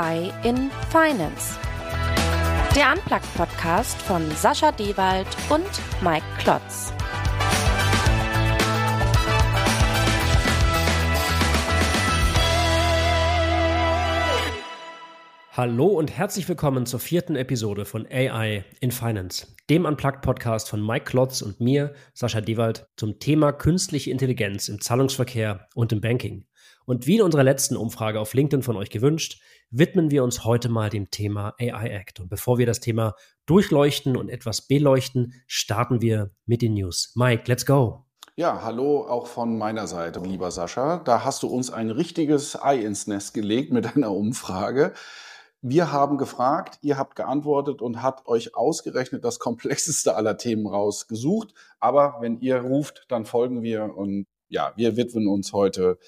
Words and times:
AI 0.00 0.32
in 0.44 0.70
Finance. 0.88 1.58
Der 2.74 2.90
Unplugged-Podcast 2.92 4.00
von 4.00 4.30
Sascha 4.30 4.72
Dewald 4.72 5.26
und 5.50 5.66
Mike 6.02 6.24
Klotz. 6.38 6.94
Hallo 15.52 15.88
und 15.88 16.16
herzlich 16.16 16.48
willkommen 16.48 16.86
zur 16.86 17.00
vierten 17.00 17.36
Episode 17.36 17.84
von 17.84 18.06
AI 18.06 18.64
in 18.80 18.92
Finance, 18.92 19.48
dem 19.68 19.84
Unplugged-Podcast 19.84 20.70
von 20.70 20.84
Mike 20.86 21.04
Klotz 21.04 21.42
und 21.42 21.60
mir, 21.60 21.92
Sascha 22.14 22.40
Dewald, 22.40 22.86
zum 22.96 23.18
Thema 23.18 23.52
künstliche 23.52 24.10
Intelligenz 24.10 24.68
im 24.68 24.80
Zahlungsverkehr 24.80 25.68
und 25.74 25.92
im 25.92 26.00
Banking. 26.00 26.46
Und 26.86 27.06
wie 27.06 27.16
in 27.16 27.22
unserer 27.22 27.44
letzten 27.44 27.76
Umfrage 27.76 28.18
auf 28.18 28.32
LinkedIn 28.32 28.62
von 28.62 28.76
euch 28.76 28.90
gewünscht, 28.90 29.40
widmen 29.70 30.10
wir 30.10 30.24
uns 30.24 30.44
heute 30.44 30.68
mal 30.68 30.90
dem 30.90 31.10
Thema 31.10 31.54
AI 31.58 31.88
Act. 31.90 32.20
Und 32.20 32.28
bevor 32.28 32.58
wir 32.58 32.66
das 32.66 32.80
Thema 32.80 33.14
durchleuchten 33.46 34.16
und 34.16 34.28
etwas 34.28 34.62
beleuchten, 34.62 35.34
starten 35.46 36.00
wir 36.00 36.30
mit 36.46 36.62
den 36.62 36.74
News. 36.74 37.12
Mike, 37.14 37.44
let's 37.46 37.64
go. 37.64 38.04
Ja, 38.36 38.62
hallo 38.62 39.06
auch 39.06 39.26
von 39.26 39.58
meiner 39.58 39.86
Seite, 39.86 40.20
lieber 40.20 40.50
Sascha. 40.50 40.98
Da 40.98 41.24
hast 41.24 41.42
du 41.42 41.48
uns 41.48 41.70
ein 41.70 41.90
richtiges 41.90 42.60
Ei 42.60 42.78
ins 42.78 43.06
Nest 43.06 43.34
gelegt 43.34 43.72
mit 43.72 43.96
einer 43.96 44.12
Umfrage. 44.12 44.92
Wir 45.62 45.92
haben 45.92 46.16
gefragt, 46.16 46.78
ihr 46.80 46.96
habt 46.96 47.16
geantwortet 47.16 47.82
und 47.82 48.02
habt 48.02 48.26
euch 48.26 48.54
ausgerechnet 48.54 49.24
das 49.24 49.38
komplexeste 49.38 50.16
aller 50.16 50.38
Themen 50.38 50.66
rausgesucht. 50.66 51.52
Aber 51.80 52.16
wenn 52.20 52.40
ihr 52.40 52.62
ruft, 52.62 53.04
dann 53.08 53.26
folgen 53.26 53.62
wir 53.62 53.94
und 53.94 54.26
ja, 54.48 54.72
wir 54.76 54.96
widmen 54.96 55.28
uns 55.28 55.52
heute 55.52 55.98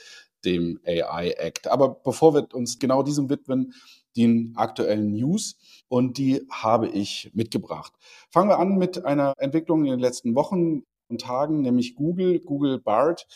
dem 0.44 0.80
AI 0.86 1.30
Act. 1.38 1.68
Aber 1.68 1.88
bevor 1.88 2.34
wir 2.34 2.48
uns 2.54 2.78
genau 2.78 3.02
diesem 3.02 3.28
widmen, 3.30 3.72
den 4.16 4.52
aktuellen 4.56 5.12
News 5.12 5.56
und 5.88 6.18
die 6.18 6.46
habe 6.50 6.88
ich 6.88 7.30
mitgebracht. 7.34 7.92
Fangen 8.30 8.50
wir 8.50 8.58
an 8.58 8.76
mit 8.76 9.04
einer 9.04 9.34
Entwicklung 9.38 9.84
in 9.84 9.92
den 9.92 10.00
letzten 10.00 10.34
Wochen 10.34 10.82
und 11.08 11.20
Tagen, 11.20 11.60
nämlich 11.60 11.94
Google. 11.94 12.40
Google 12.40 12.78
Bart 12.78 13.26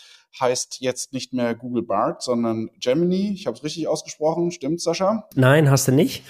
heißt 0.40 0.80
jetzt 0.80 1.12
nicht 1.12 1.32
mehr 1.32 1.54
Google 1.54 1.82
Bart, 1.82 2.22
sondern 2.22 2.70
Gemini. 2.80 3.32
Ich 3.32 3.46
habe 3.46 3.56
es 3.56 3.64
richtig 3.64 3.88
ausgesprochen. 3.88 4.50
Stimmt, 4.50 4.80
Sascha? 4.80 5.28
Nein, 5.34 5.70
hast 5.70 5.88
du 5.88 5.92
nicht. 5.92 6.24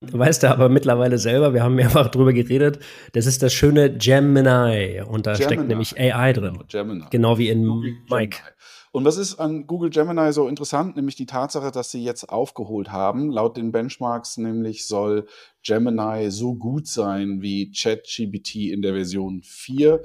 Du 0.00 0.18
weißt 0.18 0.42
ja 0.42 0.52
aber 0.52 0.68
mittlerweile 0.68 1.18
selber, 1.18 1.54
wir 1.54 1.62
haben 1.62 1.76
mehrfach 1.76 2.08
drüber 2.08 2.34
geredet, 2.34 2.78
das 3.12 3.24
ist 3.24 3.42
das 3.42 3.54
schöne 3.54 3.96
Gemini 3.96 5.00
und 5.00 5.26
da 5.26 5.32
Gemini. 5.32 5.44
steckt 5.46 5.68
nämlich 5.68 5.98
AI 5.98 6.32
drin. 6.34 6.62
Gemini. 6.68 7.04
Genau 7.10 7.38
wie 7.38 7.48
in 7.48 7.66
Google 7.66 7.94
Mike. 8.10 8.36
Gemini. 8.36 8.54
Und 8.94 9.04
was 9.04 9.16
ist 9.16 9.40
an 9.40 9.66
Google 9.66 9.90
Gemini 9.90 10.32
so 10.32 10.46
interessant? 10.46 10.94
Nämlich 10.94 11.16
die 11.16 11.26
Tatsache, 11.26 11.72
dass 11.72 11.90
sie 11.90 12.04
jetzt 12.04 12.28
aufgeholt 12.28 12.92
haben. 12.92 13.32
Laut 13.32 13.56
den 13.56 13.72
Benchmarks 13.72 14.36
nämlich 14.36 14.86
soll 14.86 15.26
Gemini 15.64 16.30
so 16.30 16.54
gut 16.54 16.86
sein 16.86 17.42
wie 17.42 17.72
ChatGPT 17.72 18.70
in 18.70 18.82
der 18.82 18.94
Version 18.94 19.42
4. 19.42 20.00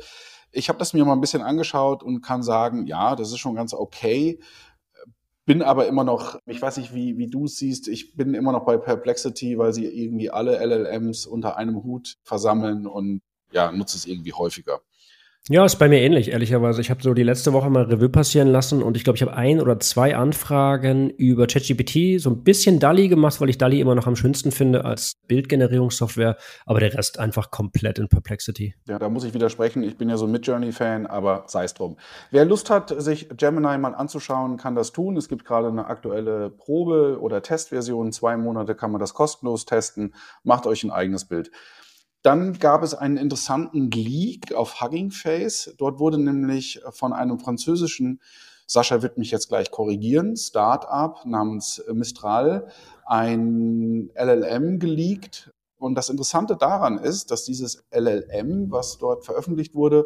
Ich 0.51 0.69
habe 0.69 0.79
das 0.79 0.95
mir 0.95 1.05
mal 1.05 1.13
ein 1.13 1.21
bisschen 1.21 1.43
angeschaut 1.43 2.01
und 2.01 2.21
kann 2.21 2.41
sagen, 2.41 2.87
ja, 2.87 3.15
das 3.15 3.29
ist 3.29 3.37
schon 3.37 3.53
ganz 3.53 3.75
okay. 3.75 4.39
Bin 5.45 5.61
aber 5.61 5.85
immer 5.85 6.03
noch, 6.03 6.39
ich 6.47 6.59
weiß 6.59 6.77
nicht, 6.77 6.91
wie, 6.91 7.15
wie 7.19 7.27
du 7.27 7.45
es 7.45 7.57
siehst, 7.57 7.87
ich 7.87 8.15
bin 8.15 8.33
immer 8.33 8.53
noch 8.53 8.65
bei 8.65 8.77
Perplexity, 8.77 9.59
weil 9.59 9.71
sie 9.71 9.85
irgendwie 9.85 10.31
alle 10.31 10.57
LLMs 10.65 11.27
unter 11.27 11.57
einem 11.57 11.83
Hut 11.83 12.17
versammeln 12.23 12.87
und 12.87 13.21
ja, 13.51 13.71
nutze 13.71 13.97
es 13.97 14.07
irgendwie 14.07 14.33
häufiger. 14.33 14.81
Ja, 15.51 15.65
ist 15.65 15.77
bei 15.77 15.89
mir 15.89 15.99
ähnlich, 15.99 16.29
ehrlicherweise. 16.29 16.79
Ich 16.79 16.91
habe 16.91 17.01
so 17.01 17.15
die 17.15 17.23
letzte 17.23 17.53
Woche 17.53 17.71
mal 17.71 17.81
Revue 17.81 18.09
passieren 18.09 18.49
lassen 18.49 18.83
und 18.83 18.95
ich 18.95 19.03
glaube, 19.03 19.17
ich 19.17 19.23
habe 19.23 19.33
ein 19.33 19.59
oder 19.59 19.79
zwei 19.79 20.15
Anfragen 20.15 21.09
über 21.09 21.47
ChatGPT, 21.47 22.21
so 22.21 22.29
ein 22.29 22.43
bisschen 22.43 22.79
DALI 22.79 23.07
gemacht, 23.07 23.41
weil 23.41 23.49
ich 23.49 23.57
DALI 23.57 23.79
immer 23.79 23.95
noch 23.95 24.05
am 24.05 24.15
schönsten 24.15 24.51
finde 24.51 24.85
als 24.85 25.13
Bildgenerierungssoftware, 25.27 26.37
aber 26.67 26.79
der 26.81 26.93
Rest 26.93 27.17
einfach 27.17 27.49
komplett 27.49 27.97
in 27.97 28.09
Perplexity. 28.09 28.75
Ja, 28.87 28.99
da 28.99 29.09
muss 29.09 29.23
ich 29.23 29.33
widersprechen. 29.33 29.81
Ich 29.81 29.97
bin 29.97 30.07
ja 30.09 30.17
so 30.17 30.25
ein 30.25 30.31
Midjourney-Fan, 30.31 31.07
aber 31.07 31.45
sei 31.47 31.63
es 31.63 31.73
drum. 31.73 31.97
Wer 32.29 32.45
Lust 32.45 32.69
hat, 32.69 32.93
sich 33.01 33.29
Gemini 33.35 33.79
mal 33.79 33.95
anzuschauen, 33.95 34.57
kann 34.57 34.75
das 34.75 34.91
tun. 34.91 35.17
Es 35.17 35.29
gibt 35.29 35.45
gerade 35.45 35.69
eine 35.69 35.87
aktuelle 35.87 36.51
Probe- 36.51 37.19
oder 37.19 37.41
Testversion. 37.41 38.11
Zwei 38.11 38.37
Monate 38.37 38.75
kann 38.75 38.91
man 38.91 39.01
das 39.01 39.15
kostenlos 39.15 39.65
testen. 39.65 40.13
Macht 40.43 40.67
euch 40.67 40.83
ein 40.83 40.91
eigenes 40.91 41.25
Bild. 41.25 41.49
Dann 42.21 42.59
gab 42.59 42.83
es 42.83 42.93
einen 42.93 43.17
interessanten 43.17 43.89
Leak 43.91 44.53
auf 44.53 44.81
Hugging 44.81 45.11
Face. 45.11 45.73
Dort 45.77 45.99
wurde 45.99 46.17
nämlich 46.17 46.81
von 46.91 47.13
einem 47.13 47.39
französischen, 47.39 48.19
Sascha 48.67 49.01
wird 49.01 49.17
mich 49.17 49.31
jetzt 49.31 49.47
gleich 49.47 49.71
korrigieren, 49.71 50.35
Startup 50.35 51.25
namens 51.25 51.83
Mistral 51.91 52.67
ein 53.05 54.11
LLM 54.13 54.79
geleakt. 54.79 55.51
Und 55.77 55.95
das 55.95 56.09
Interessante 56.09 56.55
daran 56.55 56.99
ist, 56.99 57.31
dass 57.31 57.45
dieses 57.45 57.83
LLM, 57.89 58.69
was 58.69 58.97
dort 58.97 59.25
veröffentlicht 59.25 59.73
wurde, 59.73 60.05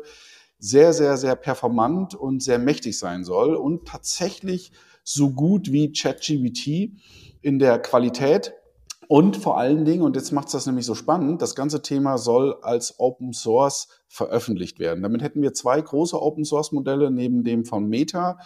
sehr, 0.60 0.94
sehr, 0.94 1.18
sehr 1.18 1.36
performant 1.36 2.16
und 2.16 2.42
sehr 2.42 2.60
mächtig 2.60 2.98
sein 2.98 3.26
soll 3.26 3.56
und 3.56 3.86
tatsächlich 3.86 4.72
so 5.04 5.32
gut 5.32 5.72
wie 5.72 5.92
ChatGPT 5.92 6.94
in 7.42 7.60
der 7.60 7.80
Qualität 7.80 8.54
und 9.08 9.38
vor 9.38 9.58
allen 9.58 9.86
Dingen, 9.86 10.04
und 10.04 10.16
jetzt 10.16 10.32
macht 10.32 10.48
es 10.48 10.54
das 10.54 10.66
nämlich 10.66 10.86
so 10.86 10.96
spannend, 10.96 11.42
das 11.42 11.56
ganze 11.56 11.82
Thema 11.82 12.18
soll 12.18 12.56
als 12.62 13.00
Open 13.00 13.34
Source 13.34 13.88
veröffentlicht 14.08 14.80
werden. 14.80 15.04
Damit 15.04 15.22
hätten 15.22 15.42
wir 15.42 15.54
zwei 15.54 15.82
große 15.82 16.22
Open 16.22 16.46
Source 16.46 16.72
Modelle 16.72 17.12
neben 17.12 17.44
dem 17.44 17.66
von 17.66 17.88
Meta. 17.88 18.38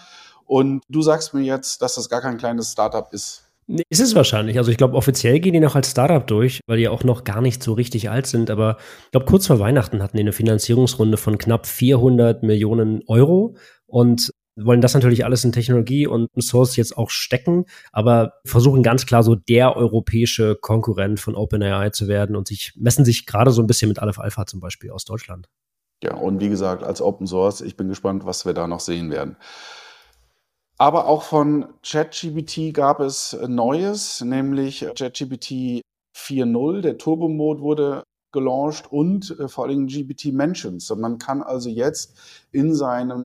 Und 0.46 0.84
du 0.90 1.02
sagst 1.02 1.34
mir 1.34 1.44
jetzt, 1.44 1.82
dass 1.82 1.96
das 1.96 2.10
gar 2.10 2.22
kein 2.22 2.38
kleines 2.38 2.72
Startup 2.72 3.12
ist. 3.12 3.44
Ist 3.90 4.00
es 4.00 4.16
wahrscheinlich. 4.16 4.58
Also 4.58 4.72
ich 4.72 4.78
glaube, 4.78 4.96
offiziell 4.96 5.42
gehen 5.42 5.52
die 5.52 5.60
noch 5.60 5.76
als 5.76 5.92
Startup 5.92 6.26
durch, 6.26 6.62
weil 6.68 6.78
die 6.78 6.88
auch 6.88 7.04
noch 7.04 7.26
gar 7.26 7.42
nicht 7.42 7.62
so 7.62 7.74
richtig 7.74 8.10
alt 8.10 8.26
sind. 8.26 8.50
Aber 8.50 8.78
ich 9.06 9.12
glaube, 9.12 9.26
kurz 9.26 9.48
vor 9.48 9.60
Weihnachten 9.60 10.02
hatten 10.02 10.16
die 10.16 10.22
eine 10.22 10.32
Finanzierungsrunde 10.32 11.18
von 11.18 11.38
knapp 11.38 11.68
400 11.68 12.44
Millionen 12.44 13.04
Euro. 13.08 13.58
Und 13.86 14.32
wollen 14.58 14.82
das 14.82 14.94
natürlich 14.94 15.24
alles 15.24 15.44
in 15.44 15.52
Technologie 15.52 16.08
und 16.08 16.30
Source 16.40 16.76
jetzt 16.76 16.98
auch 16.98 17.10
stecken, 17.10 17.66
aber 17.92 18.34
versuchen 18.46 18.84
ganz 18.84 19.06
klar 19.06 19.24
so 19.24 19.36
der 19.36 19.76
europäische 19.76 20.56
Konkurrent 20.56 21.20
von 21.20 21.36
OpenAI 21.36 21.92
zu 21.92 22.08
werden 22.08 22.36
und 22.36 22.48
sich 22.48 22.74
messen 22.76 23.06
sich 23.06 23.26
gerade 23.26 23.52
so 23.52 23.62
ein 23.62 23.68
bisschen 23.68 23.88
mit 23.88 24.00
Aleph 24.00 24.20
Alpha 24.20 24.46
zum 24.46 24.60
Beispiel 24.60 24.92
aus 24.92 25.06
Deutschland. 25.06 25.48
Ja, 26.04 26.16
und 26.16 26.40
wie 26.40 26.50
gesagt, 26.50 26.84
als 26.84 27.02
Open 27.02 27.28
Source, 27.28 27.62
ich 27.62 27.76
bin 27.76 27.88
gespannt, 27.88 28.26
was 28.26 28.46
wir 28.46 28.54
da 28.54 28.68
noch 28.68 28.80
sehen 28.80 29.10
werden. 29.12 29.38
Aber 30.78 31.08
auch 31.08 31.24
von 31.24 31.66
ChatGPT 31.84 32.74
gab 32.74 33.00
es 33.00 33.36
Neues, 33.48 34.22
nämlich 34.22 34.86
ChatGPT 34.96 35.82
4.0, 36.16 36.82
der 36.82 36.98
Turbo-Mode 36.98 37.62
wurde 37.62 38.04
gelauncht 38.32 38.92
und 38.92 39.40
äh, 39.40 39.48
vor 39.48 39.66
allem 39.66 39.88
GPT 39.88 40.26
Mentions. 40.26 40.94
man 40.96 41.18
kann 41.18 41.42
also 41.42 41.70
jetzt 41.70 42.48
in 42.52 42.76
seinem 42.76 43.24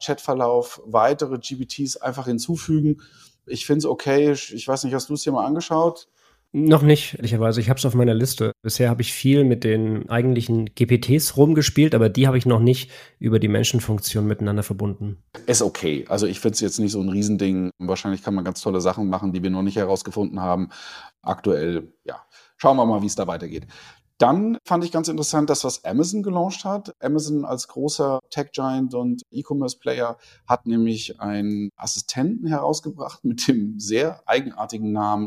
Chatverlauf 0.00 0.82
weitere 0.84 1.38
GPTs 1.38 1.96
einfach 1.98 2.26
hinzufügen. 2.26 3.02
Ich 3.46 3.66
finde 3.66 3.78
es 3.78 3.86
okay. 3.86 4.32
Ich 4.32 4.66
weiß 4.66 4.84
nicht, 4.84 4.94
hast 4.94 5.08
du 5.08 5.14
es 5.14 5.22
dir 5.22 5.32
mal 5.32 5.46
angeschaut? 5.46 6.08
Noch 6.52 6.82
nicht, 6.82 7.14
ehrlicherweise. 7.14 7.60
Ich 7.60 7.68
habe 7.68 7.78
es 7.78 7.86
auf 7.86 7.94
meiner 7.94 8.14
Liste. 8.14 8.50
Bisher 8.62 8.90
habe 8.90 9.02
ich 9.02 9.12
viel 9.12 9.44
mit 9.44 9.62
den 9.62 10.10
eigentlichen 10.10 10.66
GPTs 10.74 11.36
rumgespielt, 11.36 11.94
aber 11.94 12.08
die 12.08 12.26
habe 12.26 12.38
ich 12.38 12.46
noch 12.46 12.58
nicht 12.58 12.90
über 13.20 13.38
die 13.38 13.46
Menschenfunktion 13.46 14.26
miteinander 14.26 14.64
verbunden. 14.64 15.22
Ist 15.46 15.62
okay. 15.62 16.04
Also 16.08 16.26
ich 16.26 16.40
finde 16.40 16.54
es 16.54 16.60
jetzt 16.60 16.80
nicht 16.80 16.90
so 16.90 17.00
ein 17.00 17.08
Riesending. 17.08 17.70
Wahrscheinlich 17.78 18.24
kann 18.24 18.34
man 18.34 18.44
ganz 18.44 18.60
tolle 18.62 18.80
Sachen 18.80 19.08
machen, 19.08 19.32
die 19.32 19.44
wir 19.44 19.50
noch 19.50 19.62
nicht 19.62 19.76
herausgefunden 19.76 20.40
haben. 20.40 20.70
Aktuell, 21.22 21.92
ja. 22.04 22.16
Schauen 22.56 22.76
wir 22.76 22.84
mal, 22.84 23.00
wie 23.00 23.06
es 23.06 23.14
da 23.14 23.28
weitergeht. 23.28 23.68
Dann 24.20 24.58
fand 24.66 24.84
ich 24.84 24.92
ganz 24.92 25.08
interessant, 25.08 25.48
dass 25.48 25.64
was 25.64 25.82
Amazon 25.82 26.22
gelauncht 26.22 26.66
hat. 26.66 26.94
Amazon 27.00 27.46
als 27.46 27.68
großer 27.68 28.20
Tech-Giant 28.28 28.92
und 28.92 29.22
E-Commerce-Player 29.30 30.18
hat 30.46 30.66
nämlich 30.66 31.22
einen 31.22 31.70
Assistenten 31.74 32.46
herausgebracht 32.46 33.24
mit 33.24 33.48
dem 33.48 33.80
sehr 33.80 34.20
eigenartigen 34.26 34.92
Namen 34.92 35.26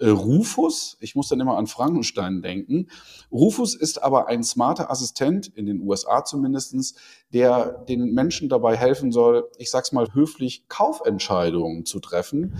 äh, 0.00 0.08
Rufus. 0.08 0.96
Ich 0.98 1.14
muss 1.14 1.28
dann 1.28 1.38
immer 1.38 1.56
an 1.56 1.68
Frankenstein 1.68 2.42
denken. 2.42 2.88
Rufus 3.30 3.76
ist 3.76 4.02
aber 4.02 4.26
ein 4.26 4.42
smarter 4.42 4.90
Assistent, 4.90 5.46
in 5.46 5.66
den 5.66 5.80
USA 5.82 6.24
zumindestens, 6.24 6.96
der 7.32 7.84
den 7.88 8.14
Menschen 8.14 8.48
dabei 8.48 8.76
helfen 8.76 9.12
soll, 9.12 9.48
ich 9.58 9.70
sag's 9.70 9.92
mal 9.92 10.12
höflich, 10.12 10.66
Kaufentscheidungen 10.66 11.84
zu 11.84 12.00
treffen. 12.00 12.56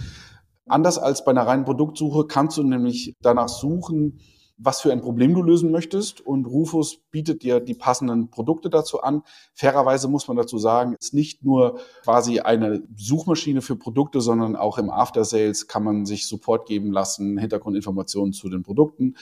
Anders 0.66 0.98
als 0.98 1.24
bei 1.24 1.32
einer 1.32 1.48
reinen 1.48 1.64
Produktsuche 1.64 2.28
kannst 2.28 2.58
du 2.58 2.62
nämlich 2.62 3.16
danach 3.20 3.48
suchen, 3.48 4.20
was 4.56 4.80
für 4.80 4.92
ein 4.92 5.00
Problem 5.00 5.34
du 5.34 5.42
lösen 5.42 5.70
möchtest 5.70 6.20
und 6.20 6.46
Rufus 6.46 6.98
bietet 7.10 7.42
dir 7.42 7.60
die 7.60 7.74
passenden 7.74 8.30
Produkte 8.30 8.70
dazu 8.70 9.02
an. 9.02 9.22
Fairerweise 9.52 10.08
muss 10.08 10.28
man 10.28 10.36
dazu 10.36 10.58
sagen, 10.58 10.94
ist 11.00 11.12
nicht 11.12 11.44
nur 11.44 11.80
quasi 12.02 12.40
eine 12.40 12.82
Suchmaschine 12.94 13.62
für 13.62 13.76
Produkte, 13.76 14.20
sondern 14.20 14.54
auch 14.54 14.78
im 14.78 14.90
After 14.90 15.24
Sales 15.24 15.66
kann 15.66 15.82
man 15.82 16.06
sich 16.06 16.26
Support 16.28 16.66
geben 16.66 16.92
lassen, 16.92 17.36
Hintergrundinformationen 17.38 18.32
zu 18.32 18.48
den 18.48 18.62
Produkten. 18.62 19.16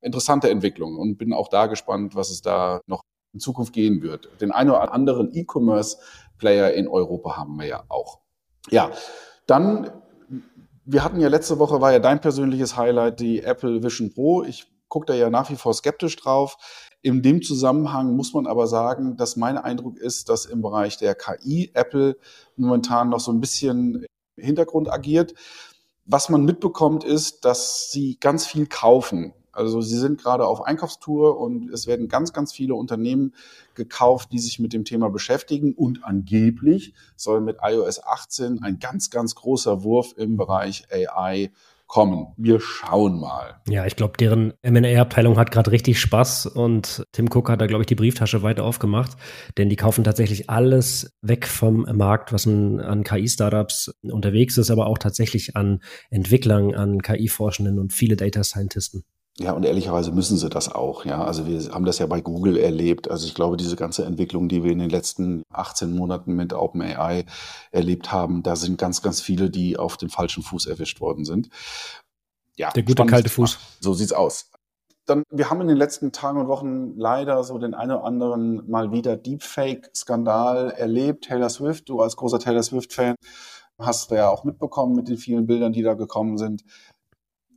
Interessante 0.00 0.48
Entwicklung 0.50 0.96
und 0.96 1.18
bin 1.18 1.32
auch 1.32 1.48
da 1.48 1.66
gespannt, 1.66 2.14
was 2.14 2.30
es 2.30 2.40
da 2.40 2.80
noch 2.86 3.02
in 3.32 3.40
Zukunft 3.40 3.72
gehen 3.72 4.02
wird. 4.02 4.28
Den 4.40 4.52
einen 4.52 4.70
oder 4.70 4.92
anderen 4.92 5.34
E-Commerce 5.34 5.98
Player 6.38 6.72
in 6.72 6.88
Europa 6.88 7.36
haben 7.36 7.56
wir 7.58 7.66
ja 7.66 7.84
auch. 7.88 8.20
Ja, 8.70 8.90
dann 9.46 9.90
Wir 10.92 11.04
hatten 11.04 11.20
ja 11.20 11.28
letzte 11.28 11.60
Woche, 11.60 11.80
war 11.80 11.92
ja 11.92 12.00
dein 12.00 12.20
persönliches 12.20 12.76
Highlight, 12.76 13.20
die 13.20 13.44
Apple 13.44 13.80
Vision 13.80 14.12
Pro. 14.12 14.42
Ich 14.42 14.66
gucke 14.88 15.06
da 15.06 15.14
ja 15.14 15.30
nach 15.30 15.48
wie 15.48 15.54
vor 15.54 15.72
skeptisch 15.72 16.16
drauf. 16.16 16.56
In 17.00 17.22
dem 17.22 17.42
Zusammenhang 17.42 18.16
muss 18.16 18.34
man 18.34 18.48
aber 18.48 18.66
sagen, 18.66 19.16
dass 19.16 19.36
mein 19.36 19.56
Eindruck 19.56 19.98
ist, 19.98 20.28
dass 20.28 20.46
im 20.46 20.62
Bereich 20.62 20.98
der 20.98 21.14
KI 21.14 21.70
Apple 21.74 22.16
momentan 22.56 23.08
noch 23.08 23.20
so 23.20 23.30
ein 23.30 23.38
bisschen 23.38 24.04
im 24.34 24.44
Hintergrund 24.44 24.92
agiert. 24.92 25.34
Was 26.06 26.28
man 26.28 26.44
mitbekommt, 26.44 27.04
ist, 27.04 27.44
dass 27.44 27.92
sie 27.92 28.18
ganz 28.18 28.44
viel 28.44 28.66
kaufen. 28.66 29.32
Also 29.52 29.80
sie 29.80 29.98
sind 29.98 30.20
gerade 30.20 30.46
auf 30.46 30.62
Einkaufstour 30.62 31.38
und 31.38 31.70
es 31.70 31.86
werden 31.86 32.08
ganz, 32.08 32.32
ganz 32.32 32.52
viele 32.52 32.74
Unternehmen 32.74 33.34
gekauft, 33.74 34.32
die 34.32 34.38
sich 34.38 34.58
mit 34.58 34.72
dem 34.72 34.84
Thema 34.84 35.10
beschäftigen. 35.10 35.74
Und 35.74 36.04
angeblich 36.04 36.94
soll 37.16 37.40
mit 37.40 37.58
iOS 37.62 38.02
18 38.04 38.62
ein 38.62 38.78
ganz, 38.78 39.10
ganz 39.10 39.34
großer 39.34 39.82
Wurf 39.82 40.14
im 40.16 40.36
Bereich 40.36 40.86
AI 40.92 41.50
kommen. 41.90 42.28
Wir 42.36 42.60
schauen 42.60 43.18
mal. 43.18 43.60
Ja, 43.68 43.84
ich 43.84 43.96
glaube, 43.96 44.12
deren 44.16 44.54
M&A-Abteilung 44.62 45.36
hat 45.36 45.50
gerade 45.50 45.72
richtig 45.72 46.00
Spaß 46.00 46.46
und 46.46 47.04
Tim 47.10 47.26
Cook 47.26 47.50
hat 47.50 47.60
da, 47.60 47.66
glaube 47.66 47.82
ich, 47.82 47.88
die 47.88 47.96
Brieftasche 47.96 48.44
weiter 48.44 48.62
aufgemacht, 48.62 49.16
denn 49.58 49.68
die 49.68 49.76
kaufen 49.76 50.04
tatsächlich 50.04 50.48
alles 50.48 51.12
weg 51.20 51.48
vom 51.48 51.84
Markt, 51.92 52.32
was 52.32 52.46
an 52.46 53.02
KI-Startups 53.02 53.92
unterwegs 54.02 54.56
ist, 54.56 54.70
aber 54.70 54.86
auch 54.86 54.98
tatsächlich 54.98 55.56
an 55.56 55.80
Entwicklern, 56.10 56.76
an 56.76 57.02
KI-Forschenden 57.02 57.80
und 57.80 57.92
viele 57.92 58.14
Data 58.14 58.44
Scientisten. 58.44 59.02
Ja, 59.42 59.52
und 59.52 59.64
ehrlicherweise 59.64 60.12
müssen 60.12 60.36
sie 60.36 60.50
das 60.50 60.70
auch. 60.70 61.06
Ja, 61.06 61.24
also 61.24 61.46
wir 61.46 61.72
haben 61.72 61.86
das 61.86 61.98
ja 61.98 62.06
bei 62.06 62.20
Google 62.20 62.58
erlebt. 62.58 63.10
Also 63.10 63.26
ich 63.26 63.34
glaube, 63.34 63.56
diese 63.56 63.74
ganze 63.74 64.04
Entwicklung, 64.04 64.50
die 64.50 64.62
wir 64.62 64.70
in 64.70 64.78
den 64.78 64.90
letzten 64.90 65.44
18 65.50 65.96
Monaten 65.96 66.34
mit 66.34 66.52
OpenAI 66.52 67.24
erlebt 67.70 68.12
haben, 68.12 68.42
da 68.42 68.54
sind 68.54 68.76
ganz, 68.76 69.00
ganz 69.00 69.22
viele, 69.22 69.48
die 69.48 69.78
auf 69.78 69.96
dem 69.96 70.10
falschen 70.10 70.42
Fuß 70.42 70.66
erwischt 70.66 71.00
worden 71.00 71.24
sind. 71.24 71.48
Ja, 72.56 72.70
der 72.72 72.82
gute 72.82 73.06
kalte 73.06 73.30
Fuß. 73.30 73.58
So 73.80 73.94
sieht's 73.94 74.12
aus. 74.12 74.50
Dann, 75.06 75.22
wir 75.30 75.48
haben 75.48 75.62
in 75.62 75.68
den 75.68 75.78
letzten 75.78 76.12
Tagen 76.12 76.38
und 76.38 76.48
Wochen 76.48 76.98
leider 76.98 77.42
so 77.42 77.56
den 77.56 77.72
einen 77.72 77.92
oder 77.92 78.04
anderen 78.04 78.70
mal 78.70 78.92
wieder 78.92 79.16
Deepfake-Skandal 79.16 80.72
erlebt. 80.72 81.24
Taylor 81.24 81.48
Swift, 81.48 81.88
du 81.88 82.02
als 82.02 82.14
großer 82.16 82.40
Taylor 82.40 82.62
Swift-Fan 82.62 83.14
hast 83.78 84.10
du 84.10 84.16
ja 84.16 84.28
auch 84.28 84.44
mitbekommen 84.44 84.94
mit 84.94 85.08
den 85.08 85.16
vielen 85.16 85.46
Bildern, 85.46 85.72
die 85.72 85.82
da 85.82 85.94
gekommen 85.94 86.36
sind 86.36 86.62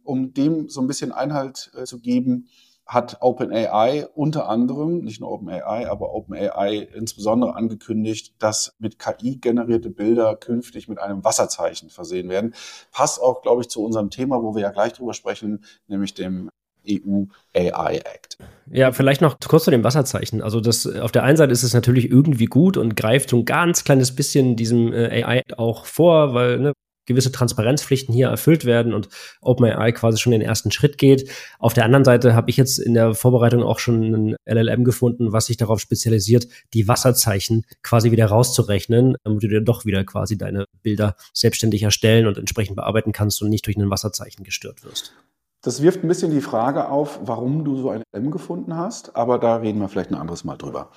um 0.04 0.34
dem 0.34 0.70
so 0.70 0.82
ein 0.82 0.88
bisschen 0.88 1.12
Einhalt 1.12 1.72
äh, 1.76 1.84
zu 1.84 2.00
geben, 2.00 2.48
hat 2.86 3.18
OpenAI 3.22 4.08
unter 4.14 4.50
anderem, 4.50 5.00
nicht 5.04 5.22
nur 5.22 5.32
OpenAI, 5.32 5.90
aber 5.90 6.14
OpenAI 6.14 6.88
insbesondere 6.94 7.56
angekündigt, 7.56 8.36
dass 8.40 8.76
mit 8.80 9.00
KI 9.00 9.38
generierte 9.38 9.90
Bilder 9.90 10.36
künftig 10.36 10.90
mit 10.90 11.00
einem 11.00 11.24
Wasserzeichen 11.24 11.90
versehen 11.90 12.30
werden. 12.30 12.54
Passt 12.92 13.22
auch, 13.22 13.42
glaube 13.42 13.62
ich, 13.62 13.70
zu 13.70 13.84
unserem 13.84 14.10
Thema, 14.10 14.44
wo 14.44 14.54
wir 14.54 14.62
ja 14.62 14.72
gleich 14.72 14.94
drüber 14.94 15.14
sprechen, 15.14 15.64
nämlich 15.88 16.14
dem 16.14 16.50
EU 16.88 17.24
AI 17.56 17.98
Act. 17.98 18.38
Ja, 18.70 18.92
vielleicht 18.92 19.22
noch 19.22 19.38
kurz 19.40 19.64
zu 19.64 19.72
dem 19.72 19.86
Wasserzeichen. 19.86 20.42
Also 20.42 20.60
das 20.60 20.86
auf 20.86 21.14
der 21.14 21.24
einen 21.24 21.38
Seite 21.38 21.54
ist 21.54 21.64
es 21.64 21.74
natürlich 21.74 22.10
irgendwie 22.10 22.46
gut 22.46 22.76
und 22.76 22.98
greift 22.98 23.30
so 23.30 23.38
ein 23.38 23.46
ganz 23.46 23.86
kleines 23.86 24.14
bisschen 24.14 24.58
diesem 24.58 24.92
äh, 24.92 25.24
AI 25.24 25.44
auch 25.58 25.86
vor, 25.86 26.34
weil 26.34 26.60
ne, 26.60 26.74
gewisse 27.06 27.32
Transparenzpflichten 27.32 28.14
hier 28.14 28.28
erfüllt 28.28 28.66
werden 28.66 28.94
und 28.94 29.10
OpenAI 29.42 29.92
quasi 29.92 30.20
schon 30.20 30.32
den 30.32 30.42
ersten 30.42 30.72
Schritt 30.72 30.98
geht. 30.98 31.30
Auf 31.60 31.74
der 31.74 31.86
anderen 31.86 32.06
Seite 32.06 32.34
habe 32.36 32.50
ich 32.50 32.58
jetzt 32.58 32.80
in 32.80 32.94
der 32.94 33.14
Vorbereitung 33.14 33.64
auch 33.64 33.80
schon 33.80 34.14
ein 34.14 34.36
LLM 34.46 34.84
gefunden, 34.84 35.34
was 35.34 35.48
sich 35.48 35.58
darauf 35.58 35.80
spezialisiert, 35.80 36.48
die 36.74 36.88
Wasserzeichen 36.88 37.66
quasi 37.82 38.12
wieder 38.12 38.28
rauszurechnen, 38.28 39.16
damit 39.24 39.44
du 39.44 39.48
dir 39.48 39.62
doch 39.62 39.86
wieder 39.86 40.04
quasi 40.04 40.38
deine 40.38 40.66
Bilder 40.82 41.16
selbstständig 41.34 41.84
erstellen 41.84 42.28
und 42.28 42.38
entsprechend 42.38 42.76
bearbeiten 42.76 43.12
kannst 43.12 43.42
und 43.42 43.50
nicht 43.50 43.66
durch 43.66 43.78
ein 43.78 43.90
Wasserzeichen 43.90 44.44
gestört 44.44 44.84
wirst. 44.84 45.14
Das 45.62 45.82
wirft 45.82 46.04
ein 46.04 46.10
bisschen 46.10 46.32
die 46.32 46.42
Frage 46.42 46.90
auf, 46.90 47.22
warum 47.24 47.64
du 47.64 47.78
so 47.78 47.90
ein 47.90 48.04
LLM 48.14 48.32
gefunden 48.32 48.76
hast, 48.76 49.16
aber 49.16 49.40
da 49.40 49.58
reden 49.58 49.80
wir 49.80 49.88
vielleicht 49.88 50.12
ein 50.12 50.18
anderes 50.18 50.44
Mal 50.44 50.58
drüber. 50.58 50.92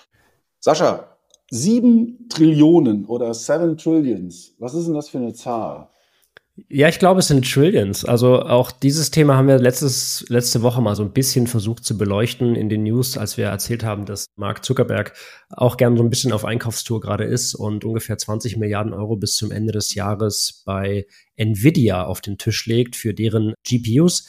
Sascha, 0.59 1.17
sieben 1.51 2.29
Trillionen 2.29 3.05
oder 3.05 3.33
seven 3.33 3.77
Trillions, 3.77 4.55
was 4.59 4.75
ist 4.75 4.87
denn 4.87 4.95
das 4.95 5.09
für 5.09 5.19
eine 5.19 5.35
Zahl? 5.35 5.89
Ja, 6.71 6.89
ich 6.89 6.99
glaube, 6.99 7.21
es 7.21 7.29
sind 7.29 7.51
Trillions. 7.51 8.07
Also 8.07 8.41
auch 8.41 8.73
dieses 8.73 9.11
Thema 9.11 9.37
haben 9.37 9.47
wir 9.47 9.59
letztes, 9.59 10.25
letzte 10.31 10.63
Woche 10.63 10.81
mal 10.81 10.97
so 10.97 11.03
ein 11.03 11.13
bisschen 11.13 11.47
versucht 11.47 11.85
zu 11.85 11.99
beleuchten 11.99 12.57
in 12.57 12.71
den 12.71 12.85
News, 12.85 13.19
als 13.19 13.37
wir 13.37 13.47
erzählt 13.47 13.85
haben, 13.85 14.07
dass 14.07 14.25
Mark 14.37 14.65
Zuckerberg 14.65 15.13
auch 15.51 15.77
gern 15.77 15.99
so 15.99 16.03
ein 16.03 16.09
bisschen 16.09 16.33
auf 16.33 16.47
Einkaufstour 16.47 17.01
gerade 17.01 17.25
ist 17.25 17.55
und 17.55 17.85
ungefähr 17.85 18.17
20 18.17 18.57
Milliarden 18.57 18.95
Euro 18.95 19.17
bis 19.17 19.35
zum 19.35 19.51
Ende 19.51 19.73
des 19.73 19.95
Jahres 19.95 20.63
bei 20.65 21.07
Nvidia 21.37 22.05
auf 22.05 22.23
den 22.23 22.39
Tisch 22.39 22.65
legt 22.65 22.97
für 22.97 23.13
deren 23.13 23.53
GPUs 23.63 24.27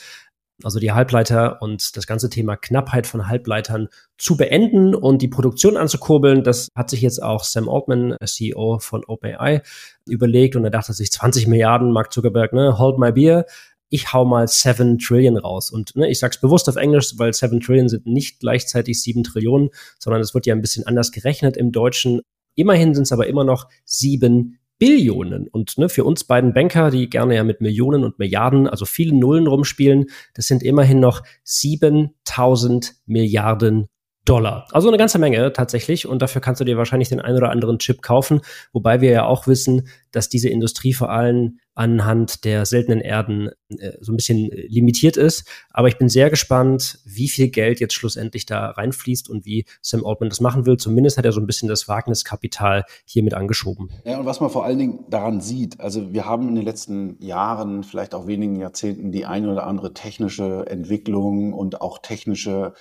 also 0.63 0.79
die 0.79 0.91
Halbleiter 0.91 1.61
und 1.61 1.95
das 1.97 2.07
ganze 2.07 2.29
Thema 2.29 2.55
Knappheit 2.55 3.05
von 3.05 3.27
Halbleitern 3.27 3.89
zu 4.17 4.37
beenden 4.37 4.95
und 4.95 5.21
die 5.21 5.27
Produktion 5.27 5.77
anzukurbeln. 5.77 6.43
Das 6.43 6.69
hat 6.75 6.89
sich 6.89 7.01
jetzt 7.01 7.21
auch 7.21 7.43
Sam 7.43 7.69
Altman, 7.69 8.15
CEO 8.25 8.79
von 8.79 9.03
OpenAI, 9.05 9.61
überlegt 10.07 10.55
und 10.55 10.63
er 10.63 10.71
dachte 10.71 10.93
sich 10.93 11.11
20 11.11 11.47
Milliarden, 11.47 11.91
Mark 11.91 12.11
Zuckerberg, 12.11 12.53
ne, 12.53 12.77
hold 12.77 12.97
my 12.97 13.11
beer. 13.11 13.45
Ich 13.89 14.11
hau 14.11 14.25
mal 14.25 14.47
7 14.47 14.99
Trillion 14.99 15.37
raus. 15.37 15.71
Und 15.71 15.95
ne, 15.95 16.09
ich 16.09 16.19
sag's 16.19 16.41
bewusst 16.41 16.67
auf 16.67 16.75
Englisch, 16.75 17.13
weil 17.17 17.33
7 17.33 17.61
Trillion 17.61 17.87
sind 17.87 18.05
nicht 18.05 18.39
gleichzeitig 18.39 19.01
7 19.01 19.23
Trillionen, 19.23 19.69
sondern 19.99 20.21
es 20.21 20.33
wird 20.33 20.45
ja 20.45 20.55
ein 20.55 20.61
bisschen 20.61 20.85
anders 20.87 21.11
gerechnet 21.11 21.55
im 21.55 21.71
Deutschen. 21.71 22.21
Immerhin 22.55 22.95
sind 22.95 23.03
es 23.03 23.11
aber 23.11 23.27
immer 23.27 23.43
noch 23.43 23.69
7 23.85 24.57
Billionen. 24.79 25.47
Und 25.47 25.77
ne, 25.77 25.89
für 25.89 26.03
uns 26.03 26.23
beiden 26.23 26.53
Banker, 26.53 26.91
die 26.91 27.09
gerne 27.09 27.35
ja 27.35 27.43
mit 27.43 27.61
Millionen 27.61 28.03
und 28.03 28.19
Milliarden, 28.19 28.67
also 28.67 28.85
vielen 28.85 29.19
Nullen 29.19 29.47
rumspielen, 29.47 30.05
das 30.33 30.47
sind 30.47 30.63
immerhin 30.63 30.99
noch 30.99 31.23
7000 31.43 32.95
Milliarden 33.05 33.87
Dollar. 34.27 34.67
Also 34.71 34.89
eine 34.89 34.97
ganze 34.97 35.19
Menge 35.19 35.53
tatsächlich. 35.53 36.05
Und 36.05 36.21
dafür 36.21 36.41
kannst 36.41 36.59
du 36.59 36.65
dir 36.65 36.77
wahrscheinlich 36.77 37.09
den 37.09 37.21
einen 37.21 37.37
oder 37.37 37.49
anderen 37.49 37.79
Chip 37.79 38.01
kaufen. 38.01 38.41
Wobei 38.73 38.99
wir 38.99 39.09
ja 39.09 39.25
auch 39.25 39.47
wissen, 39.47 39.87
dass 40.11 40.27
diese 40.27 40.49
Industrie 40.49 40.93
vor 40.93 41.09
allem 41.09 41.59
anhand 41.77 42.43
der 42.43 42.65
seltenen 42.65 43.01
Erden 43.01 43.49
äh, 43.69 43.91
so 44.01 44.11
ein 44.11 44.17
bisschen 44.17 44.51
äh, 44.51 44.65
limitiert 44.67 45.15
ist. 45.15 45.47
Aber 45.69 45.87
ich 45.87 45.97
bin 45.97 46.09
sehr 46.09 46.31
gespannt, 46.31 46.99
wie 47.05 47.27
viel 47.27 47.49
Geld 47.49 47.79
jetzt 47.79 47.93
schlussendlich 47.93 48.47
da 48.47 48.71
reinfließt 48.71 49.29
und 49.29 49.45
wie 49.45 49.65
Sam 49.81 50.03
Altman 50.03 50.29
das 50.29 50.41
machen 50.41 50.65
will. 50.65 50.77
Zumindest 50.77 51.17
hat 51.17 51.25
er 51.25 51.31
so 51.31 51.39
ein 51.39 51.45
bisschen 51.45 51.69
das 51.69 51.87
Wagniskapital 51.87 52.83
hiermit 53.05 53.35
angeschoben. 53.35 53.89
Ja, 54.05 54.19
und 54.19 54.25
was 54.25 54.39
man 54.39 54.49
vor 54.49 54.65
allen 54.65 54.79
Dingen 54.79 55.05
daran 55.09 55.39
sieht, 55.39 55.79
also 55.79 56.13
wir 56.13 56.25
haben 56.25 56.49
in 56.49 56.55
den 56.55 56.65
letzten 56.65 57.21
Jahren, 57.23 57.83
vielleicht 57.83 58.15
auch 58.15 58.25
wenigen 58.25 58.55
Jahrzehnten, 58.55 59.11
die 59.11 59.25
eine 59.25 59.51
oder 59.51 59.67
andere 59.67 59.93
technische 59.93 60.65
Entwicklung 60.67 61.53
und 61.53 61.81
auch 61.81 61.99
technische 61.99 62.73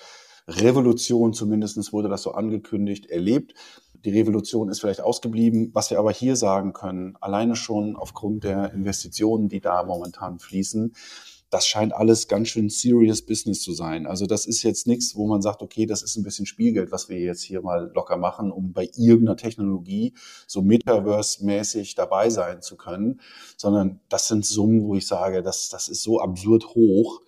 Revolution, 0.48 1.32
zumindest 1.32 1.92
wurde 1.92 2.08
das 2.08 2.22
so 2.22 2.32
angekündigt, 2.32 3.06
erlebt. 3.06 3.54
Die 4.06 4.16
Revolution 4.16 4.68
ist 4.68 4.80
vielleicht 4.80 5.00
ausgeblieben. 5.00 5.70
Was 5.74 5.90
wir 5.90 5.98
aber 5.98 6.12
hier 6.12 6.36
sagen 6.36 6.72
können, 6.72 7.16
alleine 7.20 7.56
schon 7.56 7.96
aufgrund 7.96 8.44
der 8.44 8.72
Investitionen, 8.72 9.48
die 9.48 9.60
da 9.60 9.82
momentan 9.82 10.38
fließen, 10.38 10.94
das 11.50 11.66
scheint 11.66 11.92
alles 11.92 12.28
ganz 12.28 12.48
schön 12.48 12.68
serious 12.68 13.24
Business 13.24 13.62
zu 13.62 13.72
sein. 13.72 14.06
Also 14.06 14.26
das 14.26 14.46
ist 14.46 14.62
jetzt 14.62 14.86
nichts, 14.86 15.16
wo 15.16 15.26
man 15.26 15.42
sagt, 15.42 15.60
okay, 15.60 15.86
das 15.86 16.02
ist 16.02 16.16
ein 16.16 16.22
bisschen 16.22 16.46
Spielgeld, 16.46 16.92
was 16.92 17.08
wir 17.08 17.18
jetzt 17.18 17.42
hier 17.42 17.62
mal 17.62 17.90
locker 17.94 18.16
machen, 18.16 18.52
um 18.52 18.72
bei 18.72 18.88
irgendeiner 18.96 19.36
Technologie 19.36 20.14
so 20.46 20.60
Metaverse-mäßig 20.60 21.96
dabei 21.96 22.30
sein 22.30 22.62
zu 22.62 22.76
können, 22.76 23.20
sondern 23.56 24.00
das 24.08 24.28
sind 24.28 24.46
Summen, 24.46 24.84
wo 24.84 24.94
ich 24.94 25.06
sage, 25.06 25.42
das, 25.42 25.68
das 25.68 25.88
ist 25.88 26.02
so 26.02 26.20
absurd 26.20 26.66
hoch 26.74 27.22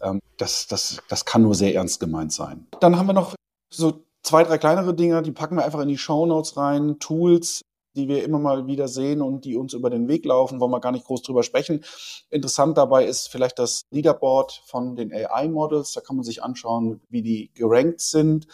ähm, 0.00 0.20
das, 0.36 0.66
das, 0.66 0.98
das 1.08 1.24
kann 1.24 1.42
nur 1.42 1.54
sehr 1.54 1.74
ernst 1.74 2.00
gemeint 2.00 2.32
sein. 2.32 2.66
Dann 2.80 2.96
haben 2.96 3.06
wir 3.06 3.12
noch 3.12 3.34
so 3.70 4.03
zwei, 4.24 4.42
drei 4.42 4.58
kleinere 4.58 4.94
Dinge, 4.94 5.22
die 5.22 5.32
packen 5.32 5.56
wir 5.56 5.64
einfach 5.64 5.80
in 5.80 5.88
die 5.88 5.98
Show 5.98 6.26
Notes 6.26 6.56
rein. 6.56 6.98
Tools, 6.98 7.62
die 7.94 8.08
wir 8.08 8.24
immer 8.24 8.40
mal 8.40 8.66
wieder 8.66 8.88
sehen 8.88 9.22
und 9.22 9.44
die 9.44 9.56
uns 9.56 9.72
über 9.74 9.90
den 9.90 10.08
Weg 10.08 10.24
laufen, 10.24 10.58
wollen 10.58 10.72
wir 10.72 10.80
gar 10.80 10.90
nicht 10.90 11.06
groß 11.06 11.22
drüber 11.22 11.44
sprechen. 11.44 11.84
Interessant 12.30 12.76
dabei 12.76 13.04
ist 13.04 13.28
vielleicht 13.28 13.58
das 13.58 13.84
Leaderboard 13.90 14.62
von 14.66 14.96
den 14.96 15.12
AI-Models. 15.12 15.92
Da 15.92 16.00
kann 16.00 16.16
man 16.16 16.24
sich 16.24 16.42
anschauen, 16.42 17.00
wie 17.08 17.22
die 17.22 17.50
gerankt 17.54 18.00
sind. 18.00 18.48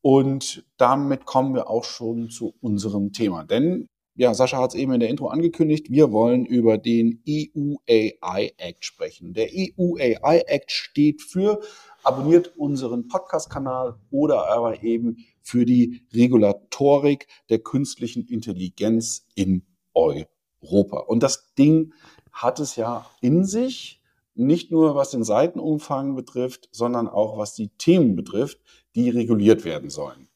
Und 0.00 0.64
damit 0.78 1.26
kommen 1.26 1.54
wir 1.54 1.70
auch 1.70 1.84
schon 1.84 2.28
zu 2.28 2.54
unserem 2.60 3.12
Thema. 3.12 3.44
Denn 3.44 3.86
ja, 4.22 4.34
Sascha 4.34 4.58
hat 4.58 4.70
es 4.70 4.76
eben 4.76 4.92
in 4.92 5.00
der 5.00 5.08
Intro 5.08 5.26
angekündigt, 5.26 5.90
wir 5.90 6.12
wollen 6.12 6.46
über 6.46 6.78
den 6.78 7.24
EU 7.28 7.74
AI 7.88 8.52
Act 8.56 8.84
sprechen. 8.84 9.34
Der 9.34 9.48
EU 9.52 9.96
AI 9.96 10.44
Act 10.46 10.70
steht 10.70 11.22
für 11.22 11.60
abonniert 12.04 12.56
unseren 12.56 13.08
Podcast-Kanal 13.08 13.98
oder 14.12 14.46
aber 14.46 14.84
eben 14.84 15.16
für 15.40 15.64
die 15.64 16.02
Regulatorik 16.14 17.26
der 17.50 17.58
künstlichen 17.58 18.24
Intelligenz 18.28 19.26
in 19.34 19.66
Europa. 19.92 20.98
Und 20.98 21.24
das 21.24 21.52
Ding 21.54 21.92
hat 22.30 22.60
es 22.60 22.76
ja 22.76 23.10
in 23.22 23.44
sich, 23.44 24.00
nicht 24.36 24.70
nur 24.70 24.94
was 24.94 25.10
den 25.10 25.24
Seitenumfang 25.24 26.14
betrifft, 26.14 26.68
sondern 26.70 27.08
auch 27.08 27.38
was 27.38 27.54
die 27.54 27.70
Themen 27.70 28.14
betrifft, 28.14 28.60
die 28.94 29.10
reguliert 29.10 29.64
werden 29.64 29.90
sollen. 29.90 30.28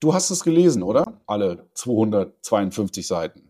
Du 0.00 0.14
hast 0.14 0.30
es 0.30 0.44
gelesen, 0.44 0.82
oder? 0.82 1.20
Alle 1.26 1.66
252 1.74 3.06
Seiten. 3.06 3.42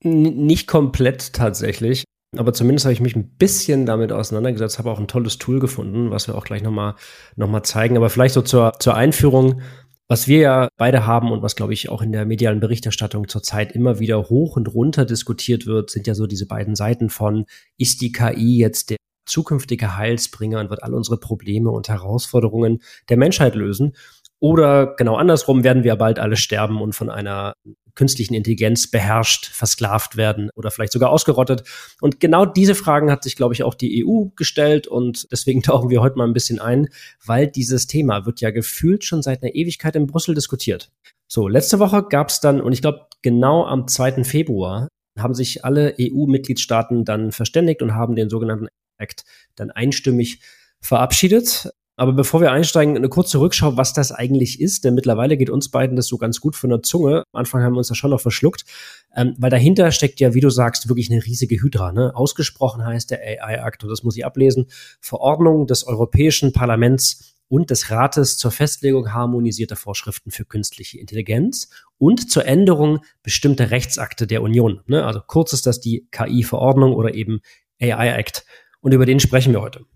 N 0.00 0.46
nicht 0.46 0.66
komplett 0.66 1.32
tatsächlich. 1.32 2.04
aber 2.36 2.52
zumindest 2.52 2.84
habe 2.84 2.92
ich 2.92 3.00
mich 3.00 3.16
ein 3.16 3.30
bisschen 3.36 3.86
damit 3.86 4.12
auseinandergesetzt, 4.12 4.78
habe 4.78 4.90
auch 4.90 5.00
ein 5.00 5.08
tolles 5.08 5.38
Tool 5.38 5.58
gefunden, 5.58 6.10
was 6.10 6.28
wir 6.28 6.36
auch 6.36 6.44
gleich 6.44 6.62
nochmal 6.62 6.94
noch 7.34 7.48
mal 7.48 7.62
zeigen. 7.62 7.96
Aber 7.96 8.10
vielleicht 8.10 8.34
so 8.34 8.42
zur, 8.42 8.74
zur 8.78 8.94
Einführung, 8.94 9.62
was 10.06 10.28
wir 10.28 10.38
ja 10.38 10.68
beide 10.76 11.06
haben 11.06 11.32
und 11.32 11.42
was, 11.42 11.56
glaube 11.56 11.72
ich, 11.72 11.88
auch 11.88 12.02
in 12.02 12.12
der 12.12 12.26
medialen 12.26 12.60
Berichterstattung 12.60 13.26
zurzeit 13.26 13.72
immer 13.72 13.98
wieder 13.98 14.28
hoch 14.28 14.56
und 14.56 14.72
runter 14.72 15.04
diskutiert 15.04 15.66
wird, 15.66 15.90
sind 15.90 16.06
ja 16.06 16.14
so 16.14 16.26
diese 16.26 16.46
beiden 16.46 16.76
Seiten 16.76 17.10
von, 17.10 17.46
ist 17.78 18.00
die 18.00 18.12
KI 18.12 18.58
jetzt 18.58 18.90
der 18.90 18.98
zukünftige 19.24 19.96
Heilsbringer 19.96 20.60
und 20.60 20.70
wird 20.70 20.84
all 20.84 20.94
unsere 20.94 21.18
Probleme 21.18 21.70
und 21.70 21.88
Herausforderungen 21.88 22.82
der 23.08 23.16
Menschheit 23.16 23.56
lösen? 23.56 23.94
Oder 24.38 24.94
genau 24.96 25.16
andersrum 25.16 25.64
werden 25.64 25.82
wir 25.82 25.96
bald 25.96 26.18
alle 26.18 26.36
sterben 26.36 26.80
und 26.80 26.94
von 26.94 27.08
einer 27.08 27.54
künstlichen 27.96 28.34
Intelligenz 28.34 28.90
beherrscht, 28.90 29.46
versklavt 29.46 30.16
werden 30.16 30.50
oder 30.54 30.70
vielleicht 30.70 30.92
sogar 30.92 31.10
ausgerottet. 31.10 31.64
Und 32.00 32.20
genau 32.20 32.44
diese 32.44 32.74
Fragen 32.74 33.10
hat 33.10 33.24
sich, 33.24 33.34
glaube 33.34 33.54
ich, 33.54 33.62
auch 33.64 33.74
die 33.74 34.04
EU 34.04 34.26
gestellt 34.36 34.86
und 34.86 35.26
deswegen 35.32 35.62
tauchen 35.64 35.90
wir 35.90 36.02
heute 36.02 36.16
mal 36.16 36.26
ein 36.26 36.34
bisschen 36.34 36.60
ein, 36.60 36.88
weil 37.24 37.48
dieses 37.48 37.86
Thema 37.86 38.26
wird 38.26 38.40
ja 38.40 38.50
gefühlt 38.50 39.04
schon 39.04 39.22
seit 39.22 39.42
einer 39.42 39.54
Ewigkeit 39.54 39.96
in 39.96 40.06
Brüssel 40.06 40.34
diskutiert. 40.34 40.92
So, 41.26 41.48
letzte 41.48 41.80
Woche 41.80 42.04
gab 42.04 42.28
es 42.28 42.40
dann, 42.40 42.60
und 42.60 42.72
ich 42.72 42.82
glaube, 42.82 43.06
genau 43.22 43.64
am 43.64 43.88
2. 43.88 44.22
Februar 44.22 44.88
haben 45.18 45.34
sich 45.34 45.64
alle 45.64 45.94
EU-Mitgliedstaaten 45.98 47.04
dann 47.04 47.32
verständigt 47.32 47.82
und 47.82 47.94
haben 47.94 48.14
den 48.14 48.28
sogenannten 48.28 48.68
Act 48.98 49.24
dann 49.56 49.70
einstimmig 49.70 50.40
verabschiedet. 50.80 51.70
Aber 51.98 52.12
bevor 52.12 52.42
wir 52.42 52.52
einsteigen, 52.52 52.94
eine 52.94 53.08
kurze 53.08 53.40
Rückschau, 53.40 53.78
was 53.78 53.94
das 53.94 54.12
eigentlich 54.12 54.60
ist, 54.60 54.84
denn 54.84 54.94
mittlerweile 54.94 55.38
geht 55.38 55.48
uns 55.48 55.70
beiden 55.70 55.96
das 55.96 56.06
so 56.06 56.18
ganz 56.18 56.40
gut 56.42 56.54
von 56.54 56.68
der 56.68 56.82
Zunge. 56.82 57.24
Am 57.32 57.40
Anfang 57.40 57.62
haben 57.62 57.72
wir 57.72 57.78
uns 57.78 57.88
das 57.88 57.96
schon 57.96 58.10
noch 58.10 58.20
verschluckt, 58.20 58.66
ähm, 59.14 59.34
weil 59.38 59.48
dahinter 59.48 59.90
steckt 59.90 60.20
ja, 60.20 60.34
wie 60.34 60.40
du 60.40 60.50
sagst, 60.50 60.90
wirklich 60.90 61.10
eine 61.10 61.24
riesige 61.24 61.56
Hydra. 61.56 61.92
Ne? 61.92 62.14
Ausgesprochen 62.14 62.84
heißt 62.84 63.10
der 63.10 63.20
AI-Akt, 63.20 63.82
und 63.82 63.88
das 63.88 64.02
muss 64.02 64.14
ich 64.14 64.26
ablesen, 64.26 64.66
Verordnung 65.00 65.66
des 65.66 65.86
Europäischen 65.86 66.52
Parlaments 66.52 67.36
und 67.48 67.70
des 67.70 67.90
Rates 67.90 68.36
zur 68.36 68.50
Festlegung 68.50 69.14
harmonisierter 69.14 69.76
Vorschriften 69.76 70.30
für 70.30 70.44
künstliche 70.44 70.98
Intelligenz 70.98 71.70
und 71.96 72.30
zur 72.30 72.44
Änderung 72.44 73.00
bestimmter 73.22 73.70
Rechtsakte 73.70 74.26
der 74.26 74.42
Union. 74.42 74.82
Ne? 74.86 75.06
Also 75.06 75.20
kurz 75.26 75.54
ist 75.54 75.66
das 75.66 75.80
die 75.80 76.08
KI-Verordnung 76.10 76.92
oder 76.92 77.14
eben 77.14 77.40
AI-Act. 77.80 78.44
Und 78.80 78.92
über 78.92 79.06
den 79.06 79.18
sprechen 79.18 79.54
wir 79.54 79.62
heute. 79.62 79.86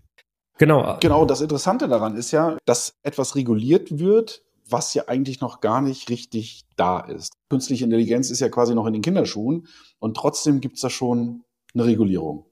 Genau. 0.57 0.97
Genau, 0.99 1.25
das 1.25 1.41
Interessante 1.41 1.87
daran 1.87 2.15
ist 2.15 2.31
ja, 2.31 2.57
dass 2.65 2.93
etwas 3.03 3.35
reguliert 3.35 3.99
wird, 3.99 4.43
was 4.69 4.93
ja 4.93 5.07
eigentlich 5.07 5.41
noch 5.41 5.59
gar 5.59 5.81
nicht 5.81 6.09
richtig 6.09 6.65
da 6.75 6.99
ist. 6.99 7.33
Künstliche 7.49 7.83
Intelligenz 7.83 8.29
ist 8.29 8.39
ja 8.39 8.49
quasi 8.49 8.73
noch 8.73 8.85
in 8.85 8.93
den 8.93 9.01
Kinderschuhen 9.01 9.67
und 9.99 10.15
trotzdem 10.15 10.61
gibt 10.61 10.75
es 10.75 10.81
da 10.81 10.89
schon 10.89 11.43
eine 11.73 11.85
Regulierung. 11.85 12.45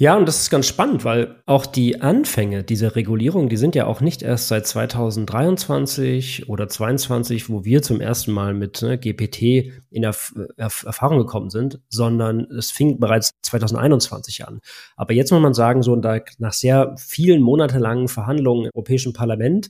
Ja, 0.00 0.16
und 0.16 0.26
das 0.26 0.40
ist 0.40 0.48
ganz 0.48 0.66
spannend, 0.66 1.04
weil 1.04 1.42
auch 1.44 1.66
die 1.66 2.00
Anfänge 2.00 2.64
dieser 2.64 2.96
Regulierung, 2.96 3.50
die 3.50 3.58
sind 3.58 3.74
ja 3.74 3.84
auch 3.84 4.00
nicht 4.00 4.22
erst 4.22 4.48
seit 4.48 4.66
2023 4.66 6.48
oder 6.48 6.68
2022, 6.68 7.50
wo 7.50 7.66
wir 7.66 7.82
zum 7.82 8.00
ersten 8.00 8.32
Mal 8.32 8.54
mit 8.54 8.80
ne, 8.80 8.96
GPT 8.96 9.74
in 9.90 10.02
Erf 10.02 10.34
Erf 10.56 10.84
Erfahrung 10.84 11.18
gekommen 11.18 11.50
sind, 11.50 11.80
sondern 11.90 12.46
es 12.50 12.70
fing 12.70 12.98
bereits 12.98 13.32
2021 13.42 14.48
an. 14.48 14.60
Aber 14.96 15.12
jetzt 15.12 15.32
muss 15.32 15.42
man 15.42 15.52
sagen, 15.52 15.82
so 15.82 15.94
nach 15.96 16.54
sehr 16.54 16.94
vielen 16.96 17.42
monatelangen 17.42 18.08
Verhandlungen 18.08 18.64
im 18.64 18.70
Europäischen 18.74 19.12
Parlament 19.12 19.68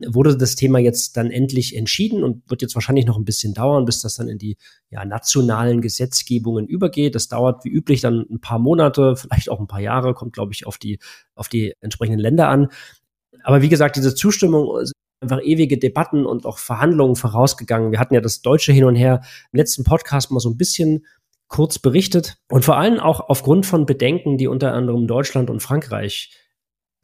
wurde 0.00 0.36
das 0.36 0.56
Thema 0.56 0.78
jetzt 0.78 1.16
dann 1.16 1.30
endlich 1.30 1.76
entschieden 1.76 2.24
und 2.24 2.48
wird 2.50 2.62
jetzt 2.62 2.74
wahrscheinlich 2.74 3.06
noch 3.06 3.16
ein 3.16 3.24
bisschen 3.24 3.54
dauern, 3.54 3.84
bis 3.84 4.00
das 4.00 4.14
dann 4.14 4.28
in 4.28 4.38
die 4.38 4.56
ja, 4.90 5.04
nationalen 5.04 5.80
Gesetzgebungen 5.80 6.66
übergeht. 6.66 7.14
Das 7.14 7.28
dauert 7.28 7.64
wie 7.64 7.70
üblich 7.70 8.00
dann 8.00 8.26
ein 8.28 8.40
paar 8.40 8.58
Monate, 8.58 9.16
vielleicht 9.16 9.50
auch 9.50 9.60
ein 9.60 9.66
paar 9.66 9.80
Jahre, 9.80 10.14
kommt, 10.14 10.32
glaube 10.32 10.52
ich, 10.52 10.66
auf 10.66 10.78
die, 10.78 10.98
auf 11.34 11.48
die 11.48 11.74
entsprechenden 11.80 12.20
Länder 12.20 12.48
an. 12.48 12.68
Aber 13.44 13.62
wie 13.62 13.68
gesagt, 13.68 13.96
diese 13.96 14.14
Zustimmung 14.14 14.84
sind 14.84 14.94
einfach 15.20 15.42
ewige 15.42 15.78
Debatten 15.78 16.26
und 16.26 16.44
auch 16.44 16.58
Verhandlungen 16.58 17.16
vorausgegangen. 17.16 17.92
Wir 17.92 18.00
hatten 18.00 18.14
ja 18.14 18.20
das 18.20 18.42
deutsche 18.42 18.72
Hin 18.72 18.84
und 18.84 18.96
Her 18.96 19.22
im 19.52 19.58
letzten 19.58 19.84
Podcast 19.84 20.30
mal 20.30 20.40
so 20.40 20.50
ein 20.50 20.56
bisschen 20.56 21.06
kurz 21.48 21.78
berichtet 21.78 22.36
und 22.50 22.64
vor 22.64 22.76
allem 22.76 22.98
auch 22.98 23.20
aufgrund 23.28 23.64
von 23.66 23.86
Bedenken, 23.86 24.38
die 24.38 24.48
unter 24.48 24.72
anderem 24.72 25.06
Deutschland 25.06 25.50
und 25.50 25.60
Frankreich 25.60 26.32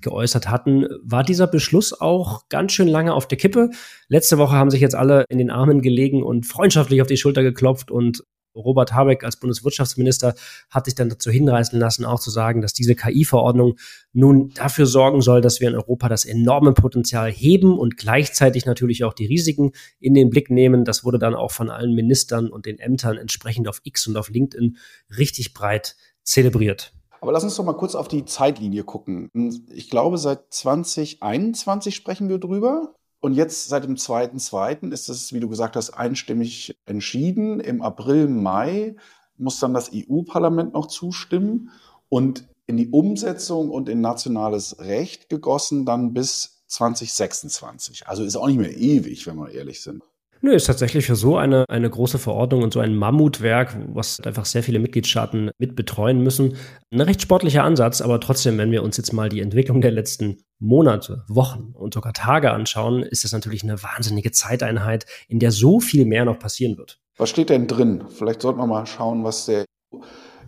geäußert 0.02 0.48
hatten, 0.48 0.86
war 1.02 1.22
dieser 1.22 1.46
Beschluss 1.46 1.98
auch 1.98 2.48
ganz 2.48 2.72
schön 2.72 2.88
lange 2.88 3.14
auf 3.14 3.28
der 3.28 3.38
Kippe. 3.38 3.70
Letzte 4.08 4.38
Woche 4.38 4.56
haben 4.56 4.70
sich 4.70 4.80
jetzt 4.80 4.94
alle 4.94 5.24
in 5.28 5.38
den 5.38 5.50
Armen 5.50 5.82
gelegen 5.82 6.22
und 6.22 6.46
freundschaftlich 6.46 7.00
auf 7.02 7.08
die 7.08 7.16
Schulter 7.16 7.42
geklopft 7.42 7.90
und 7.90 8.24
Robert 8.54 8.92
Habeck 8.92 9.24
als 9.24 9.38
Bundeswirtschaftsminister 9.38 10.34
hat 10.70 10.86
sich 10.86 10.94
dann 10.94 11.08
dazu 11.08 11.30
hinreißen 11.30 11.78
lassen, 11.78 12.04
auch 12.04 12.20
zu 12.20 12.30
sagen, 12.30 12.62
dass 12.62 12.72
diese 12.72 12.94
KI-Verordnung 12.94 13.76
nun 14.12 14.50
dafür 14.54 14.86
sorgen 14.86 15.20
soll, 15.20 15.40
dass 15.40 15.60
wir 15.60 15.68
in 15.68 15.76
Europa 15.76 16.08
das 16.08 16.24
enorme 16.24 16.72
Potenzial 16.72 17.30
heben 17.30 17.78
und 17.78 17.96
gleichzeitig 17.96 18.66
natürlich 18.66 19.04
auch 19.04 19.14
die 19.14 19.26
Risiken 19.26 19.72
in 20.00 20.14
den 20.14 20.30
Blick 20.30 20.50
nehmen. 20.50 20.84
Das 20.84 21.04
wurde 21.04 21.18
dann 21.18 21.34
auch 21.34 21.52
von 21.52 21.70
allen 21.70 21.94
Ministern 21.94 22.48
und 22.48 22.66
den 22.66 22.78
Ämtern 22.78 23.16
entsprechend 23.16 23.68
auf 23.68 23.80
X 23.84 24.06
und 24.06 24.16
auf 24.16 24.28
LinkedIn 24.28 24.76
richtig 25.16 25.54
breit 25.54 25.96
zelebriert. 26.22 26.92
Aber 27.20 27.32
lass 27.32 27.44
uns 27.44 27.56
doch 27.56 27.64
mal 27.64 27.74
kurz 27.74 27.94
auf 27.94 28.08
die 28.08 28.24
Zeitlinie 28.24 28.84
gucken. 28.84 29.30
Ich 29.72 29.90
glaube, 29.90 30.18
seit 30.18 30.52
2021 30.52 31.94
sprechen 31.94 32.28
wir 32.28 32.38
drüber. 32.38 32.94
Und 33.20 33.34
jetzt 33.34 33.68
seit 33.68 33.84
dem 33.84 33.96
2.2. 33.96 34.90
ist 34.92 35.10
es, 35.10 35.34
wie 35.34 35.40
du 35.40 35.48
gesagt 35.48 35.76
hast, 35.76 35.90
einstimmig 35.90 36.78
entschieden. 36.86 37.60
Im 37.60 37.82
April, 37.82 38.28
Mai 38.28 38.96
muss 39.36 39.60
dann 39.60 39.74
das 39.74 39.90
EU-Parlament 39.94 40.72
noch 40.72 40.86
zustimmen 40.86 41.70
und 42.08 42.48
in 42.66 42.78
die 42.78 42.88
Umsetzung 42.88 43.70
und 43.70 43.88
in 43.88 44.00
nationales 44.00 44.78
Recht 44.78 45.28
gegossen 45.28 45.84
dann 45.84 46.14
bis 46.14 46.62
2026. 46.68 48.06
Also 48.06 48.24
ist 48.24 48.36
auch 48.36 48.46
nicht 48.46 48.58
mehr 48.58 48.76
ewig, 48.76 49.26
wenn 49.26 49.36
wir 49.36 49.50
ehrlich 49.50 49.82
sind. 49.82 50.02
Nö, 50.42 50.54
ist 50.54 50.66
tatsächlich 50.66 51.04
für 51.04 51.16
so 51.16 51.36
eine, 51.36 51.66
eine 51.68 51.90
große 51.90 52.18
Verordnung 52.18 52.62
und 52.62 52.72
so 52.72 52.80
ein 52.80 52.94
Mammutwerk, 52.94 53.76
was 53.92 54.20
einfach 54.20 54.46
sehr 54.46 54.62
viele 54.62 54.78
Mitgliedstaaten 54.78 55.50
mit 55.58 55.76
betreuen 55.76 56.22
müssen, 56.22 56.56
ein 56.90 57.02
recht 57.02 57.20
sportlicher 57.20 57.62
Ansatz. 57.62 58.00
Aber 58.00 58.20
trotzdem, 58.20 58.56
wenn 58.56 58.70
wir 58.70 58.82
uns 58.82 58.96
jetzt 58.96 59.12
mal 59.12 59.28
die 59.28 59.40
Entwicklung 59.40 59.82
der 59.82 59.90
letzten 59.90 60.38
Monate, 60.58 61.24
Wochen 61.28 61.72
und 61.74 61.92
sogar 61.92 62.14
Tage 62.14 62.52
anschauen, 62.52 63.02
ist 63.02 63.24
das 63.24 63.32
natürlich 63.32 63.62
eine 63.64 63.82
wahnsinnige 63.82 64.30
Zeiteinheit, 64.30 65.04
in 65.28 65.40
der 65.40 65.50
so 65.50 65.78
viel 65.78 66.06
mehr 66.06 66.24
noch 66.24 66.38
passieren 66.38 66.78
wird. 66.78 66.98
Was 67.18 67.28
steht 67.28 67.50
denn 67.50 67.66
drin? 67.66 68.04
Vielleicht 68.08 68.40
sollten 68.40 68.60
wir 68.60 68.66
mal 68.66 68.86
schauen, 68.86 69.24
was 69.24 69.44
der 69.44 69.66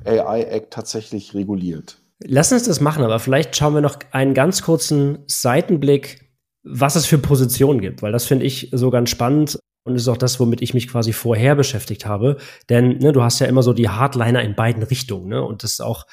AI 0.06 0.42
Act 0.44 0.72
tatsächlich 0.72 1.34
reguliert. 1.34 1.98
Lass 2.24 2.50
uns 2.50 2.62
das 2.62 2.80
machen, 2.80 3.04
aber 3.04 3.18
vielleicht 3.18 3.56
schauen 3.56 3.74
wir 3.74 3.80
noch 3.82 3.98
einen 4.12 4.32
ganz 4.32 4.62
kurzen 4.62 5.18
Seitenblick 5.26 6.32
was 6.64 6.96
es 6.96 7.06
für 7.06 7.18
Positionen 7.18 7.80
gibt, 7.80 8.02
weil 8.02 8.12
das 8.12 8.24
finde 8.24 8.46
ich 8.46 8.70
so 8.72 8.90
ganz 8.90 9.10
spannend. 9.10 9.58
Und 9.84 9.96
ist 9.96 10.08
auch 10.08 10.16
das, 10.16 10.38
womit 10.38 10.62
ich 10.62 10.74
mich 10.74 10.88
quasi 10.88 11.12
vorher 11.12 11.56
beschäftigt 11.56 12.06
habe. 12.06 12.36
Denn 12.68 12.98
ne, 12.98 13.12
du 13.12 13.22
hast 13.22 13.40
ja 13.40 13.46
immer 13.46 13.62
so 13.62 13.72
die 13.72 13.88
Hardliner 13.88 14.42
in 14.42 14.54
beiden 14.54 14.82
Richtungen. 14.82 15.28
Ne? 15.28 15.42
Und 15.42 15.64
das 15.64 15.72
ist 15.72 15.80
auch, 15.80 16.06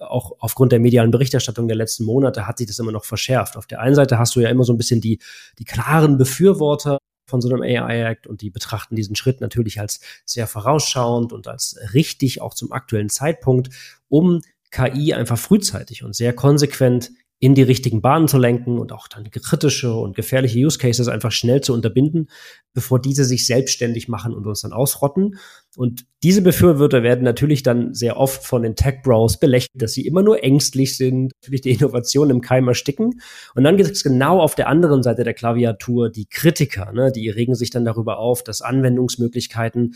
auch 0.00 0.36
aufgrund 0.38 0.72
der 0.72 0.78
medialen 0.78 1.10
Berichterstattung 1.10 1.66
der 1.66 1.76
letzten 1.76 2.04
Monate 2.04 2.46
hat 2.46 2.58
sich 2.58 2.68
das 2.68 2.78
immer 2.78 2.92
noch 2.92 3.04
verschärft. 3.04 3.56
Auf 3.56 3.66
der 3.66 3.80
einen 3.80 3.96
Seite 3.96 4.18
hast 4.18 4.36
du 4.36 4.40
ja 4.40 4.50
immer 4.50 4.64
so 4.64 4.72
ein 4.72 4.76
bisschen 4.76 5.00
die, 5.00 5.18
die 5.58 5.64
klaren 5.64 6.16
Befürworter 6.16 6.98
von 7.26 7.40
so 7.40 7.48
einem 7.48 7.62
AI-Act 7.62 8.26
und 8.26 8.40
die 8.40 8.50
betrachten 8.50 8.96
diesen 8.96 9.16
Schritt 9.16 9.40
natürlich 9.40 9.80
als 9.80 10.00
sehr 10.24 10.46
vorausschauend 10.46 11.32
und 11.32 11.46
als 11.46 11.78
richtig 11.92 12.40
auch 12.40 12.54
zum 12.54 12.72
aktuellen 12.72 13.10
Zeitpunkt, 13.10 13.70
um 14.08 14.40
KI 14.70 15.14
einfach 15.14 15.38
frühzeitig 15.38 16.04
und 16.04 16.14
sehr 16.14 16.32
konsequent 16.32 17.10
in 17.40 17.54
die 17.54 17.62
richtigen 17.62 18.02
Bahnen 18.02 18.26
zu 18.26 18.36
lenken 18.36 18.78
und 18.78 18.92
auch 18.92 19.06
dann 19.06 19.30
kritische 19.30 19.94
und 19.94 20.16
gefährliche 20.16 20.58
Use 20.58 20.78
Cases 20.78 21.06
einfach 21.06 21.30
schnell 21.30 21.60
zu 21.60 21.72
unterbinden, 21.72 22.28
bevor 22.74 23.00
diese 23.00 23.24
sich 23.24 23.46
selbstständig 23.46 24.08
machen 24.08 24.34
und 24.34 24.46
uns 24.46 24.62
dann 24.62 24.72
ausrotten. 24.72 25.38
Und 25.76 26.04
diese 26.24 26.42
Befürworter 26.42 27.04
werden 27.04 27.22
natürlich 27.22 27.62
dann 27.62 27.94
sehr 27.94 28.16
oft 28.16 28.44
von 28.44 28.62
den 28.62 28.74
Tech 28.74 29.02
Bros 29.04 29.38
belächelt, 29.38 29.70
dass 29.74 29.92
sie 29.92 30.04
immer 30.04 30.22
nur 30.22 30.42
ängstlich 30.42 30.96
sind, 30.96 31.32
natürlich 31.40 31.60
die 31.60 31.70
Innovation 31.70 32.30
im 32.30 32.40
Keim 32.40 32.66
ersticken. 32.66 33.20
Und 33.54 33.62
dann 33.62 33.76
gibt 33.76 33.90
es 33.90 34.02
genau 34.02 34.40
auf 34.40 34.56
der 34.56 34.66
anderen 34.66 35.04
Seite 35.04 35.22
der 35.22 35.34
Klaviatur 35.34 36.10
die 36.10 36.26
Kritiker, 36.26 36.92
ne, 36.92 37.12
die 37.12 37.30
regen 37.30 37.54
sich 37.54 37.70
dann 37.70 37.84
darüber 37.84 38.18
auf, 38.18 38.42
dass 38.42 38.62
Anwendungsmöglichkeiten 38.62 39.94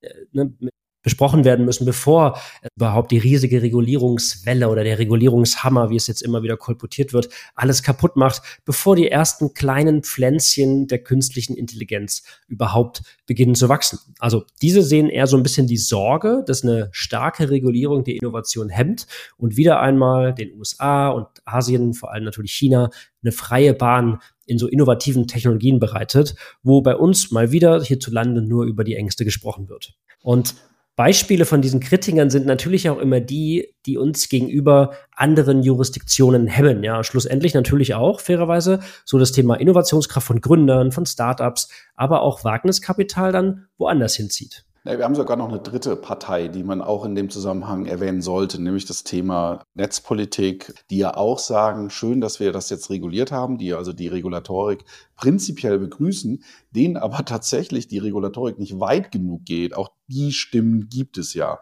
äh, 0.00 0.08
ne, 0.32 0.52
besprochen 1.02 1.44
werden 1.44 1.64
müssen, 1.64 1.84
bevor 1.84 2.38
überhaupt 2.76 3.10
die 3.10 3.18
riesige 3.18 3.62
Regulierungswelle 3.62 4.68
oder 4.68 4.84
der 4.84 4.98
Regulierungshammer, 4.98 5.90
wie 5.90 5.96
es 5.96 6.06
jetzt 6.06 6.22
immer 6.22 6.42
wieder 6.42 6.56
kolportiert 6.56 7.12
wird, 7.12 7.28
alles 7.54 7.82
kaputt 7.82 8.16
macht, 8.16 8.42
bevor 8.64 8.96
die 8.96 9.10
ersten 9.10 9.54
kleinen 9.54 10.02
Pflänzchen 10.02 10.86
der 10.86 11.02
künstlichen 11.02 11.56
Intelligenz 11.56 12.22
überhaupt 12.48 13.02
beginnen 13.26 13.54
zu 13.54 13.68
wachsen. 13.68 13.98
Also 14.18 14.44
diese 14.60 14.82
sehen 14.82 15.08
eher 15.08 15.26
so 15.26 15.36
ein 15.36 15.42
bisschen 15.42 15.66
die 15.66 15.78
Sorge, 15.78 16.44
dass 16.46 16.62
eine 16.62 16.88
starke 16.92 17.50
Regulierung 17.50 18.04
die 18.04 18.16
Innovation 18.16 18.68
hemmt 18.68 19.06
und 19.36 19.56
wieder 19.56 19.80
einmal 19.80 20.34
den 20.34 20.52
USA 20.58 21.08
und 21.08 21.26
Asien, 21.44 21.94
vor 21.94 22.12
allem 22.12 22.24
natürlich 22.24 22.52
China, 22.52 22.90
eine 23.22 23.32
freie 23.32 23.74
Bahn 23.74 24.20
in 24.46 24.58
so 24.58 24.66
innovativen 24.66 25.26
Technologien 25.26 25.78
bereitet, 25.78 26.34
wo 26.62 26.82
bei 26.82 26.96
uns 26.96 27.30
mal 27.30 27.52
wieder 27.52 27.82
hierzulande 27.82 28.42
nur 28.42 28.64
über 28.64 28.82
die 28.82 28.96
Ängste 28.96 29.24
gesprochen 29.24 29.68
wird. 29.68 29.94
Und 30.22 30.54
Beispiele 31.00 31.46
von 31.46 31.62
diesen 31.62 31.80
Kritikern 31.80 32.28
sind 32.28 32.44
natürlich 32.44 32.90
auch 32.90 32.98
immer 32.98 33.20
die, 33.20 33.74
die 33.86 33.96
uns 33.96 34.28
gegenüber 34.28 34.92
anderen 35.16 35.62
Jurisdiktionen 35.62 36.46
hemmen. 36.46 36.84
Ja, 36.84 37.02
schlussendlich 37.04 37.54
natürlich 37.54 37.94
auch, 37.94 38.20
fairerweise, 38.20 38.80
so 39.06 39.18
das 39.18 39.32
Thema 39.32 39.54
Innovationskraft 39.54 40.26
von 40.26 40.42
Gründern, 40.42 40.92
von 40.92 41.06
Startups, 41.06 41.70
aber 41.94 42.20
auch 42.20 42.44
Wagniskapital 42.44 43.32
dann 43.32 43.68
woanders 43.78 44.14
hinzieht. 44.14 44.66
Ja, 44.84 44.96
wir 44.96 45.04
haben 45.04 45.14
sogar 45.14 45.36
noch 45.36 45.50
eine 45.50 45.60
dritte 45.60 45.94
Partei, 45.94 46.48
die 46.48 46.62
man 46.62 46.80
auch 46.80 47.04
in 47.04 47.14
dem 47.14 47.28
Zusammenhang 47.28 47.84
erwähnen 47.84 48.22
sollte, 48.22 48.62
nämlich 48.62 48.86
das 48.86 49.04
Thema 49.04 49.62
Netzpolitik, 49.74 50.72
die 50.88 50.96
ja 50.96 51.18
auch 51.18 51.38
sagen, 51.38 51.90
schön, 51.90 52.22
dass 52.22 52.40
wir 52.40 52.50
das 52.50 52.70
jetzt 52.70 52.88
reguliert 52.88 53.30
haben, 53.30 53.58
die 53.58 53.74
also 53.74 53.92
die 53.92 54.08
Regulatorik 54.08 54.86
prinzipiell 55.16 55.78
begrüßen, 55.78 56.42
denen 56.70 56.96
aber 56.96 57.24
tatsächlich 57.26 57.88
die 57.88 57.98
Regulatorik 57.98 58.58
nicht 58.58 58.80
weit 58.80 59.12
genug 59.12 59.44
geht. 59.44 59.76
Auch 59.76 59.90
die 60.08 60.32
Stimmen 60.32 60.88
gibt 60.88 61.18
es 61.18 61.34
ja. 61.34 61.60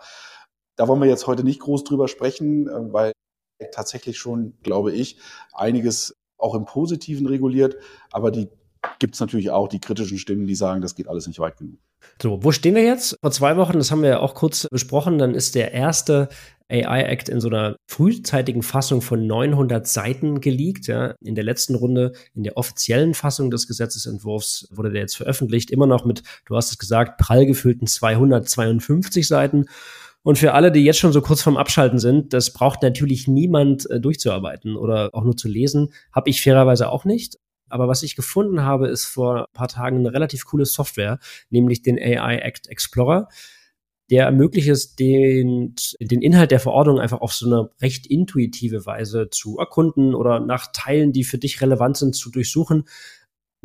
Da 0.76 0.86
wollen 0.86 1.00
wir 1.00 1.08
jetzt 1.08 1.26
heute 1.26 1.42
nicht 1.42 1.58
groß 1.58 1.82
drüber 1.82 2.06
sprechen, 2.06 2.68
äh, 2.68 2.92
weil 2.92 3.12
tatsächlich 3.72 4.16
schon, 4.16 4.56
glaube 4.62 4.92
ich, 4.92 5.18
einiges 5.52 6.16
auch 6.36 6.54
im 6.54 6.66
Positiven 6.66 7.26
reguliert, 7.26 7.76
aber 8.12 8.30
die 8.30 8.48
gibt 8.98 9.14
es 9.14 9.20
natürlich 9.20 9.50
auch 9.50 9.68
die 9.68 9.80
kritischen 9.80 10.18
Stimmen, 10.18 10.46
die 10.46 10.54
sagen, 10.54 10.80
das 10.80 10.94
geht 10.94 11.08
alles 11.08 11.26
nicht 11.26 11.38
weit 11.38 11.56
genug. 11.56 11.78
So, 12.20 12.42
wo 12.42 12.52
stehen 12.52 12.74
wir 12.74 12.84
jetzt? 12.84 13.16
Vor 13.20 13.30
zwei 13.30 13.56
Wochen, 13.56 13.74
das 13.74 13.90
haben 13.90 14.02
wir 14.02 14.08
ja 14.08 14.20
auch 14.20 14.34
kurz 14.34 14.66
besprochen, 14.70 15.18
dann 15.18 15.34
ist 15.34 15.54
der 15.54 15.72
erste 15.72 16.28
AI-Act 16.70 17.28
in 17.28 17.40
so 17.40 17.48
einer 17.48 17.76
frühzeitigen 17.86 18.62
Fassung 18.62 19.00
von 19.00 19.26
900 19.26 19.86
Seiten 19.86 20.40
geleakt. 20.40 20.86
Ja. 20.86 21.14
In 21.20 21.34
der 21.34 21.44
letzten 21.44 21.74
Runde, 21.74 22.12
in 22.34 22.42
der 22.42 22.56
offiziellen 22.56 23.14
Fassung 23.14 23.50
des 23.50 23.66
Gesetzesentwurfs, 23.66 24.68
wurde 24.70 24.90
der 24.90 25.02
jetzt 25.02 25.16
veröffentlicht. 25.16 25.70
Immer 25.70 25.86
noch 25.86 26.04
mit, 26.04 26.22
du 26.44 26.56
hast 26.56 26.70
es 26.70 26.78
gesagt, 26.78 27.18
prall 27.18 27.46
gefüllten 27.46 27.86
252 27.86 29.26
Seiten. 29.26 29.66
Und 30.22 30.36
für 30.36 30.52
alle, 30.52 30.70
die 30.70 30.84
jetzt 30.84 30.98
schon 30.98 31.12
so 31.12 31.22
kurz 31.22 31.40
vorm 31.42 31.56
Abschalten 31.56 31.98
sind, 31.98 32.34
das 32.34 32.52
braucht 32.52 32.82
natürlich 32.82 33.28
niemand 33.28 33.88
äh, 33.88 34.00
durchzuarbeiten 34.00 34.76
oder 34.76 35.10
auch 35.14 35.24
nur 35.24 35.36
zu 35.36 35.48
lesen. 35.48 35.92
Habe 36.12 36.28
ich 36.28 36.42
fairerweise 36.42 36.90
auch 36.90 37.04
nicht. 37.04 37.38
Aber 37.68 37.88
was 37.88 38.02
ich 38.02 38.16
gefunden 38.16 38.62
habe, 38.62 38.88
ist 38.88 39.06
vor 39.06 39.40
ein 39.40 39.52
paar 39.52 39.68
Tagen 39.68 39.98
eine 39.98 40.12
relativ 40.12 40.44
coole 40.44 40.66
Software, 40.66 41.18
nämlich 41.50 41.82
den 41.82 41.98
AI 41.98 42.38
Act 42.38 42.68
Explorer. 42.68 43.28
Der 44.10 44.24
ermöglicht 44.24 44.68
es, 44.68 44.94
den, 44.96 45.74
den 46.00 46.22
Inhalt 46.22 46.50
der 46.50 46.60
Verordnung 46.60 46.98
einfach 46.98 47.20
auf 47.20 47.34
so 47.34 47.46
eine 47.46 47.70
recht 47.82 48.06
intuitive 48.06 48.86
Weise 48.86 49.28
zu 49.30 49.58
erkunden 49.58 50.14
oder 50.14 50.40
nach 50.40 50.72
Teilen, 50.72 51.12
die 51.12 51.24
für 51.24 51.38
dich 51.38 51.60
relevant 51.60 51.98
sind, 51.98 52.16
zu 52.16 52.30
durchsuchen. 52.30 52.84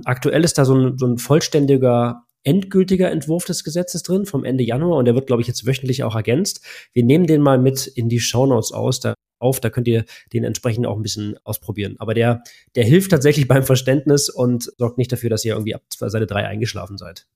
Aktuell 0.04 0.44
ist 0.44 0.58
da 0.58 0.66
so 0.66 0.76
ein, 0.76 0.98
so 0.98 1.06
ein 1.06 1.18
vollständiger 1.18 2.26
endgültiger 2.44 3.10
Entwurf 3.10 3.46
des 3.46 3.64
Gesetzes 3.64 4.04
drin 4.04 4.26
vom 4.26 4.44
Ende 4.44 4.64
Januar 4.64 4.98
und 4.98 5.06
der 5.06 5.16
wird, 5.16 5.28
glaube 5.28 5.42
ich, 5.42 5.48
jetzt 5.48 5.66
wöchentlich 5.66 6.04
auch 6.04 6.16
ergänzt. 6.16 6.62
Wir 6.92 7.04
nehmen 7.04 7.26
den 7.26 7.42
mal 7.42 7.58
mit 7.58 7.88
in 7.88 8.10
die 8.10 8.20
Shownotes 8.20 8.72
aus. 8.74 9.00
Da 9.00 9.14
auf. 9.44 9.60
Da 9.60 9.70
könnt 9.70 9.88
ihr 9.88 10.06
den 10.34 10.44
entsprechend 10.44 10.88
auch 10.88 10.96
ein 10.96 11.04
bisschen 11.04 11.38
ausprobieren. 11.44 11.96
Aber 12.00 12.14
der, 12.14 12.44
der 12.76 12.86
hilft 12.86 13.12
tatsächlich 13.12 13.48
beim 13.48 13.64
Verständnis 13.64 14.30
und 14.30 14.72
sorgt 14.78 14.98
nicht 14.98 15.12
dafür, 15.12 15.30
dass 15.30 15.46
ihr 15.46 15.54
irgendwie 15.54 15.76
ab 15.76 15.84
Seite 15.90 16.26
3 16.26 16.48
eingeschlafen 16.48 16.98
seid. 16.98 17.28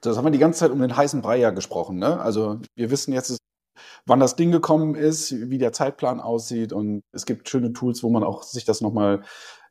Das 0.00 0.16
haben 0.16 0.24
wir 0.24 0.30
die 0.30 0.38
ganze 0.38 0.60
Zeit 0.60 0.70
um 0.70 0.80
den 0.80 0.96
heißen 0.96 1.22
Brei 1.22 1.38
ja 1.38 1.50
gesprochen. 1.50 1.98
Ne? 1.98 2.20
Also 2.20 2.60
wir 2.76 2.90
wissen 2.90 3.12
jetzt, 3.12 3.36
wann 4.06 4.20
das 4.20 4.36
Ding 4.36 4.52
gekommen 4.52 4.94
ist, 4.94 5.50
wie 5.50 5.58
der 5.58 5.72
Zeitplan 5.72 6.20
aussieht 6.20 6.72
und 6.72 7.02
es 7.12 7.26
gibt 7.26 7.48
schöne 7.48 7.72
Tools, 7.72 8.02
wo 8.02 8.10
man 8.10 8.22
auch 8.22 8.42
sich 8.42 8.64
das 8.64 8.80
nochmal 8.80 9.22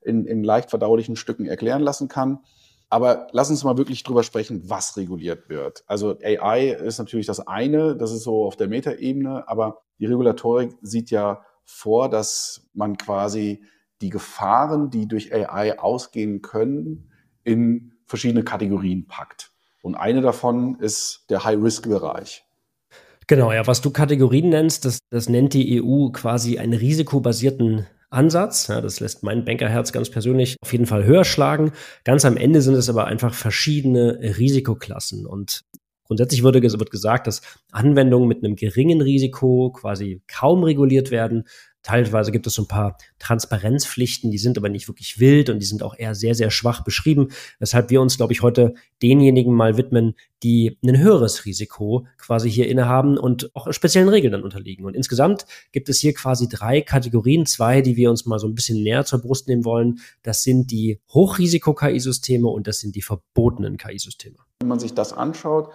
in, 0.01 0.25
in 0.25 0.43
leicht 0.43 0.69
verdaulichen 0.69 1.15
Stücken 1.15 1.45
erklären 1.45 1.81
lassen 1.81 2.07
kann. 2.07 2.39
Aber 2.89 3.27
lass 3.31 3.49
uns 3.49 3.63
mal 3.63 3.77
wirklich 3.77 4.03
drüber 4.03 4.23
sprechen, 4.23 4.69
was 4.69 4.95
reguliert 4.95 5.49
wird. 5.49 5.83
Also 5.87 6.17
AI 6.23 6.69
ist 6.71 6.99
natürlich 6.99 7.25
das 7.25 7.45
eine, 7.45 7.97
das 7.97 8.11
ist 8.11 8.23
so 8.23 8.45
auf 8.45 8.55
der 8.55 8.69
Metaebene, 8.69 9.47
aber 9.47 9.81
die 9.99 10.05
Regulatorik 10.05 10.77
sieht 10.81 11.11
ja 11.11 11.43
vor, 11.67 12.09
dass 12.09 12.67
man 12.73 12.97
quasi 12.97 13.63
die 14.01 14.09
Gefahren, 14.09 14.89
die 14.89 15.07
durch 15.07 15.33
AI 15.33 15.77
ausgehen 15.77 16.41
können, 16.41 17.11
in 17.43 17.93
verschiedene 18.05 18.43
Kategorien 18.43 19.05
packt. 19.07 19.51
Und 19.81 19.95
eine 19.95 20.21
davon 20.21 20.79
ist 20.79 21.25
der 21.29 21.43
High-Risk-Bereich. 21.43 22.45
Genau, 23.27 23.51
ja, 23.51 23.67
was 23.67 23.81
du 23.81 23.91
Kategorien 23.91 24.49
nennst, 24.49 24.85
das, 24.85 24.99
das 25.09 25.27
nennt 25.27 25.53
die 25.53 25.81
EU 25.81 26.09
quasi 26.09 26.57
einen 26.57 26.73
risikobasierten 26.73 27.85
Ansatz. 28.09 28.67
Ja, 28.67 28.79
das 28.79 29.01
lässt 29.01 29.23
mein 29.23 29.43
Bankerherz 29.43 29.91
ganz 29.91 30.09
persönlich 30.09 30.55
auf 30.61 30.71
jeden 30.71 30.85
Fall 30.85 31.03
höher 31.03 31.25
schlagen. 31.25 31.73
Ganz 32.05 32.23
am 32.23 32.37
Ende 32.37 32.61
sind 32.61 32.75
es 32.75 32.89
aber 32.89 33.05
einfach 33.05 33.33
verschiedene 33.33 34.19
Risikoklassen. 34.21 35.25
Und 35.25 35.61
Grundsätzlich 36.07 36.43
wird 36.43 36.91
gesagt, 36.91 37.27
dass 37.27 37.41
Anwendungen 37.71 38.27
mit 38.27 38.43
einem 38.43 38.55
geringen 38.55 39.01
Risiko 39.01 39.71
quasi 39.71 40.21
kaum 40.27 40.63
reguliert 40.63 41.11
werden. 41.11 41.43
Teilweise 41.87 42.33
gibt 42.33 42.45
es 42.45 42.55
so 42.55 42.63
ein 42.63 42.67
paar 42.67 42.97
Transparenzpflichten, 43.17 44.29
die 44.29 44.37
sind 44.37 44.57
aber 44.57 44.67
nicht 44.67 44.89
wirklich 44.89 45.21
wild 45.21 45.49
und 45.49 45.59
die 45.59 45.65
sind 45.65 45.83
auch 45.83 45.95
eher 45.97 46.15
sehr, 46.15 46.35
sehr 46.35 46.51
schwach 46.51 46.83
beschrieben, 46.83 47.29
weshalb 47.59 47.89
wir 47.89 48.01
uns, 48.01 48.17
glaube 48.17 48.33
ich, 48.33 48.41
heute 48.41 48.73
denjenigen 49.01 49.53
mal 49.53 49.77
widmen, 49.77 50.15
die 50.43 50.77
ein 50.83 50.97
höheres 50.97 51.45
Risiko 51.45 52.05
quasi 52.17 52.51
hier 52.51 52.67
innehaben 52.67 53.17
und 53.17 53.55
auch 53.55 53.71
speziellen 53.71 54.09
Regeln 54.09 54.33
dann 54.33 54.43
unterliegen. 54.43 54.85
Und 54.85 54.97
insgesamt 54.97 55.45
gibt 55.71 55.87
es 55.87 55.99
hier 55.99 56.13
quasi 56.13 56.49
drei 56.49 56.81
Kategorien, 56.81 57.45
zwei, 57.45 57.81
die 57.81 57.95
wir 57.95 58.09
uns 58.09 58.25
mal 58.25 58.39
so 58.39 58.47
ein 58.47 58.55
bisschen 58.55 58.83
näher 58.83 59.05
zur 59.05 59.21
Brust 59.21 59.47
nehmen 59.47 59.63
wollen. 59.63 59.99
Das 60.23 60.43
sind 60.43 60.71
die 60.71 60.99
Hochrisiko-KI-Systeme 61.13 62.49
und 62.49 62.67
das 62.67 62.79
sind 62.79 62.97
die 62.97 63.01
verbotenen 63.01 63.77
KI-Systeme. 63.77 64.35
Wenn 64.59 64.67
man 64.67 64.79
sich 64.79 64.93
das 64.93 65.13
anschaut, 65.13 65.69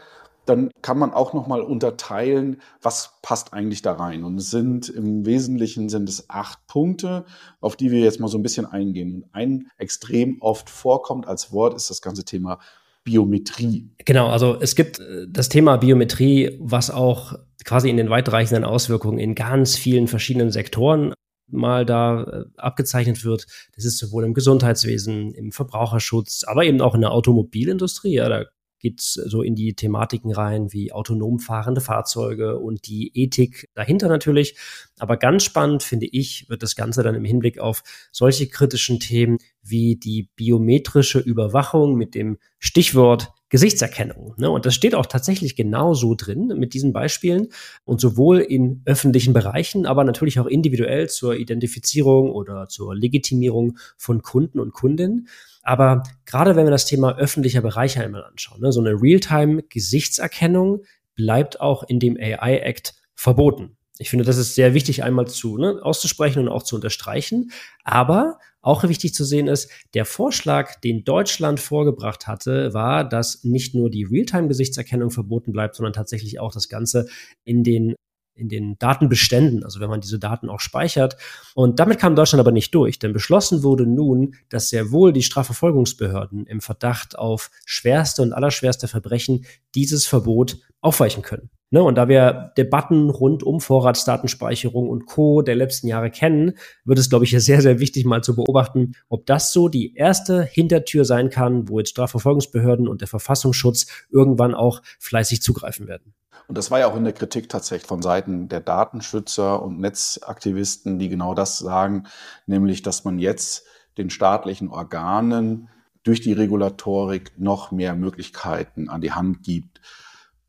dann 0.46 0.70
kann 0.82 0.98
man 0.98 1.12
auch 1.12 1.32
noch 1.32 1.46
mal 1.46 1.60
unterteilen, 1.60 2.60
was 2.80 3.18
passt 3.22 3.52
eigentlich 3.52 3.82
da 3.82 3.92
rein. 3.92 4.24
Und 4.24 4.38
es 4.38 4.50
sind 4.50 4.88
im 4.88 5.24
Wesentlichen 5.24 5.88
sind 5.88 6.08
es 6.08 6.28
acht 6.28 6.66
Punkte, 6.66 7.24
auf 7.60 7.76
die 7.76 7.90
wir 7.90 8.00
jetzt 8.00 8.20
mal 8.20 8.28
so 8.28 8.38
ein 8.38 8.42
bisschen 8.42 8.66
eingehen. 8.66 9.24
ein 9.32 9.68
extrem 9.78 10.40
oft 10.40 10.68
vorkommt 10.68 11.26
als 11.26 11.52
Wort 11.52 11.74
ist 11.74 11.90
das 11.90 12.02
ganze 12.02 12.24
Thema 12.24 12.58
Biometrie. 13.04 13.90
Genau, 14.04 14.28
also 14.28 14.58
es 14.60 14.74
gibt 14.76 15.00
äh, 15.00 15.26
das 15.28 15.48
Thema 15.48 15.76
Biometrie, 15.76 16.56
was 16.60 16.90
auch 16.90 17.34
quasi 17.64 17.90
in 17.90 17.96
den 17.96 18.10
weitreichenden 18.10 18.64
Auswirkungen 18.64 19.18
in 19.18 19.34
ganz 19.34 19.76
vielen 19.76 20.06
verschiedenen 20.06 20.50
Sektoren 20.50 21.12
mal 21.48 21.84
da 21.84 22.22
äh, 22.22 22.44
abgezeichnet 22.56 23.24
wird. 23.24 23.46
Das 23.74 23.84
ist 23.84 23.98
sowohl 23.98 24.24
im 24.24 24.34
Gesundheitswesen, 24.34 25.34
im 25.34 25.52
Verbraucherschutz, 25.52 26.44
aber 26.46 26.64
eben 26.64 26.80
auch 26.80 26.94
in 26.94 27.00
der 27.00 27.12
Automobilindustrie. 27.12 28.14
Ja, 28.14 28.28
da 28.28 28.44
geht 28.82 29.00
so 29.00 29.42
in 29.42 29.54
die 29.54 29.74
Thematiken 29.74 30.32
rein 30.32 30.72
wie 30.72 30.92
autonom 30.92 31.38
fahrende 31.38 31.80
Fahrzeuge 31.80 32.58
und 32.58 32.86
die 32.86 33.12
Ethik 33.14 33.70
dahinter 33.74 34.08
natürlich. 34.08 34.56
Aber 34.98 35.16
ganz 35.16 35.44
spannend 35.44 35.82
finde 35.82 36.06
ich, 36.06 36.48
wird 36.48 36.62
das 36.62 36.76
Ganze 36.76 37.02
dann 37.02 37.14
im 37.14 37.24
Hinblick 37.24 37.58
auf 37.58 37.82
solche 38.10 38.48
kritischen 38.48 39.00
Themen 39.00 39.38
wie 39.62 39.96
die 39.96 40.28
biometrische 40.36 41.20
Überwachung 41.20 41.94
mit 41.94 42.14
dem 42.14 42.38
Stichwort 42.58 43.32
Gesichtserkennung. 43.52 44.34
Ne? 44.38 44.50
Und 44.50 44.64
das 44.64 44.74
steht 44.74 44.94
auch 44.94 45.04
tatsächlich 45.04 45.56
genauso 45.56 46.14
drin 46.14 46.54
mit 46.56 46.72
diesen 46.72 46.94
Beispielen 46.94 47.48
und 47.84 48.00
sowohl 48.00 48.38
in 48.38 48.80
öffentlichen 48.86 49.34
Bereichen, 49.34 49.84
aber 49.84 50.04
natürlich 50.04 50.40
auch 50.40 50.46
individuell 50.46 51.10
zur 51.10 51.36
Identifizierung 51.36 52.32
oder 52.32 52.68
zur 52.68 52.96
Legitimierung 52.96 53.76
von 53.98 54.22
Kunden 54.22 54.58
und 54.58 54.72
Kundinnen. 54.72 55.28
Aber 55.62 56.02
gerade 56.26 56.56
wenn 56.56 56.66
wir 56.66 56.70
das 56.70 56.86
Thema 56.86 57.16
öffentlicher 57.16 57.60
Bereich 57.60 57.98
einmal 57.98 58.24
anschauen, 58.24 58.60
ne, 58.60 58.72
so 58.72 58.80
eine 58.80 59.00
Realtime-Gesichtserkennung 59.00 60.82
bleibt 61.14 61.60
auch 61.60 61.84
in 61.84 62.00
dem 62.00 62.16
AI-Act 62.16 62.94
verboten. 63.14 63.76
Ich 63.98 64.10
finde, 64.10 64.24
das 64.24 64.38
ist 64.38 64.54
sehr 64.54 64.74
wichtig 64.74 65.04
einmal 65.04 65.28
zu 65.28 65.58
ne, 65.58 65.78
auszusprechen 65.82 66.40
und 66.40 66.48
auch 66.48 66.64
zu 66.64 66.74
unterstreichen. 66.74 67.52
Aber 67.84 68.38
auch 68.60 68.82
wichtig 68.84 69.14
zu 69.14 69.24
sehen 69.24 69.48
ist, 69.48 69.70
der 69.94 70.04
Vorschlag, 70.04 70.80
den 70.80 71.04
Deutschland 71.04 71.60
vorgebracht 71.60 72.26
hatte, 72.26 72.72
war, 72.74 73.08
dass 73.08 73.44
nicht 73.44 73.74
nur 73.74 73.90
die 73.90 74.04
Realtime-Gesichtserkennung 74.04 75.10
verboten 75.10 75.52
bleibt, 75.52 75.76
sondern 75.76 75.92
tatsächlich 75.92 76.40
auch 76.40 76.52
das 76.52 76.68
Ganze 76.68 77.06
in 77.44 77.64
den 77.64 77.94
in 78.34 78.48
den 78.48 78.78
Datenbeständen, 78.78 79.64
also 79.64 79.80
wenn 79.80 79.90
man 79.90 80.00
diese 80.00 80.18
Daten 80.18 80.48
auch 80.48 80.60
speichert. 80.60 81.16
Und 81.54 81.78
damit 81.80 81.98
kam 81.98 82.16
Deutschland 82.16 82.40
aber 82.40 82.52
nicht 82.52 82.74
durch, 82.74 82.98
denn 82.98 83.12
beschlossen 83.12 83.62
wurde 83.62 83.86
nun, 83.86 84.34
dass 84.48 84.68
sehr 84.68 84.90
wohl 84.90 85.12
die 85.12 85.22
Strafverfolgungsbehörden 85.22 86.46
im 86.46 86.60
Verdacht 86.60 87.18
auf 87.18 87.50
schwerste 87.66 88.22
und 88.22 88.32
allerschwerste 88.32 88.88
Verbrechen 88.88 89.44
dieses 89.74 90.06
Verbot 90.06 90.58
aufweichen 90.80 91.22
können. 91.22 91.50
Ne, 91.72 91.82
und 91.82 91.94
da 91.94 92.06
wir 92.06 92.52
Debatten 92.58 93.08
rund 93.08 93.42
um 93.42 93.58
Vorratsdatenspeicherung 93.58 94.90
und 94.90 95.06
Co. 95.06 95.40
der 95.40 95.54
letzten 95.54 95.88
Jahre 95.88 96.10
kennen, 96.10 96.52
wird 96.84 96.98
es, 96.98 97.08
glaube 97.08 97.24
ich, 97.24 97.30
sehr, 97.30 97.62
sehr 97.62 97.80
wichtig, 97.80 98.04
mal 98.04 98.22
zu 98.22 98.36
beobachten, 98.36 98.92
ob 99.08 99.24
das 99.24 99.54
so 99.54 99.70
die 99.70 99.94
erste 99.94 100.42
Hintertür 100.42 101.06
sein 101.06 101.30
kann, 101.30 101.70
wo 101.70 101.78
jetzt 101.78 101.88
Strafverfolgungsbehörden 101.88 102.86
und 102.86 103.00
der 103.00 103.08
Verfassungsschutz 103.08 103.86
irgendwann 104.10 104.54
auch 104.54 104.82
fleißig 104.98 105.40
zugreifen 105.40 105.88
werden. 105.88 106.12
Und 106.46 106.58
das 106.58 106.70
war 106.70 106.78
ja 106.78 106.88
auch 106.88 106.96
in 106.96 107.04
der 107.04 107.14
Kritik 107.14 107.48
tatsächlich 107.48 107.88
von 107.88 108.02
Seiten 108.02 108.50
der 108.50 108.60
Datenschützer 108.60 109.62
und 109.62 109.80
Netzaktivisten, 109.80 110.98
die 110.98 111.08
genau 111.08 111.32
das 111.32 111.56
sagen, 111.56 112.04
nämlich, 112.44 112.82
dass 112.82 113.04
man 113.04 113.18
jetzt 113.18 113.64
den 113.96 114.10
staatlichen 114.10 114.68
Organen 114.68 115.70
durch 116.02 116.20
die 116.20 116.34
Regulatorik 116.34 117.32
noch 117.38 117.72
mehr 117.72 117.94
Möglichkeiten 117.94 118.90
an 118.90 119.00
die 119.00 119.12
Hand 119.12 119.42
gibt, 119.42 119.80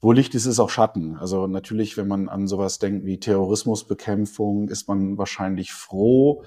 wo 0.03 0.11
Licht 0.11 0.35
ist, 0.35 0.45
ist 0.45 0.59
auch 0.59 0.69
Schatten. 0.69 1.15
Also 1.15 1.47
natürlich, 1.47 1.95
wenn 1.95 2.09
man 2.09 2.27
an 2.27 2.45
sowas 2.45 2.77
denkt 2.77 3.05
wie 3.05 3.19
Terrorismusbekämpfung, 3.19 4.67
ist 4.67 4.89
man 4.89 5.17
wahrscheinlich 5.17 5.71
froh, 5.71 6.43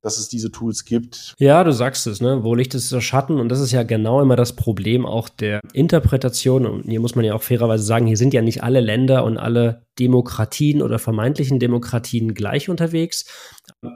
dass 0.00 0.18
es 0.18 0.30
diese 0.30 0.50
Tools 0.50 0.86
gibt. 0.86 1.34
Ja, 1.38 1.62
du 1.62 1.72
sagst 1.72 2.06
es, 2.06 2.22
ne? 2.22 2.42
Wo 2.42 2.54
Licht 2.54 2.74
ist, 2.74 2.86
ist 2.86 2.94
auch 2.94 3.02
Schatten. 3.02 3.38
Und 3.38 3.50
das 3.50 3.60
ist 3.60 3.72
ja 3.72 3.82
genau 3.82 4.22
immer 4.22 4.34
das 4.34 4.56
Problem 4.56 5.04
auch 5.04 5.28
der 5.28 5.60
Interpretation. 5.74 6.64
Und 6.64 6.84
hier 6.84 7.00
muss 7.00 7.14
man 7.14 7.24
ja 7.26 7.34
auch 7.34 7.42
fairerweise 7.42 7.84
sagen, 7.84 8.06
hier 8.06 8.16
sind 8.16 8.32
ja 8.32 8.40
nicht 8.40 8.62
alle 8.62 8.80
Länder 8.80 9.24
und 9.24 9.36
alle 9.36 9.82
Demokratien 9.98 10.80
oder 10.80 10.98
vermeintlichen 10.98 11.58
Demokratien 11.58 12.32
gleich 12.32 12.70
unterwegs. 12.70 13.26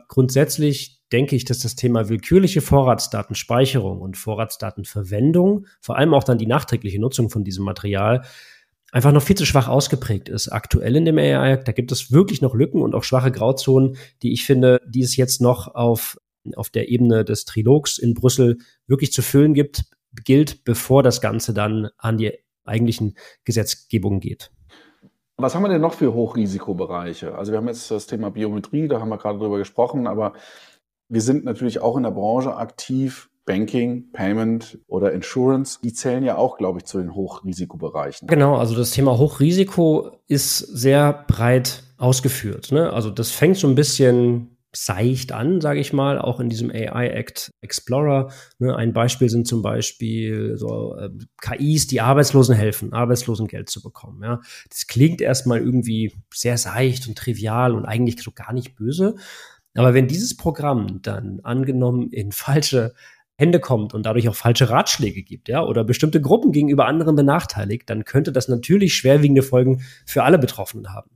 Grundsätzlich 0.08 1.00
denke 1.10 1.36
ich, 1.36 1.44
dass 1.46 1.58
das 1.60 1.74
Thema 1.74 2.08
willkürliche 2.08 2.60
Vorratsdatenspeicherung 2.60 4.00
und 4.00 4.16
Vorratsdatenverwendung, 4.16 5.66
vor 5.80 5.96
allem 5.96 6.14
auch 6.14 6.24
dann 6.24 6.38
die 6.38 6.46
nachträgliche 6.46 7.00
Nutzung 7.00 7.30
von 7.30 7.44
diesem 7.44 7.64
Material, 7.64 8.22
einfach 8.92 9.12
noch 9.12 9.22
viel 9.22 9.36
zu 9.36 9.46
schwach 9.46 9.68
ausgeprägt 9.68 10.28
ist 10.28 10.48
aktuell 10.48 10.96
in 10.96 11.04
dem 11.04 11.18
AI. 11.18 11.56
Da 11.56 11.72
gibt 11.72 11.92
es 11.92 12.12
wirklich 12.12 12.42
noch 12.42 12.54
Lücken 12.54 12.82
und 12.82 12.94
auch 12.94 13.04
schwache 13.04 13.30
Grauzonen, 13.30 13.96
die 14.22 14.32
ich 14.32 14.44
finde, 14.44 14.80
die 14.86 15.02
es 15.02 15.16
jetzt 15.16 15.40
noch 15.40 15.74
auf, 15.74 16.18
auf 16.56 16.70
der 16.70 16.88
Ebene 16.88 17.24
des 17.24 17.44
Trilogs 17.44 17.98
in 17.98 18.14
Brüssel 18.14 18.58
wirklich 18.86 19.12
zu 19.12 19.22
füllen 19.22 19.54
gibt, 19.54 19.84
gilt, 20.24 20.64
bevor 20.64 21.02
das 21.02 21.20
Ganze 21.20 21.54
dann 21.54 21.90
an 21.96 22.18
die 22.18 22.32
eigentlichen 22.64 23.16
Gesetzgebungen 23.44 24.20
geht. 24.20 24.50
Was 25.36 25.54
haben 25.54 25.62
wir 25.62 25.68
denn 25.68 25.80
noch 25.80 25.94
für 25.94 26.12
Hochrisikobereiche? 26.12 27.34
Also 27.34 27.52
wir 27.52 27.58
haben 27.58 27.68
jetzt 27.68 27.90
das 27.90 28.06
Thema 28.06 28.30
Biometrie, 28.30 28.88
da 28.88 29.00
haben 29.00 29.08
wir 29.08 29.16
gerade 29.16 29.38
drüber 29.38 29.56
gesprochen, 29.56 30.06
aber 30.06 30.34
wir 31.08 31.22
sind 31.22 31.44
natürlich 31.44 31.80
auch 31.80 31.96
in 31.96 32.02
der 32.02 32.10
Branche 32.10 32.54
aktiv, 32.56 33.29
Banking, 33.44 34.12
Payment 34.12 34.78
oder 34.86 35.12
Insurance, 35.12 35.78
die 35.82 35.92
zählen 35.92 36.22
ja 36.22 36.36
auch, 36.36 36.58
glaube 36.58 36.78
ich, 36.78 36.84
zu 36.84 36.98
den 36.98 37.14
Hochrisikobereichen. 37.14 38.28
Genau, 38.28 38.56
also 38.56 38.76
das 38.76 38.92
Thema 38.92 39.18
Hochrisiko 39.18 40.10
ist 40.28 40.58
sehr 40.58 41.24
breit 41.26 41.82
ausgeführt. 41.96 42.72
Ne? 42.72 42.92
Also 42.92 43.10
das 43.10 43.30
fängt 43.30 43.56
so 43.56 43.66
ein 43.66 43.74
bisschen 43.74 44.56
seicht 44.72 45.32
an, 45.32 45.60
sage 45.60 45.80
ich 45.80 45.92
mal, 45.92 46.18
auch 46.18 46.38
in 46.38 46.48
diesem 46.48 46.70
AI 46.70 47.08
Act 47.08 47.50
Explorer. 47.60 48.30
Ne? 48.58 48.76
Ein 48.76 48.92
Beispiel 48.92 49.28
sind 49.28 49.48
zum 49.48 49.62
Beispiel 49.62 50.56
so 50.56 50.96
äh, 50.96 51.10
KIs, 51.40 51.88
die 51.88 52.00
Arbeitslosen 52.00 52.54
helfen, 52.54 52.92
Arbeitslosengeld 52.92 53.68
zu 53.68 53.82
bekommen. 53.82 54.22
Ja? 54.22 54.40
Das 54.68 54.86
klingt 54.86 55.20
erstmal 55.20 55.58
irgendwie 55.58 56.12
sehr 56.32 56.56
seicht 56.56 57.08
und 57.08 57.18
trivial 57.18 57.74
und 57.74 57.84
eigentlich 57.84 58.22
so 58.22 58.30
gar 58.30 58.52
nicht 58.52 58.76
böse. 58.76 59.16
Aber 59.74 59.94
wenn 59.94 60.08
dieses 60.08 60.36
Programm 60.36 61.00
dann 61.02 61.40
angenommen 61.42 62.10
in 62.10 62.32
falsche 62.32 62.94
Hände 63.40 63.58
kommt 63.58 63.94
und 63.94 64.04
dadurch 64.04 64.28
auch 64.28 64.34
falsche 64.34 64.68
Ratschläge 64.68 65.22
gibt, 65.22 65.48
ja, 65.48 65.64
oder 65.64 65.82
bestimmte 65.82 66.20
Gruppen 66.20 66.52
gegenüber 66.52 66.86
anderen 66.86 67.16
benachteiligt, 67.16 67.88
dann 67.88 68.04
könnte 68.04 68.32
das 68.32 68.48
natürlich 68.48 68.94
schwerwiegende 68.94 69.42
Folgen 69.42 69.82
für 70.04 70.24
alle 70.24 70.38
Betroffenen 70.38 70.92
haben. 70.92 71.10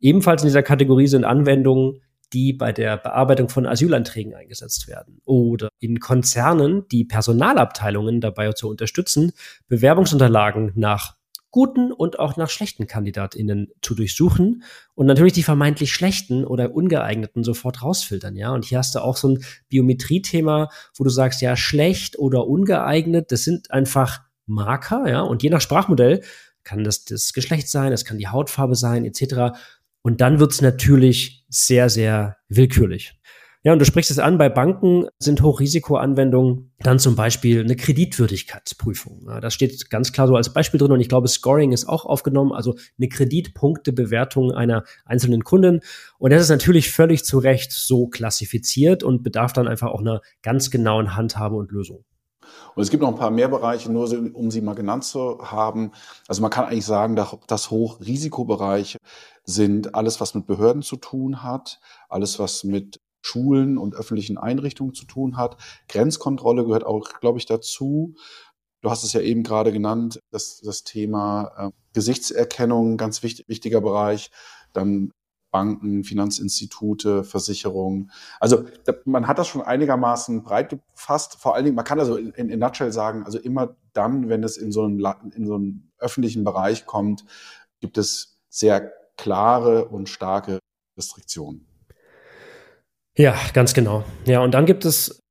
Ebenfalls 0.00 0.42
in 0.42 0.46
dieser 0.48 0.62
Kategorie 0.62 1.08
sind 1.08 1.24
Anwendungen, 1.24 2.00
die 2.32 2.52
bei 2.52 2.72
der 2.72 2.96
Bearbeitung 2.96 3.48
von 3.48 3.66
Asylanträgen 3.66 4.34
eingesetzt 4.34 4.86
werden 4.86 5.20
oder 5.24 5.70
in 5.80 5.98
Konzernen, 5.98 6.86
die 6.92 7.04
Personalabteilungen 7.04 8.20
dabei 8.20 8.52
zu 8.52 8.68
unterstützen, 8.68 9.32
Bewerbungsunterlagen 9.66 10.72
nach 10.76 11.17
guten 11.50 11.92
und 11.92 12.18
auch 12.18 12.36
nach 12.36 12.50
schlechten 12.50 12.86
KandidatInnen 12.86 13.72
zu 13.80 13.94
durchsuchen 13.94 14.62
und 14.94 15.06
natürlich 15.06 15.32
die 15.32 15.42
vermeintlich 15.42 15.92
schlechten 15.92 16.44
oder 16.44 16.74
ungeeigneten 16.74 17.42
sofort 17.42 17.82
rausfiltern, 17.82 18.36
ja. 18.36 18.52
Und 18.52 18.64
hier 18.64 18.78
hast 18.78 18.94
du 18.94 19.00
auch 19.00 19.16
so 19.16 19.30
ein 19.30 19.44
Biometrie-Thema, 19.68 20.68
wo 20.96 21.04
du 21.04 21.10
sagst, 21.10 21.40
ja, 21.40 21.56
schlecht 21.56 22.18
oder 22.18 22.46
ungeeignet, 22.46 23.32
das 23.32 23.44
sind 23.44 23.70
einfach 23.70 24.20
Marker, 24.46 25.08
ja. 25.08 25.20
Und 25.20 25.42
je 25.42 25.50
nach 25.50 25.60
Sprachmodell 25.60 26.22
kann 26.64 26.84
das 26.84 27.04
das 27.04 27.32
Geschlecht 27.32 27.68
sein, 27.68 27.92
es 27.92 28.04
kann 28.04 28.18
die 28.18 28.28
Hautfarbe 28.28 28.74
sein, 28.74 29.04
etc. 29.04 29.58
Und 30.02 30.20
dann 30.20 30.40
wird's 30.40 30.60
natürlich 30.60 31.46
sehr, 31.48 31.88
sehr 31.88 32.36
willkürlich. 32.48 33.17
Ja, 33.64 33.72
und 33.72 33.80
du 33.80 33.84
sprichst 33.84 34.12
es 34.12 34.20
an, 34.20 34.38
bei 34.38 34.48
Banken 34.48 35.08
sind 35.18 35.42
Hochrisikoanwendungen 35.42 36.72
dann 36.78 37.00
zum 37.00 37.16
Beispiel 37.16 37.60
eine 37.60 37.74
Kreditwürdigkeitsprüfung. 37.74 39.26
Ja, 39.26 39.40
das 39.40 39.52
steht 39.52 39.90
ganz 39.90 40.12
klar 40.12 40.28
so 40.28 40.36
als 40.36 40.52
Beispiel 40.52 40.78
drin 40.78 40.92
und 40.92 41.00
ich 41.00 41.08
glaube, 41.08 41.26
Scoring 41.26 41.72
ist 41.72 41.88
auch 41.88 42.04
aufgenommen, 42.06 42.52
also 42.52 42.76
eine 42.98 43.08
Kreditpunktebewertung 43.08 44.52
einer 44.52 44.84
einzelnen 45.04 45.42
Kundin. 45.42 45.80
Und 46.18 46.32
das 46.32 46.42
ist 46.42 46.50
natürlich 46.50 46.92
völlig 46.92 47.24
zu 47.24 47.38
Recht 47.38 47.72
so 47.72 48.06
klassifiziert 48.06 49.02
und 49.02 49.24
bedarf 49.24 49.52
dann 49.52 49.66
einfach 49.66 49.88
auch 49.88 50.00
einer 50.00 50.20
ganz 50.42 50.70
genauen 50.70 51.16
Handhabe 51.16 51.56
und 51.56 51.72
Lösung. 51.72 52.04
Und 52.76 52.82
es 52.82 52.90
gibt 52.90 53.02
noch 53.02 53.10
ein 53.10 53.18
paar 53.18 53.32
mehr 53.32 53.48
Bereiche, 53.48 53.90
nur 53.90 54.08
um 54.34 54.52
sie 54.52 54.60
mal 54.60 54.74
genannt 54.74 55.02
zu 55.02 55.38
haben. 55.42 55.90
Also 56.28 56.42
man 56.42 56.50
kann 56.50 56.64
eigentlich 56.64 56.86
sagen, 56.86 57.16
dass 57.46 57.70
Hochrisikobereiche 57.70 58.98
sind 59.42 59.96
alles, 59.96 60.20
was 60.20 60.34
mit 60.34 60.46
Behörden 60.46 60.82
zu 60.82 60.96
tun 60.96 61.42
hat, 61.42 61.80
alles, 62.08 62.38
was 62.38 62.62
mit 62.62 63.00
Schulen 63.20 63.78
und 63.78 63.94
öffentlichen 63.94 64.38
Einrichtungen 64.38 64.94
zu 64.94 65.04
tun 65.04 65.36
hat. 65.36 65.56
Grenzkontrolle 65.88 66.64
gehört 66.64 66.84
auch, 66.84 67.08
glaube 67.20 67.38
ich, 67.38 67.46
dazu. 67.46 68.14
Du 68.80 68.90
hast 68.90 69.02
es 69.02 69.12
ja 69.12 69.20
eben 69.20 69.42
gerade 69.42 69.72
genannt, 69.72 70.20
das, 70.30 70.60
das 70.60 70.84
Thema 70.84 71.50
äh, 71.56 71.70
Gesichtserkennung, 71.94 72.96
ganz 72.96 73.22
wichtig, 73.22 73.48
wichtiger 73.48 73.80
Bereich. 73.80 74.30
Dann 74.72 75.12
Banken, 75.50 76.04
Finanzinstitute, 76.04 77.24
Versicherungen. 77.24 78.10
Also 78.38 78.64
da, 78.84 78.94
man 79.04 79.26
hat 79.26 79.38
das 79.38 79.48
schon 79.48 79.62
einigermaßen 79.62 80.42
breit 80.42 80.70
gefasst. 80.70 81.36
Vor 81.40 81.54
allen 81.54 81.64
Dingen, 81.64 81.76
man 81.76 81.84
kann 81.84 81.98
also 81.98 82.16
in, 82.16 82.32
in, 82.32 82.58
Nutshell 82.58 82.92
sagen, 82.92 83.24
also 83.24 83.38
immer 83.38 83.76
dann, 83.92 84.28
wenn 84.28 84.44
es 84.44 84.56
in 84.56 84.72
so, 84.72 84.84
einen, 84.84 85.00
in 85.34 85.46
so 85.46 85.54
einen 85.54 85.90
öffentlichen 85.98 86.44
Bereich 86.44 86.86
kommt, 86.86 87.24
gibt 87.80 87.98
es 87.98 88.38
sehr 88.48 88.92
klare 89.16 89.88
und 89.88 90.08
starke 90.08 90.58
Restriktionen. 90.96 91.67
Ja, 93.18 93.36
ganz 93.52 93.74
genau. 93.74 94.04
Ja, 94.26 94.40
und 94.42 94.54
dann 94.54 94.64
gibt 94.64 94.84
es 94.84 95.24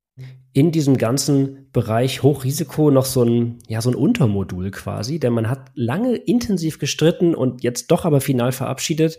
in 0.52 0.72
diesem 0.72 0.98
ganzen 0.98 1.70
Bereich 1.72 2.22
Hochrisiko 2.22 2.90
noch 2.90 3.06
so 3.06 3.22
ein, 3.22 3.60
ja, 3.66 3.80
so 3.80 3.90
ein 3.90 3.94
Untermodul 3.94 4.70
quasi, 4.70 5.18
denn 5.18 5.32
man 5.32 5.48
hat 5.48 5.70
lange 5.74 6.14
intensiv 6.14 6.78
gestritten 6.78 7.34
und 7.34 7.62
jetzt 7.62 7.90
doch 7.90 8.04
aber 8.04 8.20
final 8.20 8.52
verabschiedet, 8.52 9.18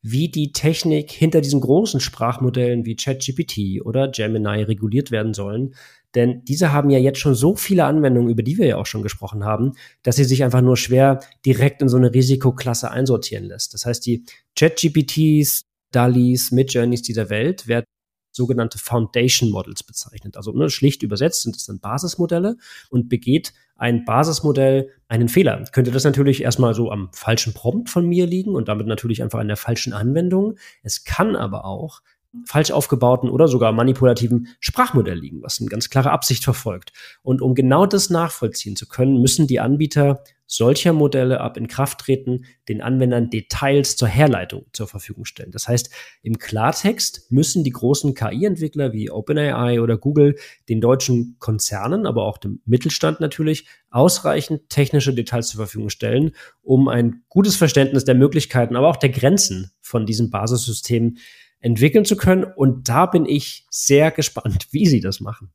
wie 0.00 0.28
die 0.28 0.52
Technik 0.52 1.10
hinter 1.10 1.40
diesen 1.40 1.60
großen 1.60 1.98
Sprachmodellen 1.98 2.84
wie 2.84 2.94
ChatGPT 2.94 3.84
oder 3.84 4.08
Gemini 4.08 4.62
reguliert 4.62 5.10
werden 5.10 5.34
sollen. 5.34 5.74
Denn 6.14 6.44
diese 6.44 6.72
haben 6.72 6.90
ja 6.90 7.00
jetzt 7.00 7.18
schon 7.18 7.34
so 7.34 7.56
viele 7.56 7.84
Anwendungen, 7.84 8.30
über 8.30 8.44
die 8.44 8.58
wir 8.58 8.66
ja 8.66 8.76
auch 8.76 8.86
schon 8.86 9.02
gesprochen 9.02 9.44
haben, 9.44 9.72
dass 10.04 10.14
sie 10.14 10.24
sich 10.24 10.44
einfach 10.44 10.60
nur 10.60 10.76
schwer 10.76 11.18
direkt 11.44 11.82
in 11.82 11.88
so 11.88 11.96
eine 11.96 12.14
Risikoklasse 12.14 12.92
einsortieren 12.92 13.46
lässt. 13.46 13.74
Das 13.74 13.86
heißt, 13.86 14.06
die 14.06 14.24
ChatGPTs, 14.56 15.64
DALIs, 15.90 16.52
Midjourneys 16.52 17.02
dieser 17.02 17.28
Welt 17.28 17.66
werden 17.66 17.86
sogenannte 18.34 18.78
Foundation 18.78 19.50
Models 19.50 19.82
bezeichnet. 19.82 20.36
Also 20.36 20.52
ne, 20.52 20.70
schlicht 20.70 21.02
übersetzt 21.02 21.42
sind 21.42 21.56
es 21.56 21.66
dann 21.66 21.80
Basismodelle 21.80 22.56
und 22.90 23.08
begeht 23.08 23.52
ein 23.76 24.04
Basismodell 24.04 24.90
einen 25.08 25.28
Fehler. 25.28 25.64
Könnte 25.72 25.90
das 25.90 26.04
natürlich 26.04 26.42
erstmal 26.42 26.74
so 26.74 26.90
am 26.90 27.10
falschen 27.12 27.54
Prompt 27.54 27.90
von 27.90 28.06
mir 28.06 28.26
liegen 28.26 28.54
und 28.54 28.68
damit 28.68 28.86
natürlich 28.86 29.22
einfach 29.22 29.40
an 29.40 29.48
der 29.48 29.56
falschen 29.56 29.92
Anwendung. 29.92 30.56
Es 30.82 31.04
kann 31.04 31.36
aber 31.36 31.64
auch 31.64 32.00
falsch 32.46 32.70
aufgebauten 32.70 33.30
oder 33.30 33.48
sogar 33.48 33.72
manipulativen 33.72 34.48
Sprachmodell 34.60 35.18
liegen, 35.18 35.42
was 35.42 35.60
eine 35.60 35.68
ganz 35.68 35.90
klare 35.90 36.10
Absicht 36.10 36.44
verfolgt. 36.44 36.92
Und 37.22 37.42
um 37.42 37.54
genau 37.54 37.86
das 37.86 38.10
nachvollziehen 38.10 38.76
zu 38.76 38.88
können, 38.88 39.20
müssen 39.20 39.46
die 39.46 39.60
Anbieter 39.60 40.22
solcher 40.46 40.92
Modelle 40.92 41.40
ab 41.40 41.56
Inkrafttreten 41.56 42.44
den 42.68 42.82
Anwendern 42.82 43.30
Details 43.30 43.96
zur 43.96 44.08
Herleitung 44.08 44.66
zur 44.72 44.86
Verfügung 44.86 45.24
stellen. 45.24 45.50
Das 45.50 45.68
heißt, 45.68 45.90
im 46.22 46.38
Klartext 46.38 47.30
müssen 47.30 47.64
die 47.64 47.70
großen 47.70 48.14
KI-Entwickler 48.14 48.92
wie 48.92 49.10
OpenAI 49.10 49.80
oder 49.80 49.96
Google 49.96 50.36
den 50.68 50.80
deutschen 50.80 51.36
Konzernen, 51.38 52.06
aber 52.06 52.24
auch 52.24 52.38
dem 52.38 52.60
Mittelstand 52.66 53.20
natürlich, 53.20 53.66
ausreichend 53.90 54.68
technische 54.68 55.14
Details 55.14 55.48
zur 55.48 55.58
Verfügung 55.58 55.88
stellen, 55.88 56.32
um 56.62 56.88
ein 56.88 57.22
gutes 57.28 57.56
Verständnis 57.56 58.04
der 58.04 58.14
Möglichkeiten, 58.14 58.76
aber 58.76 58.88
auch 58.88 58.96
der 58.96 59.10
Grenzen 59.10 59.70
von 59.80 60.04
diesem 60.04 60.30
Basissystem 60.30 61.16
entwickeln 61.64 62.04
zu 62.04 62.16
können. 62.16 62.44
Und 62.44 62.88
da 62.88 63.06
bin 63.06 63.24
ich 63.24 63.66
sehr 63.70 64.10
gespannt, 64.10 64.68
wie 64.70 64.86
sie 64.86 65.00
das 65.00 65.20
machen. 65.20 65.50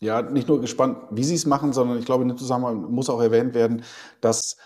Ja, 0.00 0.20
nicht 0.20 0.48
nur 0.48 0.60
gespannt, 0.60 0.98
wie 1.10 1.24
sie 1.24 1.34
es 1.34 1.46
machen, 1.46 1.72
sondern 1.72 1.98
ich 1.98 2.04
glaube, 2.04 2.22
in 2.22 2.28
dem 2.28 2.36
Zusammenhang 2.36 2.90
muss 2.92 3.08
auch 3.08 3.22
erwähnt 3.22 3.54
werden, 3.54 3.82
dass 4.20 4.56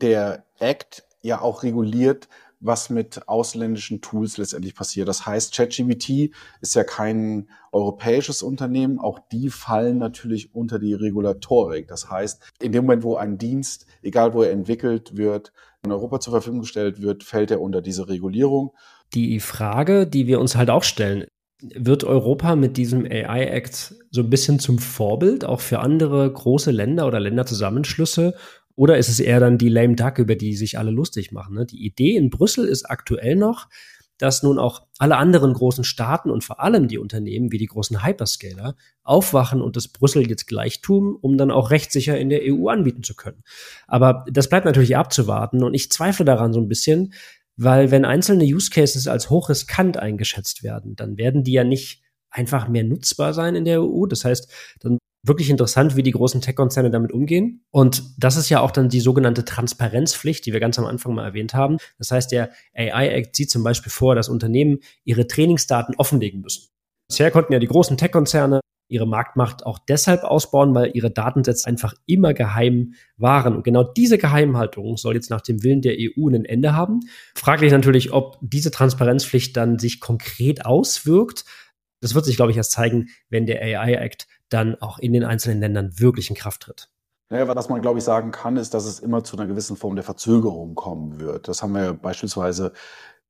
der 0.00 0.44
Act 0.58 1.04
ja 1.22 1.40
auch 1.40 1.62
reguliert, 1.62 2.28
was 2.58 2.90
mit 2.90 3.28
ausländischen 3.28 4.00
Tools 4.00 4.38
letztendlich 4.38 4.74
passiert. 4.74 5.08
Das 5.08 5.26
heißt, 5.26 5.54
ChatGPT 5.54 6.32
ist 6.60 6.74
ja 6.74 6.84
kein 6.84 7.48
europäisches 7.70 8.42
Unternehmen. 8.42 8.98
Auch 8.98 9.18
die 9.30 9.50
fallen 9.50 9.98
natürlich 9.98 10.54
unter 10.54 10.78
die 10.78 10.94
Regulatorik. 10.94 11.88
Das 11.88 12.10
heißt, 12.10 12.52
in 12.60 12.72
dem 12.72 12.84
Moment, 12.84 13.02
wo 13.02 13.16
ein 13.16 13.38
Dienst, 13.38 13.86
egal 14.02 14.32
wo 14.34 14.42
er 14.42 14.52
entwickelt 14.52 15.16
wird, 15.16 15.52
in 15.84 15.92
Europa 15.92 16.20
zur 16.20 16.32
Verfügung 16.32 16.60
gestellt 16.60 17.02
wird, 17.02 17.24
fällt 17.24 17.50
er 17.50 17.60
unter 17.60 17.82
diese 17.82 18.08
Regulierung. 18.08 18.72
Die 19.14 19.40
Frage, 19.40 20.06
die 20.06 20.26
wir 20.26 20.40
uns 20.40 20.56
halt 20.56 20.70
auch 20.70 20.84
stellen, 20.84 21.26
wird 21.60 22.02
Europa 22.02 22.56
mit 22.56 22.76
diesem 22.76 23.04
AI 23.04 23.44
Act 23.44 23.94
so 24.10 24.22
ein 24.22 24.30
bisschen 24.30 24.58
zum 24.58 24.78
Vorbild 24.78 25.44
auch 25.44 25.60
für 25.60 25.78
andere 25.78 26.32
große 26.32 26.70
Länder 26.70 27.06
oder 27.06 27.20
Länderzusammenschlüsse, 27.20 28.34
Oder 28.74 28.98
ist 28.98 29.08
es 29.08 29.20
eher 29.20 29.40
dann 29.40 29.58
die 29.58 29.68
lame 29.68 29.96
duck, 29.96 30.18
über 30.18 30.34
die 30.34 30.54
sich 30.54 30.78
alle 30.78 30.90
lustig 30.90 31.32
machen? 31.32 31.54
Ne? 31.54 31.66
Die 31.66 31.84
Idee 31.84 32.16
in 32.16 32.30
Brüssel 32.30 32.66
ist 32.66 32.88
aktuell 32.88 33.36
noch, 33.36 33.68
dass 34.18 34.42
nun 34.42 34.58
auch 34.58 34.86
alle 34.98 35.16
anderen 35.16 35.52
großen 35.52 35.84
Staaten 35.84 36.30
und 36.30 36.44
vor 36.44 36.60
allem 36.60 36.86
die 36.86 36.98
Unternehmen 36.98 37.50
wie 37.50 37.58
die 37.58 37.66
großen 37.66 38.04
Hyperscaler 38.04 38.76
aufwachen 39.02 39.60
und 39.60 39.76
das 39.76 39.88
Brüssel 39.88 40.28
jetzt 40.28 40.46
gleich 40.46 40.80
tun, 40.80 41.16
um 41.20 41.36
dann 41.36 41.50
auch 41.50 41.70
rechtssicher 41.70 42.16
in 42.18 42.28
der 42.28 42.40
EU 42.44 42.68
anbieten 42.68 43.02
zu 43.02 43.14
können. 43.14 43.42
Aber 43.88 44.24
das 44.30 44.48
bleibt 44.48 44.64
natürlich 44.64 44.96
abzuwarten 44.96 45.64
und 45.64 45.74
ich 45.74 45.90
zweifle 45.90 46.24
daran 46.24 46.52
so 46.52 46.60
ein 46.60 46.68
bisschen, 46.68 47.12
weil 47.62 47.90
wenn 47.90 48.04
einzelne 48.04 48.44
Use 48.44 48.70
Cases 48.70 49.06
als 49.08 49.30
hochriskant 49.30 49.96
eingeschätzt 49.96 50.62
werden, 50.62 50.96
dann 50.96 51.16
werden 51.16 51.44
die 51.44 51.52
ja 51.52 51.64
nicht 51.64 52.02
einfach 52.30 52.68
mehr 52.68 52.84
nutzbar 52.84 53.34
sein 53.34 53.54
in 53.54 53.64
der 53.64 53.82
EU. 53.82 54.06
Das 54.06 54.24
heißt, 54.24 54.50
dann 54.80 54.98
wirklich 55.24 55.50
interessant, 55.50 55.94
wie 55.94 56.02
die 56.02 56.10
großen 56.10 56.40
Tech-Konzerne 56.40 56.90
damit 56.90 57.12
umgehen. 57.12 57.64
Und 57.70 58.02
das 58.18 58.36
ist 58.36 58.48
ja 58.48 58.60
auch 58.60 58.70
dann 58.70 58.88
die 58.88 59.00
sogenannte 59.00 59.44
Transparenzpflicht, 59.44 60.44
die 60.44 60.52
wir 60.52 60.60
ganz 60.60 60.78
am 60.78 60.86
Anfang 60.86 61.14
mal 61.14 61.24
erwähnt 61.24 61.54
haben. 61.54 61.76
Das 61.98 62.10
heißt, 62.10 62.32
der 62.32 62.50
AI-Act 62.74 63.36
sieht 63.36 63.50
zum 63.50 63.62
Beispiel 63.62 63.92
vor, 63.92 64.14
dass 64.14 64.28
Unternehmen 64.28 64.78
ihre 65.04 65.26
Trainingsdaten 65.26 65.94
offenlegen 65.96 66.40
müssen. 66.40 66.68
Bisher 67.08 67.30
konnten 67.30 67.52
ja 67.52 67.58
die 67.58 67.68
großen 67.68 67.96
Tech-Konzerne 67.96 68.60
ihre 68.92 69.06
Marktmacht 69.06 69.66
auch 69.66 69.78
deshalb 69.78 70.22
ausbauen, 70.22 70.74
weil 70.74 70.90
ihre 70.94 71.10
Datensätze 71.10 71.66
einfach 71.66 71.94
immer 72.06 72.34
geheim 72.34 72.94
waren. 73.16 73.56
Und 73.56 73.64
genau 73.64 73.82
diese 73.82 74.18
Geheimhaltung 74.18 74.96
soll 74.96 75.14
jetzt 75.14 75.30
nach 75.30 75.40
dem 75.40 75.62
Willen 75.62 75.80
der 75.80 75.96
EU 75.98 76.28
ein 76.28 76.44
Ende 76.44 76.74
haben. 76.74 77.00
Fraglich 77.34 77.72
natürlich, 77.72 78.12
ob 78.12 78.38
diese 78.40 78.70
Transparenzpflicht 78.70 79.56
dann 79.56 79.78
sich 79.78 80.00
konkret 80.00 80.66
auswirkt. 80.66 81.44
Das 82.00 82.14
wird 82.14 82.24
sich, 82.24 82.36
glaube 82.36 82.50
ich, 82.50 82.56
erst 82.56 82.72
zeigen, 82.72 83.08
wenn 83.28 83.46
der 83.46 83.62
AI 83.62 83.94
Act 83.94 84.26
dann 84.48 84.76
auch 84.80 84.98
in 84.98 85.12
den 85.12 85.24
einzelnen 85.24 85.60
Ländern 85.60 85.98
wirklich 85.98 86.28
in 86.28 86.36
Kraft 86.36 86.62
tritt. 86.62 86.88
Naja, 87.30 87.48
was 87.48 87.70
man, 87.70 87.80
glaube 87.80 87.98
ich, 87.98 88.04
sagen 88.04 88.30
kann, 88.30 88.58
ist, 88.58 88.74
dass 88.74 88.84
es 88.84 88.98
immer 88.98 89.24
zu 89.24 89.38
einer 89.38 89.46
gewissen 89.46 89.76
Form 89.76 89.94
der 89.94 90.04
Verzögerung 90.04 90.74
kommen 90.74 91.18
wird. 91.18 91.48
Das 91.48 91.62
haben 91.62 91.74
wir 91.74 91.94
beispielsweise 91.94 92.72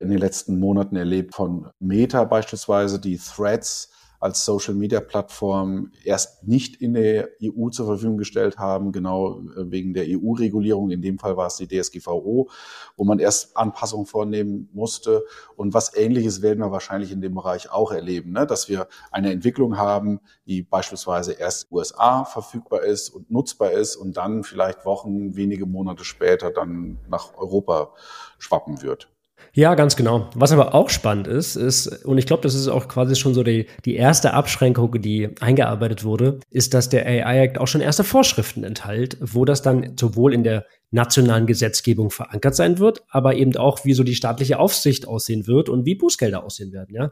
in 0.00 0.08
den 0.08 0.18
letzten 0.18 0.58
Monaten 0.58 0.96
erlebt 0.96 1.34
von 1.34 1.70
Meta 1.78 2.24
beispielsweise, 2.24 2.98
die 2.98 3.16
Threads 3.16 3.92
als 4.22 4.44
Social-Media-Plattform 4.44 5.90
erst 6.04 6.46
nicht 6.46 6.80
in 6.80 6.94
der 6.94 7.30
EU 7.42 7.70
zur 7.70 7.86
Verfügung 7.86 8.18
gestellt 8.18 8.56
haben, 8.56 8.92
genau 8.92 9.40
äh, 9.40 9.70
wegen 9.72 9.94
der 9.94 10.04
EU-Regulierung. 10.06 10.90
In 10.90 11.02
dem 11.02 11.18
Fall 11.18 11.36
war 11.36 11.48
es 11.48 11.56
die 11.56 11.66
DSGVO, 11.66 12.48
wo 12.96 13.04
man 13.04 13.18
erst 13.18 13.56
Anpassungen 13.56 14.06
vornehmen 14.06 14.68
musste. 14.72 15.24
Und 15.56 15.74
was 15.74 15.96
Ähnliches 15.96 16.40
werden 16.40 16.60
wir 16.60 16.70
wahrscheinlich 16.70 17.10
in 17.10 17.20
dem 17.20 17.34
Bereich 17.34 17.72
auch 17.72 17.90
erleben, 17.90 18.30
ne? 18.30 18.46
dass 18.46 18.68
wir 18.68 18.86
eine 19.10 19.32
Entwicklung 19.32 19.76
haben, 19.76 20.20
die 20.46 20.62
beispielsweise 20.62 21.32
erst 21.32 21.72
USA 21.72 22.24
verfügbar 22.24 22.84
ist 22.84 23.10
und 23.10 23.28
nutzbar 23.28 23.72
ist 23.72 23.96
und 23.96 24.16
dann 24.16 24.44
vielleicht 24.44 24.84
Wochen, 24.84 25.34
wenige 25.34 25.66
Monate 25.66 26.04
später 26.04 26.52
dann 26.52 26.98
nach 27.08 27.34
Europa 27.36 27.92
schwappen 28.38 28.82
wird. 28.82 29.08
Ja, 29.54 29.74
ganz 29.74 29.96
genau. 29.96 30.30
Was 30.34 30.50
aber 30.52 30.74
auch 30.74 30.88
spannend 30.88 31.26
ist, 31.26 31.56
ist, 31.56 32.06
und 32.06 32.16
ich 32.16 32.24
glaube, 32.24 32.42
das 32.42 32.54
ist 32.54 32.68
auch 32.68 32.88
quasi 32.88 33.16
schon 33.16 33.34
so 33.34 33.42
die, 33.42 33.66
die 33.84 33.96
erste 33.96 34.32
Abschränkung, 34.32 35.02
die 35.02 35.28
eingearbeitet 35.40 36.04
wurde, 36.04 36.40
ist, 36.48 36.72
dass 36.72 36.88
der 36.88 37.04
AI 37.04 37.42
Act 37.42 37.58
auch 37.58 37.66
schon 37.66 37.82
erste 37.82 38.02
Vorschriften 38.02 38.64
enthält, 38.64 39.18
wo 39.20 39.44
das 39.44 39.60
dann 39.60 39.94
sowohl 40.00 40.32
in 40.32 40.42
der 40.42 40.64
nationalen 40.90 41.46
Gesetzgebung 41.46 42.10
verankert 42.10 42.56
sein 42.56 42.78
wird, 42.78 43.04
aber 43.10 43.34
eben 43.34 43.54
auch, 43.56 43.84
wie 43.84 43.92
so 43.92 44.04
die 44.04 44.14
staatliche 44.14 44.58
Aufsicht 44.58 45.06
aussehen 45.06 45.46
wird 45.46 45.68
und 45.68 45.84
wie 45.84 45.96
Bußgelder 45.96 46.44
aussehen 46.44 46.72
werden, 46.72 46.94
ja. 46.94 47.10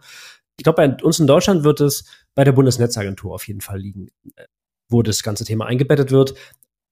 Ich 0.57 0.65
glaube, 0.65 0.77
bei 0.77 1.05
uns 1.05 1.19
in 1.19 1.27
Deutschland 1.27 1.65
wird 1.65 1.81
es 1.81 2.05
bei 2.35 2.45
der 2.45 2.53
Bundesnetzagentur 2.53 3.35
auf 3.35 3.49
jeden 3.49 3.63
Fall 3.63 3.79
liegen, 3.79 4.09
wo 4.91 5.03
das 5.03 5.23
ganze 5.23 5.45
Thema 5.45 5.67
eingebettet 5.67 6.11
wird. 6.11 6.35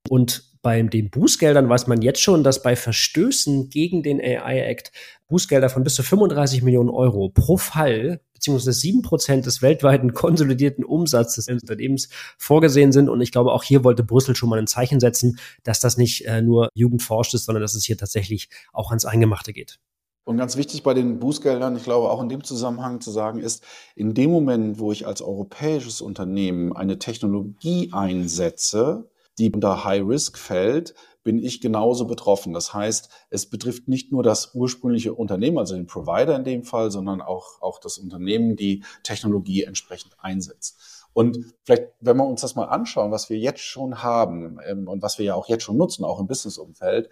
Und 0.09 0.45
bei 0.63 0.81
den 0.83 1.11
Bußgeldern 1.11 1.69
weiß 1.69 1.87
man 1.87 2.01
jetzt 2.01 2.23
schon, 2.23 2.45
dass 2.45 2.63
bei 2.63 2.77
Verstößen 2.77 3.69
gegen 3.69 4.03
den 4.03 4.21
AI-Act 4.21 4.91
Bußgelder 5.29 5.69
von 5.69 5.85
bis 5.85 5.95
zu 5.95 6.03
35 6.03 6.63
Millionen 6.63 6.91
Euro 6.91 7.29
pro 7.29 7.57
Fall 7.57 8.21
beziehungsweise 8.39 8.73
sieben 8.73 9.03
Prozent 9.03 9.47
des 9.47 9.63
weltweiten 9.63 10.15
konsolidierten 10.15 10.85
Umsatzes 10.85 11.47
des 11.47 11.63
Unternehmens 11.63 12.09
vorgesehen 12.39 12.93
sind. 12.93 13.09
Und 13.09 13.21
ich 13.21 13.33
glaube, 13.33 13.53
auch 13.53 13.65
hier 13.65 13.85
wollte 13.85 14.05
Brüssel 14.05 14.37
schon 14.37 14.49
mal 14.49 14.59
ein 14.59 14.69
Zeichen 14.69 15.01
setzen, 15.01 15.39
dass 15.65 15.81
das 15.81 15.97
nicht 15.97 16.25
äh, 16.27 16.41
nur 16.41 16.69
jugendforscht 16.75 17.35
ist, 17.35 17.47
sondern 17.47 17.63
dass 17.63 17.75
es 17.75 17.85
hier 17.85 17.97
tatsächlich 17.97 18.49
auch 18.73 18.91
ans 18.91 19.05
Eingemachte 19.05 19.53
geht. 19.53 19.79
Und 20.25 20.37
ganz 20.37 20.57
wichtig 20.57 20.83
bei 20.83 20.93
den 20.93 21.19
Bußgeldern, 21.19 21.75
ich 21.77 21.85
glaube 21.85 22.11
auch 22.11 22.23
in 22.23 22.29
dem 22.29 22.45
Zusammenhang 22.45 23.01
zu 23.01 23.11
sagen 23.11 23.41
ist, 23.41 23.65
in 23.97 24.13
dem 24.13 24.31
Moment, 24.31 24.79
wo 24.79 24.93
ich 24.93 25.07
als 25.07 25.23
europäisches 25.23 26.01
Unternehmen 26.03 26.77
eine 26.77 26.99
Technologie 26.99 27.91
einsetze, 27.93 29.09
die 29.39 29.51
unter 29.51 29.85
High 29.85 30.03
Risk 30.07 30.37
fällt, 30.37 30.95
bin 31.29 31.45
ich 31.45 31.61
genauso 31.61 32.07
betroffen. 32.07 32.55
Das 32.55 32.73
heißt, 32.73 33.11
es 33.29 33.45
betrifft 33.45 33.87
nicht 33.87 34.11
nur 34.13 34.23
das 34.23 34.55
ursprüngliche 34.55 35.13
Unternehmen, 35.13 35.59
also 35.59 35.75
den 35.75 35.85
Provider 35.85 36.35
in 36.35 36.43
dem 36.43 36.65
Fall, 36.65 36.91
sondern 36.91 37.21
auch, 37.21 37.61
auch 37.61 37.81
das 37.81 37.99
Unternehmen, 37.99 38.57
die 38.57 38.83
Technologie 39.03 39.65
entsprechend 39.65 40.17
einsetzt. 40.21 41.05
Und 41.13 41.53
vielleicht, 41.65 41.89
wenn 42.01 42.17
wir 42.17 42.25
uns 42.25 42.41
das 42.41 42.55
mal 42.55 42.65
anschauen, 42.65 43.11
was 43.11 43.29
wir 43.29 43.37
jetzt 43.37 43.61
schon 43.61 44.03
haben 44.03 44.59
ähm, 44.67 44.89
und 44.89 45.03
was 45.03 45.19
wir 45.19 45.27
ja 45.27 45.35
auch 45.35 45.51
jetzt 45.51 45.65
schon 45.65 45.77
nutzen, 45.77 46.03
auch 46.03 46.19
im 46.19 46.29
Businessumfeld, 46.29 47.11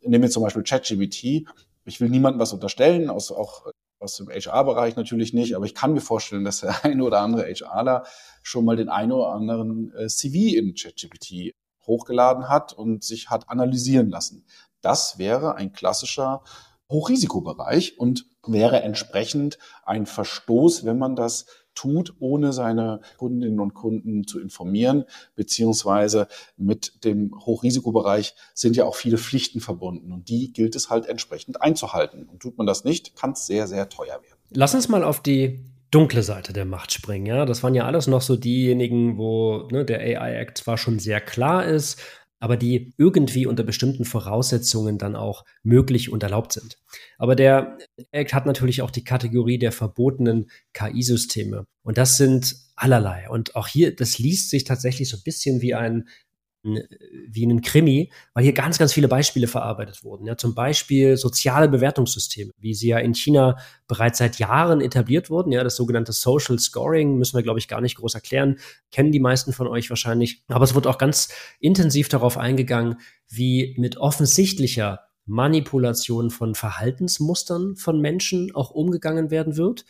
nehmen 0.00 0.22
wir 0.22 0.30
zum 0.30 0.44
Beispiel 0.44 0.62
ChatGPT. 0.62 1.48
Ich 1.86 2.00
will 2.00 2.08
niemandem 2.08 2.38
was 2.38 2.52
unterstellen, 2.52 3.10
aus, 3.10 3.32
auch 3.32 3.66
aus 3.98 4.16
dem 4.16 4.28
HR-Bereich 4.28 4.94
natürlich 4.94 5.34
nicht, 5.34 5.56
aber 5.56 5.64
ich 5.64 5.74
kann 5.74 5.92
mir 5.92 6.00
vorstellen, 6.00 6.44
dass 6.44 6.60
der 6.60 6.84
eine 6.84 7.02
oder 7.02 7.18
andere 7.18 7.52
HRler 7.52 8.04
schon 8.44 8.64
mal 8.64 8.76
den 8.76 8.90
einen 8.90 9.10
oder 9.10 9.30
anderen 9.30 9.92
äh, 9.96 10.06
CV 10.06 10.56
in 10.56 10.74
ChatGPT 10.76 11.52
hochgeladen 11.86 12.48
hat 12.48 12.72
und 12.72 13.04
sich 13.04 13.30
hat 13.30 13.48
analysieren 13.48 14.10
lassen. 14.10 14.44
Das 14.80 15.18
wäre 15.18 15.56
ein 15.56 15.72
klassischer 15.72 16.42
Hochrisikobereich 16.90 17.98
und 17.98 18.26
wäre 18.46 18.82
entsprechend 18.82 19.58
ein 19.84 20.06
Verstoß, 20.06 20.84
wenn 20.84 20.98
man 20.98 21.16
das 21.16 21.46
tut, 21.74 22.14
ohne 22.20 22.52
seine 22.52 23.00
Kundinnen 23.18 23.60
und 23.60 23.74
Kunden 23.74 24.26
zu 24.26 24.40
informieren, 24.40 25.04
beziehungsweise 25.34 26.26
mit 26.56 27.04
dem 27.04 27.32
Hochrisikobereich 27.44 28.34
sind 28.54 28.76
ja 28.76 28.84
auch 28.84 28.96
viele 28.96 29.18
Pflichten 29.18 29.60
verbunden 29.60 30.12
und 30.12 30.28
die 30.28 30.52
gilt 30.52 30.74
es 30.74 30.90
halt 30.90 31.06
entsprechend 31.06 31.60
einzuhalten. 31.60 32.28
Und 32.28 32.40
tut 32.40 32.56
man 32.56 32.66
das 32.66 32.84
nicht, 32.84 33.14
kann 33.14 33.32
es 33.32 33.46
sehr, 33.46 33.66
sehr 33.66 33.88
teuer 33.88 34.22
werden. 34.22 34.38
Lass 34.50 34.74
uns 34.74 34.88
mal 34.88 35.04
auf 35.04 35.20
die 35.20 35.60
dunkle 35.90 36.22
Seite 36.22 36.52
der 36.52 36.64
Macht 36.64 36.92
springen. 36.92 37.26
Ja, 37.26 37.44
das 37.44 37.62
waren 37.62 37.74
ja 37.74 37.84
alles 37.84 38.06
noch 38.06 38.22
so 38.22 38.36
diejenigen, 38.36 39.18
wo 39.18 39.68
ne, 39.70 39.84
der 39.84 40.00
AI 40.00 40.36
Act 40.36 40.58
zwar 40.58 40.78
schon 40.78 40.98
sehr 40.98 41.20
klar 41.20 41.64
ist, 41.64 42.00
aber 42.38 42.56
die 42.56 42.92
irgendwie 42.98 43.46
unter 43.46 43.62
bestimmten 43.62 44.04
Voraussetzungen 44.04 44.98
dann 44.98 45.16
auch 45.16 45.44
möglich 45.62 46.12
und 46.12 46.22
erlaubt 46.22 46.52
sind. 46.52 46.78
Aber 47.18 47.34
der 47.34 47.78
Act 48.10 48.34
hat 48.34 48.46
natürlich 48.46 48.82
auch 48.82 48.90
die 48.90 49.04
Kategorie 49.04 49.58
der 49.58 49.72
verbotenen 49.72 50.50
KI-Systeme. 50.74 51.66
Und 51.82 51.98
das 51.98 52.16
sind 52.16 52.56
allerlei. 52.74 53.28
Und 53.30 53.56
auch 53.56 53.68
hier, 53.68 53.94
das 53.94 54.18
liest 54.18 54.50
sich 54.50 54.64
tatsächlich 54.64 55.08
so 55.08 55.16
ein 55.16 55.22
bisschen 55.24 55.62
wie 55.62 55.74
ein 55.74 56.08
wie 57.28 57.44
einen 57.44 57.60
Krimi, 57.60 58.12
weil 58.34 58.44
hier 58.44 58.52
ganz, 58.52 58.78
ganz 58.78 58.92
viele 58.92 59.08
Beispiele 59.08 59.46
verarbeitet 59.46 60.02
wurden. 60.04 60.26
Ja, 60.26 60.36
zum 60.36 60.54
Beispiel 60.54 61.16
soziale 61.16 61.68
Bewertungssysteme, 61.68 62.52
wie 62.58 62.74
sie 62.74 62.88
ja 62.88 62.98
in 62.98 63.14
China 63.14 63.56
bereits 63.86 64.18
seit 64.18 64.38
Jahren 64.38 64.80
etabliert 64.80 65.30
wurden. 65.30 65.52
Ja, 65.52 65.64
das 65.64 65.76
sogenannte 65.76 66.12
Social 66.12 66.58
Scoring 66.58 67.16
müssen 67.16 67.36
wir, 67.36 67.42
glaube 67.42 67.58
ich, 67.58 67.68
gar 67.68 67.80
nicht 67.80 67.96
groß 67.96 68.14
erklären. 68.14 68.58
Kennen 68.90 69.12
die 69.12 69.20
meisten 69.20 69.52
von 69.52 69.66
euch 69.66 69.90
wahrscheinlich. 69.90 70.42
Aber 70.48 70.64
es 70.64 70.74
wird 70.74 70.86
auch 70.86 70.98
ganz 70.98 71.28
intensiv 71.60 72.08
darauf 72.08 72.38
eingegangen, 72.38 72.96
wie 73.28 73.74
mit 73.78 73.96
offensichtlicher 73.96 75.00
Manipulation 75.26 76.30
von 76.30 76.54
Verhaltensmustern 76.54 77.76
von 77.76 78.00
Menschen 78.00 78.54
auch 78.54 78.70
umgegangen 78.70 79.30
werden 79.30 79.56
wird. 79.56 79.84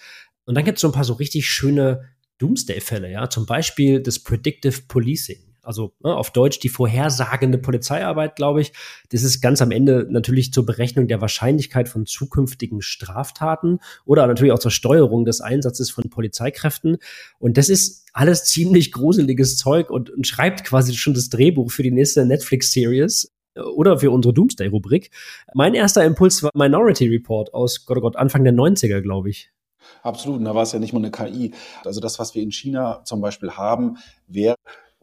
Und 0.46 0.54
dann 0.54 0.64
gibt 0.64 0.78
es 0.78 0.82
so 0.82 0.88
ein 0.88 0.92
paar 0.92 1.04
so 1.04 1.14
richtig 1.14 1.46
schöne 1.46 2.02
Doomsday-Fälle, 2.38 3.10
ja, 3.10 3.28
zum 3.30 3.46
Beispiel 3.46 4.02
das 4.02 4.18
Predictive 4.18 4.82
Policing 4.88 5.45
also 5.66 5.92
ne, 6.02 6.14
auf 6.14 6.30
Deutsch 6.30 6.60
die 6.60 6.68
vorhersagende 6.68 7.58
Polizeiarbeit, 7.58 8.36
glaube 8.36 8.60
ich. 8.60 8.72
Das 9.10 9.22
ist 9.22 9.40
ganz 9.40 9.60
am 9.60 9.70
Ende 9.70 10.06
natürlich 10.08 10.52
zur 10.52 10.64
Berechnung 10.64 11.08
der 11.08 11.20
Wahrscheinlichkeit 11.20 11.88
von 11.88 12.06
zukünftigen 12.06 12.82
Straftaten 12.82 13.80
oder 14.04 14.26
natürlich 14.26 14.52
auch 14.52 14.58
zur 14.58 14.70
Steuerung 14.70 15.24
des 15.24 15.40
Einsatzes 15.40 15.90
von 15.90 16.08
Polizeikräften. 16.08 16.98
Und 17.38 17.56
das 17.58 17.68
ist 17.68 18.06
alles 18.12 18.44
ziemlich 18.44 18.92
gruseliges 18.92 19.56
Zeug 19.56 19.90
und, 19.90 20.10
und 20.10 20.26
schreibt 20.26 20.64
quasi 20.64 20.94
schon 20.94 21.14
das 21.14 21.28
Drehbuch 21.28 21.70
für 21.70 21.82
die 21.82 21.90
nächste 21.90 22.24
Netflix-Series 22.24 23.32
äh, 23.54 23.60
oder 23.60 23.98
für 23.98 24.10
unsere 24.10 24.32
Doomsday-Rubrik. 24.32 25.10
Mein 25.54 25.74
erster 25.74 26.04
Impuls 26.04 26.42
war 26.42 26.50
Minority 26.54 27.08
Report 27.08 27.52
aus 27.52 27.84
Gott, 27.84 27.98
oh 27.98 28.00
Gott, 28.00 28.16
Anfang 28.16 28.44
der 28.44 28.54
90er, 28.54 29.00
glaube 29.00 29.30
ich. 29.30 29.50
Absolut, 30.02 30.38
und 30.38 30.44
da 30.44 30.54
war 30.54 30.62
es 30.62 30.72
ja 30.72 30.78
nicht 30.78 30.92
mal 30.92 30.98
eine 30.98 31.10
KI. 31.10 31.52
Also 31.84 32.00
das, 32.00 32.18
was 32.18 32.34
wir 32.34 32.42
in 32.42 32.52
China 32.52 33.02
zum 33.04 33.20
Beispiel 33.20 33.52
haben, 33.52 33.98
wäre 34.26 34.56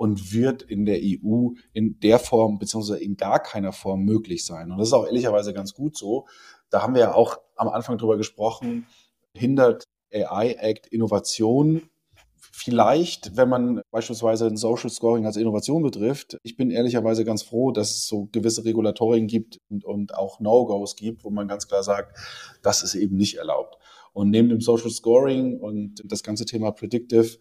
und 0.04 0.34
wird 0.34 0.64
in 0.64 0.84
der 0.84 1.00
EU 1.02 1.52
in 1.72 1.98
der 2.02 2.20
Form 2.20 2.60
beziehungsweise 2.60 3.02
in 3.02 3.16
gar 3.16 3.40
keiner 3.40 3.72
Form 3.72 4.04
möglich 4.04 4.46
sein. 4.46 4.70
Und 4.70 4.78
das 4.78 4.90
ist 4.90 4.94
auch 4.94 5.06
ehrlicherweise 5.06 5.54
ganz 5.54 5.74
gut 5.74 5.98
so. 5.98 6.28
Da 6.70 6.82
haben 6.82 6.94
wir 6.94 7.00
ja 7.04 7.14
auch 7.14 7.38
am 7.56 7.70
Anfang 7.70 7.98
drüber 7.98 8.18
gesprochen, 8.18 8.86
hindert 9.34 9.86
AI 10.14 10.56
Act 10.60 10.88
Innovation 10.88 11.84
vielleicht, 12.52 13.38
wenn 13.38 13.48
man 13.48 13.82
beispielsweise 13.92 14.46
ein 14.46 14.58
Social 14.58 14.90
Scoring 14.90 15.26
als 15.26 15.38
Innovation 15.38 15.82
betrifft, 15.84 16.38
ich 16.44 16.58
bin 16.58 16.70
ehrlicherweise 16.70 17.24
ganz 17.24 17.42
froh, 17.42 17.72
dass 17.72 17.92
es 17.92 18.06
so 18.06 18.28
gewisse 18.34 18.66
Regulatorien 18.66 19.28
gibt 19.28 19.62
und, 19.70 19.86
und 19.86 20.16
auch 20.16 20.42
No-Gos 20.42 20.98
gibt, 20.98 21.24
wo 21.24 21.30
man 21.30 21.48
ganz 21.48 21.70
klar 21.70 21.82
sagt, 21.82 22.18
das 22.62 22.84
ist 22.84 22.96
eben 22.96 23.16
nicht 23.16 23.38
erlaubt. 23.38 23.78
Und 24.12 24.30
neben 24.30 24.50
dem 24.50 24.62
Social 24.62 24.92
Scoring 24.92 25.60
und 25.60 26.04
das 26.06 26.22
ganze 26.22 26.46
Thema 26.46 26.72
Predictive, 26.72 27.38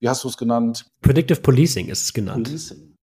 wie 0.00 0.08
hast 0.08 0.24
du 0.24 0.28
es 0.28 0.36
genannt? 0.36 0.86
Predictive 1.02 1.40
Policing 1.40 1.88
ist 1.88 2.02
es 2.02 2.12
genannt. 2.12 2.48
Policing. 2.48 2.96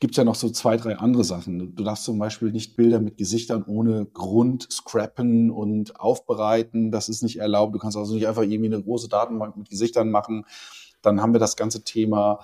Gibt 0.00 0.16
ja 0.16 0.24
noch 0.24 0.34
so 0.34 0.50
zwei, 0.50 0.76
drei 0.76 0.96
andere 0.96 1.24
Sachen. 1.24 1.74
Du 1.76 1.84
darfst 1.84 2.04
zum 2.04 2.18
Beispiel 2.18 2.50
nicht 2.50 2.76
Bilder 2.76 3.00
mit 3.00 3.16
Gesichtern 3.16 3.62
ohne 3.64 4.04
Grund 4.06 4.66
scrappen 4.70 5.50
und 5.50 5.98
aufbereiten. 5.98 6.90
Das 6.90 7.08
ist 7.08 7.22
nicht 7.22 7.38
erlaubt. 7.38 7.74
Du 7.74 7.78
kannst 7.78 7.96
also 7.96 8.14
nicht 8.14 8.26
einfach 8.26 8.42
irgendwie 8.42 8.74
eine 8.74 8.82
große 8.82 9.08
Datenbank 9.08 9.56
mit 9.56 9.70
Gesichtern 9.70 10.10
machen. 10.10 10.44
Dann 11.02 11.20
haben 11.20 11.32
wir 11.32 11.40
das 11.40 11.56
ganze 11.56 11.84
Thema 11.84 12.40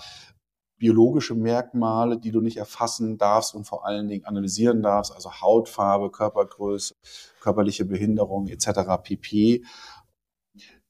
biologische 0.78 1.34
Merkmale, 1.34 2.18
die 2.18 2.30
du 2.30 2.40
nicht 2.40 2.56
erfassen 2.56 3.18
darfst 3.18 3.54
und 3.54 3.64
vor 3.64 3.84
allen 3.84 4.08
Dingen 4.08 4.24
analysieren 4.24 4.82
darfst, 4.82 5.12
also 5.12 5.32
Hautfarbe, 5.40 6.10
Körpergröße, 6.10 6.94
körperliche 7.40 7.84
Behinderung 7.84 8.46
etc. 8.46 8.68
pp. 9.02 9.64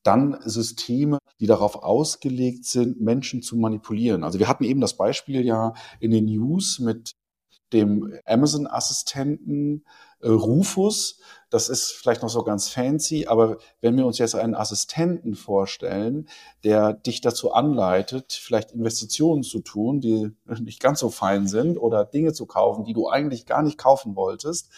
Dann 0.08 0.38
Systeme, 0.42 1.18
die 1.38 1.46
darauf 1.46 1.82
ausgelegt 1.82 2.64
sind, 2.64 2.98
Menschen 2.98 3.42
zu 3.42 3.56
manipulieren. 3.58 4.24
Also 4.24 4.38
wir 4.38 4.48
hatten 4.48 4.64
eben 4.64 4.80
das 4.80 4.96
Beispiel 4.96 5.44
ja 5.44 5.74
in 6.00 6.12
den 6.12 6.24
News 6.24 6.78
mit 6.78 7.12
dem 7.74 8.18
Amazon-Assistenten 8.24 9.84
äh, 10.20 10.30
Rufus. 10.30 11.20
Das 11.50 11.68
ist 11.68 11.92
vielleicht 11.92 12.22
noch 12.22 12.30
so 12.30 12.42
ganz 12.42 12.70
fancy, 12.70 13.26
aber 13.26 13.58
wenn 13.82 13.98
wir 13.98 14.06
uns 14.06 14.16
jetzt 14.16 14.34
einen 14.34 14.54
Assistenten 14.54 15.34
vorstellen, 15.34 16.26
der 16.64 16.94
dich 16.94 17.20
dazu 17.20 17.52
anleitet, 17.52 18.32
vielleicht 18.32 18.72
Investitionen 18.72 19.42
zu 19.42 19.60
tun, 19.60 20.00
die 20.00 20.30
nicht 20.62 20.80
ganz 20.80 21.00
so 21.00 21.10
fein 21.10 21.46
sind 21.46 21.76
oder 21.76 22.06
Dinge 22.06 22.32
zu 22.32 22.46
kaufen, 22.46 22.84
die 22.84 22.94
du 22.94 23.10
eigentlich 23.10 23.44
gar 23.44 23.62
nicht 23.62 23.76
kaufen 23.76 24.16
wolltest, 24.16 24.70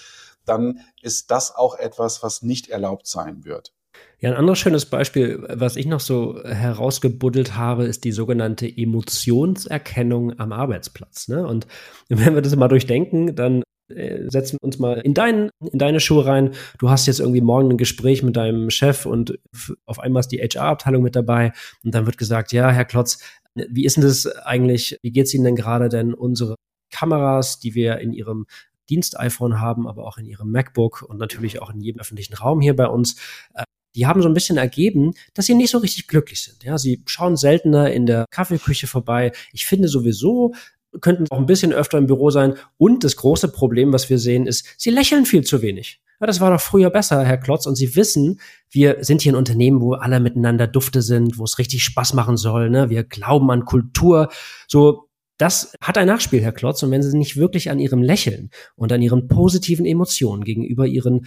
dann 0.45 0.81
ist 1.03 1.31
das 1.31 1.55
auch 1.55 1.77
etwas, 1.77 2.25
was 2.25 2.43
nicht 2.43 2.67
erlaubt 2.67 3.07
sein 3.07 3.45
wird. 3.45 3.73
Ja, 4.21 4.31
ein 4.31 4.37
anderes 4.37 4.59
schönes 4.59 4.85
Beispiel, 4.85 5.43
was 5.49 5.77
ich 5.77 5.87
noch 5.87 6.01
so 6.01 6.43
herausgebuddelt 6.45 7.57
habe, 7.57 7.85
ist 7.85 8.05
die 8.05 8.13
sogenannte 8.13 8.69
Emotionserkennung 8.69 10.39
am 10.39 10.53
Arbeitsplatz. 10.53 11.29
Ne? 11.29 11.47
Und 11.47 11.67
wenn 12.09 12.35
wir 12.35 12.43
das 12.43 12.55
mal 12.55 12.69
durchdenken, 12.69 13.35
dann 13.35 13.63
äh, 13.89 14.29
setzen 14.29 14.59
wir 14.61 14.67
uns 14.67 14.79
mal 14.79 14.99
in, 14.99 15.15
dein, 15.15 15.49
in 15.73 15.79
deine 15.79 16.01
Schuhe 16.01 16.27
rein. 16.27 16.51
Du 16.79 16.91
hast 16.91 17.07
jetzt 17.07 17.21
irgendwie 17.21 17.41
morgen 17.41 17.71
ein 17.71 17.79
Gespräch 17.79 18.23
mit 18.23 18.37
deinem 18.37 18.69
Chef 18.69 19.07
und 19.07 19.39
auf 19.87 19.99
einmal 19.99 20.21
ist 20.21 20.29
die 20.29 20.39
HR-Abteilung 20.39 21.03
mit 21.03 21.17
dabei 21.17 21.53
und 21.83 21.95
dann 21.95 22.05
wird 22.05 22.19
gesagt, 22.19 22.53
ja, 22.53 22.71
Herr 22.71 22.85
Klotz, 22.85 23.21
wie 23.55 23.87
ist 23.87 23.97
denn 23.97 24.05
das 24.05 24.27
eigentlich, 24.27 24.99
wie 25.03 25.13
geht 25.13 25.27
es 25.27 25.35
Ihnen 25.35 25.45
denn 25.45 25.57
gerade 25.57 25.89
denn 25.89 26.13
unsere 26.13 26.57
Kameras, 26.93 27.59
die 27.59 27.75
wir 27.75 27.99
in 27.99 28.13
Ihrem 28.13 28.47
Dienst-iPhone 28.91 29.61
haben, 29.61 29.89
aber 29.89 30.07
auch 30.07 30.19
in 30.19 30.27
Ihrem 30.27 30.51
MacBook 30.51 31.03
und 31.03 31.19
natürlich 31.19 31.63
auch 31.63 31.71
in 31.71 31.81
jedem 31.81 32.01
öffentlichen 32.01 32.35
Raum 32.35 32.61
hier 32.61 32.77
bei 32.77 32.87
uns, 32.87 33.17
äh, 33.55 33.65
die 33.95 34.07
haben 34.07 34.23
so 34.23 34.29
ein 34.29 34.35
bisschen 34.35 34.57
ergeben, 34.57 35.13
dass 35.35 35.47
sie 35.47 35.55
nicht 35.55 35.71
so 35.71 35.79
richtig 35.79 36.07
glücklich 36.07 36.43
sind. 36.43 36.63
Ja, 36.65 36.79
sie 36.79 37.03
schauen 37.07 37.37
seltener 37.37 37.93
in 37.93 38.07
der 38.07 38.27
Kaffeeküche 38.31 38.87
vorbei. 38.87 39.33
Ich 39.53 39.67
finde 39.67 39.89
sowieso, 39.89 40.55
könnten 41.01 41.27
auch 41.31 41.39
ein 41.39 41.47
bisschen 41.47 41.73
öfter 41.73 41.99
im 41.99 42.07
Büro 42.07 42.31
sein. 42.31 42.55
Und 42.77 43.05
das 43.05 43.17
große 43.17 43.49
Problem, 43.49 43.93
was 43.93 44.11
wir 44.11 44.19
sehen, 44.19 44.47
ist, 44.47 44.67
sie 44.77 44.91
lächeln 44.91 45.27
viel 45.27 45.45
zu 45.45 45.63
wenig. 45.63 46.01
Ja, 46.21 46.27
das 46.27 46.41
war 46.41 46.51
doch 46.51 46.61
früher 46.61 46.91
besser, 46.91 47.25
Herr 47.25 47.39
Klotz. 47.39 47.67
Und 47.67 47.77
Sie 47.77 47.97
wissen, 47.97 48.41
wir 48.71 48.99
sind 49.01 49.23
hier 49.23 49.33
ein 49.33 49.37
Unternehmen, 49.37 49.81
wo 49.81 49.95
alle 49.95 50.21
miteinander 50.21 50.67
Dufte 50.67 51.01
sind, 51.01 51.39
wo 51.39 51.45
es 51.45 51.59
richtig 51.59 51.83
Spaß 51.83 52.13
machen 52.13 52.37
soll. 52.37 52.69
Ne? 52.69 52.91
Wir 52.91 53.05
glauben 53.05 53.51
an 53.51 53.65
Kultur. 53.65 54.29
So, 54.69 55.09
das 55.39 55.73
hat 55.81 55.97
ein 55.97 56.07
Nachspiel, 56.07 56.43
Herr 56.43 56.53
Klotz. 56.53 56.83
Und 56.83 56.91
wenn 56.91 57.03
Sie 57.03 57.17
nicht 57.17 57.39
wirklich 57.39 57.71
an 57.71 57.79
Ihrem 57.79 58.03
Lächeln 58.03 58.51
und 58.77 58.93
an 58.93 59.01
Ihren 59.01 59.29
positiven 59.29 59.87
Emotionen 59.87 60.45
gegenüber 60.45 60.87
Ihren 60.87 61.27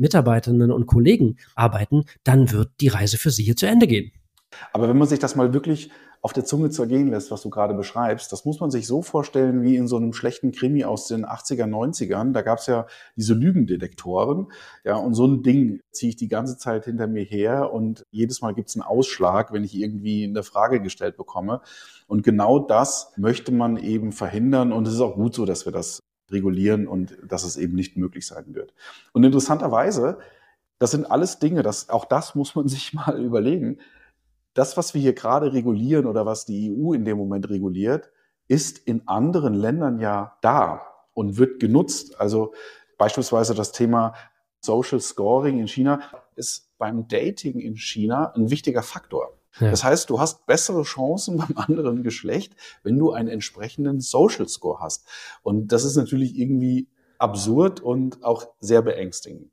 Mitarbeitenden 0.00 0.72
und 0.72 0.86
Kollegen 0.86 1.36
arbeiten, 1.54 2.04
dann 2.24 2.50
wird 2.50 2.70
die 2.80 2.88
Reise 2.88 3.18
für 3.18 3.30
Sie 3.30 3.42
hier 3.42 3.56
zu 3.56 3.66
Ende 3.66 3.86
gehen. 3.86 4.12
Aber 4.72 4.88
wenn 4.88 4.98
man 4.98 5.08
sich 5.08 5.18
das 5.18 5.36
mal 5.36 5.52
wirklich 5.52 5.90
auf 6.22 6.32
der 6.34 6.44
Zunge 6.44 6.68
zergehen 6.68 7.08
lässt, 7.08 7.30
was 7.30 7.42
du 7.42 7.50
gerade 7.50 7.72
beschreibst, 7.72 8.30
das 8.30 8.44
muss 8.44 8.60
man 8.60 8.70
sich 8.70 8.86
so 8.86 9.00
vorstellen 9.00 9.62
wie 9.62 9.76
in 9.76 9.86
so 9.86 9.96
einem 9.96 10.12
schlechten 10.12 10.52
Krimi 10.52 10.84
aus 10.84 11.06
den 11.08 11.24
80er, 11.24 11.64
90ern. 11.64 12.32
Da 12.32 12.42
gab 12.42 12.58
es 12.58 12.66
ja 12.66 12.86
diese 13.16 13.32
Lügendetektoren. 13.32 14.48
Ja, 14.84 14.96
und 14.96 15.14
so 15.14 15.26
ein 15.26 15.42
Ding 15.42 15.80
ziehe 15.92 16.10
ich 16.10 16.16
die 16.16 16.28
ganze 16.28 16.58
Zeit 16.58 16.84
hinter 16.84 17.06
mir 17.06 17.24
her 17.24 17.72
und 17.72 18.04
jedes 18.10 18.42
Mal 18.42 18.54
gibt 18.54 18.68
es 18.68 18.76
einen 18.76 18.82
Ausschlag, 18.82 19.52
wenn 19.52 19.64
ich 19.64 19.74
irgendwie 19.74 20.24
eine 20.24 20.42
Frage 20.42 20.82
gestellt 20.82 21.16
bekomme. 21.16 21.62
Und 22.06 22.22
genau 22.22 22.58
das 22.58 23.12
möchte 23.16 23.52
man 23.52 23.78
eben 23.78 24.12
verhindern. 24.12 24.72
Und 24.72 24.86
es 24.88 24.94
ist 24.94 25.00
auch 25.00 25.14
gut 25.14 25.34
so, 25.34 25.46
dass 25.46 25.64
wir 25.64 25.72
das 25.72 26.00
regulieren 26.32 26.86
und 26.86 27.16
dass 27.26 27.44
es 27.44 27.56
eben 27.56 27.74
nicht 27.74 27.96
möglich 27.96 28.26
sein 28.26 28.54
wird. 28.54 28.74
Und 29.12 29.24
interessanterweise, 29.24 30.18
das 30.78 30.92
sind 30.92 31.10
alles 31.10 31.38
Dinge, 31.38 31.62
das, 31.62 31.88
auch 31.88 32.04
das 32.04 32.34
muss 32.34 32.54
man 32.54 32.68
sich 32.68 32.92
mal 32.92 33.22
überlegen. 33.22 33.78
Das, 34.54 34.76
was 34.76 34.94
wir 34.94 35.00
hier 35.00 35.14
gerade 35.14 35.52
regulieren 35.52 36.06
oder 36.06 36.26
was 36.26 36.44
die 36.44 36.70
EU 36.72 36.92
in 36.92 37.04
dem 37.04 37.18
Moment 37.18 37.48
reguliert, 37.48 38.10
ist 38.48 38.78
in 38.78 39.06
anderen 39.06 39.54
Ländern 39.54 40.00
ja 40.00 40.36
da 40.42 40.82
und 41.14 41.38
wird 41.38 41.60
genutzt. 41.60 42.20
Also 42.20 42.52
beispielsweise 42.98 43.54
das 43.54 43.70
Thema 43.70 44.14
Social 44.60 45.00
Scoring 45.00 45.60
in 45.60 45.68
China 45.68 46.00
ist 46.34 46.76
beim 46.76 47.06
Dating 47.06 47.60
in 47.60 47.76
China 47.76 48.32
ein 48.34 48.50
wichtiger 48.50 48.82
Faktor. 48.82 49.39
Ja. 49.58 49.70
Das 49.70 49.82
heißt, 49.82 50.08
du 50.10 50.20
hast 50.20 50.46
bessere 50.46 50.82
Chancen 50.82 51.36
beim 51.38 51.56
anderen 51.56 52.02
Geschlecht, 52.02 52.54
wenn 52.82 52.98
du 52.98 53.12
einen 53.12 53.28
entsprechenden 53.28 54.00
Social 54.00 54.48
Score 54.48 54.80
hast. 54.80 55.06
Und 55.42 55.72
das 55.72 55.84
ist 55.84 55.96
natürlich 55.96 56.38
irgendwie 56.38 56.88
absurd 57.18 57.80
und 57.80 58.22
auch 58.24 58.46
sehr 58.60 58.82
beängstigend. 58.82 59.50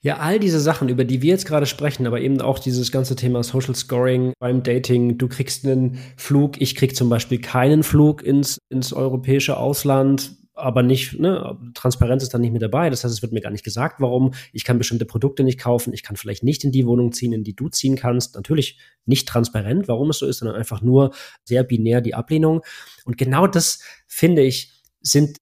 Ja, 0.00 0.18
all 0.18 0.38
diese 0.38 0.60
Sachen, 0.60 0.88
über 0.88 1.04
die 1.04 1.22
wir 1.22 1.30
jetzt 1.30 1.46
gerade 1.46 1.66
sprechen, 1.66 2.06
aber 2.06 2.20
eben 2.20 2.40
auch 2.40 2.60
dieses 2.60 2.92
ganze 2.92 3.16
Thema 3.16 3.42
Social 3.42 3.74
Scoring 3.74 4.32
beim 4.38 4.62
Dating. 4.62 5.18
Du 5.18 5.26
kriegst 5.26 5.64
einen 5.64 5.98
Flug, 6.16 6.60
ich 6.60 6.76
krieg 6.76 6.94
zum 6.94 7.08
Beispiel 7.08 7.40
keinen 7.40 7.82
Flug 7.82 8.22
ins, 8.22 8.58
ins 8.68 8.92
europäische 8.92 9.56
Ausland 9.56 10.36
aber 10.58 10.82
nicht, 10.82 11.18
ne, 11.18 11.56
Transparenz 11.74 12.22
ist 12.22 12.34
dann 12.34 12.40
nicht 12.40 12.52
mit 12.52 12.62
dabei. 12.62 12.90
Das 12.90 13.04
heißt, 13.04 13.14
es 13.14 13.22
wird 13.22 13.32
mir 13.32 13.40
gar 13.40 13.50
nicht 13.50 13.64
gesagt, 13.64 14.00
warum. 14.00 14.34
Ich 14.52 14.64
kann 14.64 14.78
bestimmte 14.78 15.04
Produkte 15.04 15.44
nicht 15.44 15.58
kaufen. 15.58 15.92
Ich 15.92 16.02
kann 16.02 16.16
vielleicht 16.16 16.42
nicht 16.42 16.64
in 16.64 16.72
die 16.72 16.86
Wohnung 16.86 17.12
ziehen, 17.12 17.32
in 17.32 17.44
die 17.44 17.54
du 17.54 17.68
ziehen 17.68 17.96
kannst. 17.96 18.34
Natürlich 18.34 18.78
nicht 19.06 19.28
transparent, 19.28 19.88
warum 19.88 20.10
es 20.10 20.18
so 20.18 20.26
ist, 20.26 20.38
sondern 20.38 20.56
einfach 20.56 20.82
nur 20.82 21.14
sehr 21.44 21.62
binär 21.62 22.00
die 22.00 22.14
Ablehnung. 22.14 22.62
Und 23.04 23.16
genau 23.16 23.46
das, 23.46 23.80
finde 24.06 24.42
ich, 24.42 24.72
sind 25.00 25.38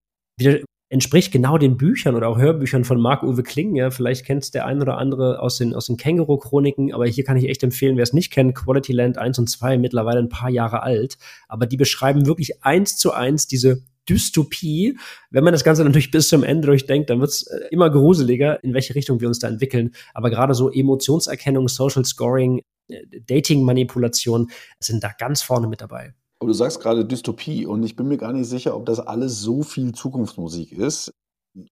entspricht 0.89 1.33
genau 1.33 1.59
den 1.59 1.77
Büchern 1.77 2.15
oder 2.15 2.29
auch 2.29 2.39
Hörbüchern 2.39 2.85
von 2.85 3.01
Marc-Uwe 3.01 3.43
Kling. 3.43 3.75
Ja, 3.75 3.91
vielleicht 3.91 4.25
kennt 4.25 4.45
es 4.45 4.51
der 4.51 4.67
ein 4.67 4.81
oder 4.81 4.99
andere 4.99 5.41
aus 5.41 5.59
den, 5.59 5.75
aus 5.75 5.87
den 5.87 5.97
Känguru-Chroniken, 5.97 6.93
aber 6.93 7.07
hier 7.07 7.25
kann 7.25 7.37
ich 7.37 7.49
echt 7.49 7.63
empfehlen, 7.63 7.97
wer 7.97 8.05
es 8.05 8.13
nicht 8.13 8.31
kennt, 8.31 8.55
Quality 8.55 8.93
Land 8.93 9.19
1 9.19 9.39
und 9.39 9.51
2, 9.51 9.79
mittlerweile 9.79 10.21
ein 10.21 10.29
paar 10.29 10.51
Jahre 10.51 10.83
alt. 10.83 11.19
Aber 11.49 11.67
die 11.67 11.77
beschreiben 11.77 12.27
wirklich 12.27 12.63
eins 12.65 12.99
zu 12.99 13.13
eins 13.13 13.49
diese 13.49 13.83
Dystopie. 14.09 14.99
Wenn 15.31 15.45
man 15.45 15.53
das 15.53 15.65
Ganze 15.65 15.85
natürlich 15.85 16.11
bis 16.11 16.29
zum 16.29 16.43
Ende 16.43 16.67
durchdenkt, 16.67 17.11
dann 17.11 17.21
wird 17.21 17.31
es 17.31 17.47
äh, 17.47 17.69
immer 17.71 17.91
gruseliger, 17.91 18.63
in 18.63 18.75
welche 18.75 18.95
Richtung 18.95 19.21
wir 19.21 19.29
uns 19.29 19.39
da 19.39 19.49
entwickeln. 19.49 19.95
Aber 20.15 20.31
gerade 20.31 20.55
so 20.55 20.71
Emotionserkennung, 20.71 21.69
Social 21.69 22.05
Scoring, 22.05 22.63
äh, 22.89 23.03
Dating-Manipulation 23.27 24.51
sind 24.81 25.03
da 25.03 25.13
ganz 25.19 25.43
vorne 25.43 25.69
mit 25.69 25.81
dabei. 25.81 26.15
Aber 26.39 26.49
du 26.49 26.55
sagst 26.55 26.81
gerade 26.81 27.05
Dystopie 27.05 27.67
und 27.67 27.83
ich 27.83 27.97
bin 27.97 28.09
mir 28.09 28.19
gar 28.19 28.33
nicht 28.33 28.49
sicher, 28.49 28.77
ob 28.77 28.87
das 28.87 29.01
alles 29.01 29.41
so 29.41 29.63
viel 29.63 29.93
Zukunftsmusik 29.93 30.73
ist. 30.73 31.11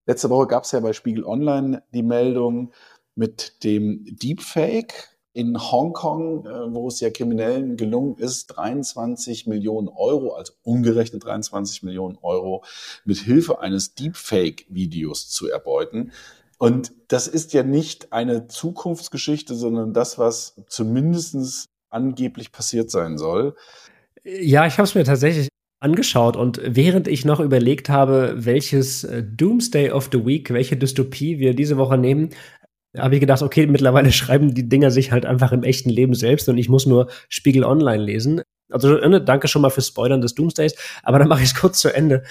Letzte 0.07 0.31
Woche 0.31 0.47
gab 0.47 0.65
es 0.65 0.73
ja 0.73 0.81
bei 0.81 0.95
Spiegel 0.95 1.25
Online 1.25 1.83
die 1.93 2.03
Meldung 2.03 2.73
mit 3.15 3.63
dem 3.63 4.05
Deepfake, 4.07 5.14
in 5.35 5.61
Hongkong, 5.61 6.47
äh, 6.47 6.75
wo 6.75 6.89
es 6.89 7.01
ja 7.01 7.11
Kriminellen 7.11 7.77
gelungen 7.77 8.17
ist, 8.17 8.47
23 8.47 9.47
Millionen 9.47 9.89
Euro, 9.89 10.35
also 10.35 10.53
umgerechnet 10.63 11.25
23 11.25 11.83
Millionen 11.83 12.17
Euro, 12.23 12.65
mit 13.05 13.19
Hilfe 13.19 13.61
eines 13.61 13.95
Deepfake-Videos 13.95 15.29
zu 15.29 15.51
erbeuten. 15.51 16.13
Und 16.57 16.93
das 17.09 17.27
ist 17.27 17.53
ja 17.53 17.65
nicht 17.65 18.13
eine 18.13 18.47
Zukunftsgeschichte, 18.47 19.57
sondern 19.57 19.93
das, 19.93 20.19
was 20.19 20.55
zumindest 20.69 21.67
angeblich 21.91 22.53
passiert 22.53 22.91
sein 22.91 23.19
soll. 23.19 23.57
Ja, 24.23 24.67
ich 24.67 24.75
habe 24.75 24.85
es 24.85 24.95
mir 24.95 25.05
tatsächlich 25.05 25.49
angeschaut 25.85 26.37
und 26.37 26.61
während 26.65 27.09
ich 27.09 27.27
noch 27.27 27.41
überlegt 27.41 27.91
habe, 27.91 28.35
welches 28.37 29.05
äh, 29.05 29.23
Doomsday 29.23 29.91
of 29.91 30.09
the 30.11 30.25
Week, 30.25 30.51
welche 30.51 30.79
Dystopie 30.79 31.39
wir 31.39 31.55
diese 31.55 31.77
Woche 31.77 31.99
nehmen, 31.99 32.31
habe 32.97 33.15
ich 33.15 33.21
gedacht, 33.21 33.43
okay, 33.43 33.67
mittlerweile 33.67 34.13
schreiben 34.13 34.55
die 34.55 34.69
Dinger 34.69 34.91
sich 34.91 35.13
halt 35.13 35.27
einfach 35.27 35.53
im 35.53 35.63
echten 35.63 35.91
Leben 35.91 36.15
selbst 36.15 36.49
und 36.49 36.59
ich 36.59 36.69
muss 36.69 36.87
nur 36.87 37.09
Spiegel 37.29 37.65
Online 37.65 38.03
lesen. 38.03 38.43
Also 38.71 38.95
ne, 38.95 39.21
danke 39.21 39.49
schon 39.49 39.63
mal 39.63 39.71
fürs 39.71 39.89
Spoilern 39.89 40.21
des 40.21 40.35
Doomsdays, 40.35 40.75
aber 41.03 41.19
dann 41.19 41.29
mache 41.29 41.43
ich 41.43 41.49
es 41.49 41.55
kurz 41.61 41.81
zu 41.81 41.95
Ende. 41.95 42.23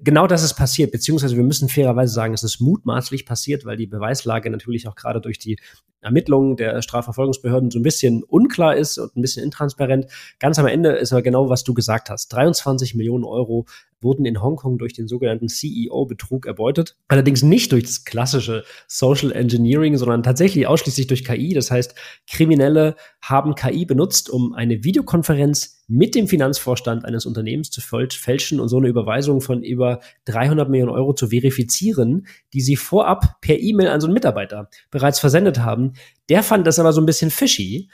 Genau 0.00 0.26
das 0.26 0.42
ist 0.42 0.54
passiert, 0.54 0.92
beziehungsweise 0.92 1.36
wir 1.36 1.42
müssen 1.42 1.68
fairerweise 1.68 2.12
sagen, 2.12 2.34
es 2.34 2.42
ist 2.42 2.60
mutmaßlich 2.60 3.26
passiert, 3.26 3.64
weil 3.64 3.76
die 3.76 3.86
Beweislage 3.86 4.50
natürlich 4.50 4.86
auch 4.88 4.94
gerade 4.94 5.20
durch 5.20 5.38
die 5.38 5.58
Ermittlungen 6.00 6.56
der 6.56 6.82
Strafverfolgungsbehörden 6.82 7.70
so 7.70 7.78
ein 7.78 7.84
bisschen 7.84 8.24
unklar 8.24 8.76
ist 8.76 8.98
und 8.98 9.16
ein 9.16 9.22
bisschen 9.22 9.44
intransparent. 9.44 10.06
Ganz 10.40 10.58
am 10.58 10.66
Ende 10.66 10.90
ist 10.90 11.12
aber 11.12 11.22
genau, 11.22 11.48
was 11.48 11.64
du 11.64 11.74
gesagt 11.74 12.10
hast. 12.10 12.28
23 12.32 12.94
Millionen 12.94 13.24
Euro 13.24 13.66
wurden 14.00 14.24
in 14.24 14.42
Hongkong 14.42 14.78
durch 14.78 14.92
den 14.94 15.06
sogenannten 15.06 15.48
CEO-Betrug 15.48 16.46
erbeutet. 16.46 16.96
Allerdings 17.06 17.42
nicht 17.42 17.70
durch 17.70 17.84
das 17.84 18.04
klassische 18.04 18.64
Social 18.88 19.30
Engineering, 19.30 19.96
sondern 19.96 20.24
tatsächlich 20.24 20.66
ausschließlich 20.66 21.06
durch 21.06 21.24
KI. 21.24 21.54
Das 21.54 21.70
heißt, 21.70 21.94
Kriminelle 22.28 22.96
haben 23.20 23.54
KI 23.54 23.84
benutzt, 23.84 24.28
um 24.28 24.54
eine 24.54 24.82
Videokonferenz 24.82 25.81
mit 25.92 26.14
dem 26.14 26.26
Finanzvorstand 26.26 27.04
eines 27.04 27.26
Unternehmens 27.26 27.70
zu 27.70 27.82
fälschen 27.82 28.60
und 28.60 28.68
so 28.68 28.78
eine 28.78 28.88
Überweisung 28.88 29.42
von 29.42 29.62
über 29.62 30.00
300 30.24 30.70
Millionen 30.70 30.90
Euro 30.90 31.12
zu 31.12 31.28
verifizieren, 31.28 32.26
die 32.54 32.62
sie 32.62 32.76
vorab 32.76 33.42
per 33.42 33.58
E-Mail 33.60 33.88
an 33.88 34.00
so 34.00 34.06
einen 34.06 34.14
Mitarbeiter 34.14 34.70
bereits 34.90 35.20
versendet 35.20 35.58
haben. 35.58 35.92
Der 36.30 36.42
fand 36.42 36.66
das 36.66 36.78
aber 36.78 36.94
so 36.94 37.02
ein 37.02 37.06
bisschen 37.06 37.30
fishy 37.30 37.90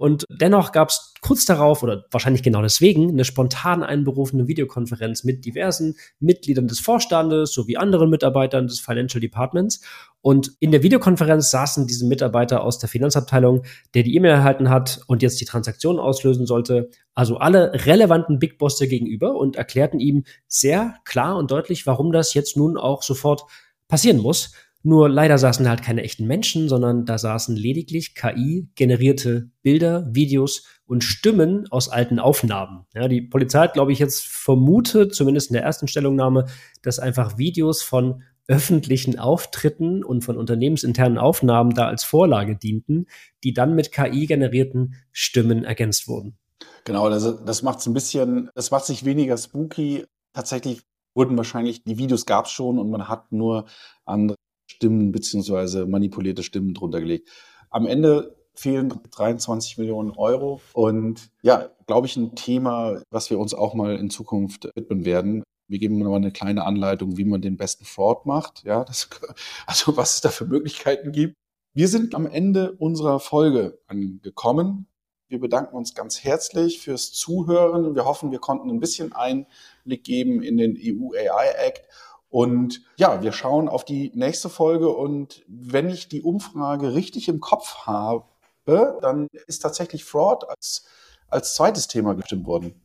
und 0.00 0.24
dennoch 0.30 0.72
gab 0.72 0.88
es 0.88 1.12
kurz 1.20 1.44
darauf, 1.44 1.82
oder 1.82 2.06
wahrscheinlich 2.10 2.42
genau 2.42 2.62
deswegen, 2.62 3.10
eine 3.10 3.26
spontan 3.26 3.82
einberufene 3.82 4.48
Videokonferenz 4.48 5.24
mit 5.24 5.44
diversen 5.44 5.94
Mitgliedern 6.20 6.68
des 6.68 6.80
Vorstandes 6.80 7.52
sowie 7.52 7.76
anderen 7.76 8.08
Mitarbeitern 8.08 8.66
des 8.66 8.80
Financial 8.80 9.20
Departments. 9.20 9.82
Und 10.22 10.52
in 10.58 10.70
der 10.70 10.82
Videokonferenz 10.82 11.50
saßen 11.50 11.86
diese 11.86 12.06
Mitarbeiter 12.06 12.64
aus 12.64 12.78
der 12.78 12.88
Finanzabteilung, 12.88 13.64
der 13.92 14.02
die 14.02 14.14
E-Mail 14.14 14.30
erhalten 14.30 14.70
hat 14.70 15.02
und 15.06 15.20
jetzt 15.20 15.38
die 15.38 15.44
Transaktion 15.44 15.98
auslösen 15.98 16.46
sollte. 16.46 16.88
Also 17.14 17.36
alle 17.36 17.84
relevanten 17.84 18.38
Big 18.38 18.56
Bosse 18.56 18.88
gegenüber 18.88 19.34
und 19.34 19.56
erklärten 19.56 20.00
ihm 20.00 20.24
sehr 20.46 20.94
klar 21.04 21.36
und 21.36 21.50
deutlich, 21.50 21.86
warum 21.86 22.10
das 22.10 22.32
jetzt 22.32 22.56
nun 22.56 22.78
auch 22.78 23.02
sofort 23.02 23.42
passieren 23.86 24.22
muss. 24.22 24.54
Nur 24.82 25.10
leider 25.10 25.36
saßen 25.36 25.68
halt 25.68 25.82
keine 25.82 26.02
echten 26.02 26.26
Menschen, 26.26 26.68
sondern 26.68 27.04
da 27.04 27.18
saßen 27.18 27.54
lediglich 27.54 28.14
KI-generierte 28.14 29.50
Bilder, 29.62 30.08
Videos 30.10 30.64
und 30.86 31.04
Stimmen 31.04 31.66
aus 31.70 31.90
alten 31.90 32.18
Aufnahmen. 32.18 32.86
Ja, 32.94 33.06
die 33.06 33.20
Polizei 33.20 33.60
hat, 33.60 33.74
glaube 33.74 33.92
ich, 33.92 33.98
jetzt 33.98 34.26
vermutet, 34.26 35.14
zumindest 35.14 35.50
in 35.50 35.54
der 35.54 35.64
ersten 35.64 35.86
Stellungnahme, 35.86 36.46
dass 36.82 36.98
einfach 36.98 37.36
Videos 37.36 37.82
von 37.82 38.22
öffentlichen 38.48 39.18
Auftritten 39.18 40.02
und 40.02 40.24
von 40.24 40.36
unternehmensinternen 40.36 41.18
Aufnahmen 41.18 41.74
da 41.74 41.86
als 41.86 42.02
Vorlage 42.02 42.56
dienten, 42.56 43.06
die 43.44 43.52
dann 43.52 43.74
mit 43.74 43.92
KI-generierten 43.92 44.94
Stimmen 45.12 45.62
ergänzt 45.62 46.08
wurden. 46.08 46.36
Genau, 46.84 47.08
das, 47.10 47.44
das 47.44 47.62
macht 47.62 47.78
es 47.78 47.86
ein 47.86 47.94
bisschen, 47.94 48.50
das 48.54 48.70
macht 48.70 48.86
sich 48.86 49.04
weniger 49.04 49.36
spooky. 49.36 50.04
Tatsächlich 50.32 50.82
wurden 51.14 51.36
wahrscheinlich, 51.36 51.84
die 51.84 51.98
Videos 51.98 52.26
gab 52.26 52.46
es 52.46 52.50
schon 52.50 52.78
und 52.78 52.90
man 52.90 53.08
hat 53.08 53.30
nur 53.30 53.66
andere 54.04 54.36
Stimmen 54.70 55.12
beziehungsweise 55.12 55.86
manipulierte 55.86 56.42
Stimmen 56.42 56.74
drunter 56.74 57.00
gelegt. 57.00 57.28
Am 57.70 57.86
Ende 57.86 58.36
fehlen 58.54 58.92
23 59.10 59.78
Millionen 59.78 60.10
Euro 60.10 60.60
und 60.74 61.30
ja, 61.42 61.70
glaube 61.86 62.06
ich, 62.06 62.16
ein 62.16 62.34
Thema, 62.34 63.02
was 63.10 63.30
wir 63.30 63.38
uns 63.38 63.54
auch 63.54 63.74
mal 63.74 63.96
in 63.96 64.10
Zukunft 64.10 64.68
widmen 64.74 65.04
werden. 65.04 65.42
Wir 65.68 65.78
geben 65.78 65.98
mal 65.98 66.14
eine 66.14 66.32
kleine 66.32 66.64
Anleitung, 66.64 67.16
wie 67.16 67.24
man 67.24 67.42
den 67.42 67.56
besten 67.56 67.84
Fraud 67.84 68.26
macht. 68.26 68.64
Ja, 68.64 68.84
das, 68.84 69.08
also 69.66 69.96
was 69.96 70.16
es 70.16 70.20
da 70.20 70.28
für 70.28 70.46
Möglichkeiten 70.46 71.12
gibt. 71.12 71.34
Wir 71.74 71.88
sind 71.88 72.14
am 72.14 72.26
Ende 72.26 72.72
unserer 72.72 73.20
Folge 73.20 73.78
angekommen. 73.86 74.86
Wir 75.28 75.38
bedanken 75.38 75.76
uns 75.76 75.94
ganz 75.94 76.24
herzlich 76.24 76.80
fürs 76.80 77.12
Zuhören. 77.12 77.94
Wir 77.94 78.04
hoffen, 78.04 78.32
wir 78.32 78.40
konnten 78.40 78.68
ein 78.68 78.80
bisschen 78.80 79.12
Einblick 79.12 80.02
geben 80.02 80.42
in 80.42 80.56
den 80.56 80.76
EU 80.76 81.12
AI 81.14 81.54
Act 81.66 81.82
und 82.30 82.82
ja, 82.96 83.22
wir 83.22 83.32
schauen 83.32 83.68
auf 83.68 83.84
die 83.84 84.12
nächste 84.14 84.48
Folge 84.48 84.88
und 84.88 85.42
wenn 85.48 85.90
ich 85.90 86.08
die 86.08 86.22
Umfrage 86.22 86.94
richtig 86.94 87.28
im 87.28 87.40
Kopf 87.40 87.86
habe, 87.86 88.24
dann 88.66 89.26
ist 89.48 89.60
tatsächlich 89.60 90.04
Fraud 90.04 90.48
als, 90.48 90.86
als 91.28 91.54
zweites 91.54 91.88
Thema 91.88 92.14
gestimmt 92.14 92.46
worden. 92.46 92.80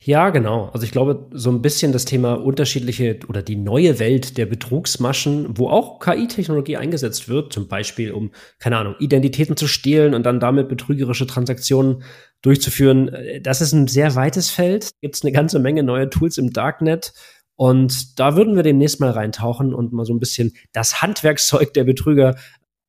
Ja, 0.00 0.30
genau. 0.30 0.70
Also 0.72 0.84
ich 0.84 0.92
glaube, 0.92 1.26
so 1.32 1.50
ein 1.50 1.62
bisschen 1.62 1.90
das 1.92 2.04
Thema 2.04 2.34
unterschiedliche 2.34 3.18
oder 3.28 3.42
die 3.42 3.56
neue 3.56 3.98
Welt 3.98 4.38
der 4.38 4.46
Betrugsmaschen, 4.46 5.58
wo 5.58 5.70
auch 5.70 5.98
KI-Technologie 5.98 6.76
eingesetzt 6.76 7.28
wird, 7.28 7.52
zum 7.52 7.66
Beispiel 7.66 8.12
um, 8.12 8.30
keine 8.60 8.76
Ahnung, 8.76 8.94
Identitäten 9.00 9.56
zu 9.56 9.66
stehlen 9.66 10.14
und 10.14 10.24
dann 10.24 10.38
damit 10.38 10.68
betrügerische 10.68 11.26
Transaktionen 11.26 12.04
durchzuführen. 12.42 13.10
Das 13.42 13.60
ist 13.60 13.72
ein 13.72 13.88
sehr 13.88 14.14
weites 14.14 14.50
Feld. 14.50 14.90
Gibt 15.00 15.16
es 15.16 15.22
eine 15.22 15.32
ganze 15.32 15.58
Menge 15.58 15.82
neue 15.82 16.10
Tools 16.10 16.38
im 16.38 16.52
Darknet 16.52 17.12
und 17.56 18.18
da 18.18 18.36
würden 18.36 18.56
wir 18.56 18.62
demnächst 18.62 19.00
mal 19.00 19.10
reintauchen 19.10 19.74
und 19.74 19.92
mal 19.92 20.04
so 20.04 20.12
ein 20.14 20.20
bisschen 20.20 20.52
das 20.72 21.02
Handwerkszeug 21.02 21.72
der 21.74 21.84
Betrüger 21.84 22.36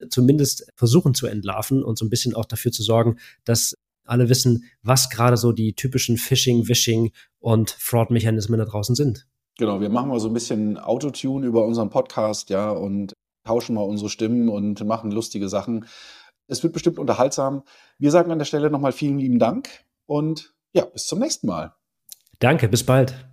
zumindest 0.10 0.72
versuchen 0.76 1.14
zu 1.14 1.28
entlarven 1.28 1.84
und 1.84 1.98
so 1.98 2.06
ein 2.06 2.10
bisschen 2.10 2.36
auch 2.36 2.46
dafür 2.46 2.72
zu 2.72 2.84
sorgen, 2.84 3.18
dass 3.46 3.76
alle 4.06 4.30
wissen, 4.30 4.66
was 4.82 5.10
gerade 5.10 5.38
so 5.38 5.52
die 5.52 5.76
typischen 5.76 6.18
Phishing, 6.18 6.68
Wishing 6.68 7.12
und 7.40 7.72
Fraud-Mechanismen 7.72 8.60
da 8.60 8.66
draußen 8.66 8.96
sind. 8.96 9.28
Genau, 9.58 9.80
wir 9.82 9.90
machen 9.90 10.10
mal 10.10 10.20
so 10.20 10.28
ein 10.28 10.34
bisschen 10.34 10.78
Autotune 10.78 11.46
über 11.46 11.66
unseren 11.66 11.90
Podcast, 11.90 12.50
ja, 12.50 12.72
und 12.72 13.14
tauschen 13.46 13.76
mal 13.76 13.82
unsere 13.82 14.10
Stimmen 14.10 14.50
und 14.50 14.84
machen 14.86 15.12
lustige 15.12 15.48
Sachen. 15.48 15.86
Es 16.48 16.64
wird 16.64 16.74
bestimmt 16.74 17.00
unterhaltsam. 17.00 17.64
Wir 18.00 18.12
sagen 18.12 18.32
an 18.32 18.40
der 18.40 18.46
Stelle 18.46 18.70
nochmal 18.70 18.92
vielen 18.92 19.20
lieben 19.20 19.40
Dank 19.40 19.70
und 20.06 20.54
ja, 20.74 20.86
bis 20.86 21.06
zum 21.06 21.20
nächsten 21.20 21.48
Mal. 21.48 21.74
Danke, 22.40 22.68
bis 22.68 22.84
bald. 22.84 23.33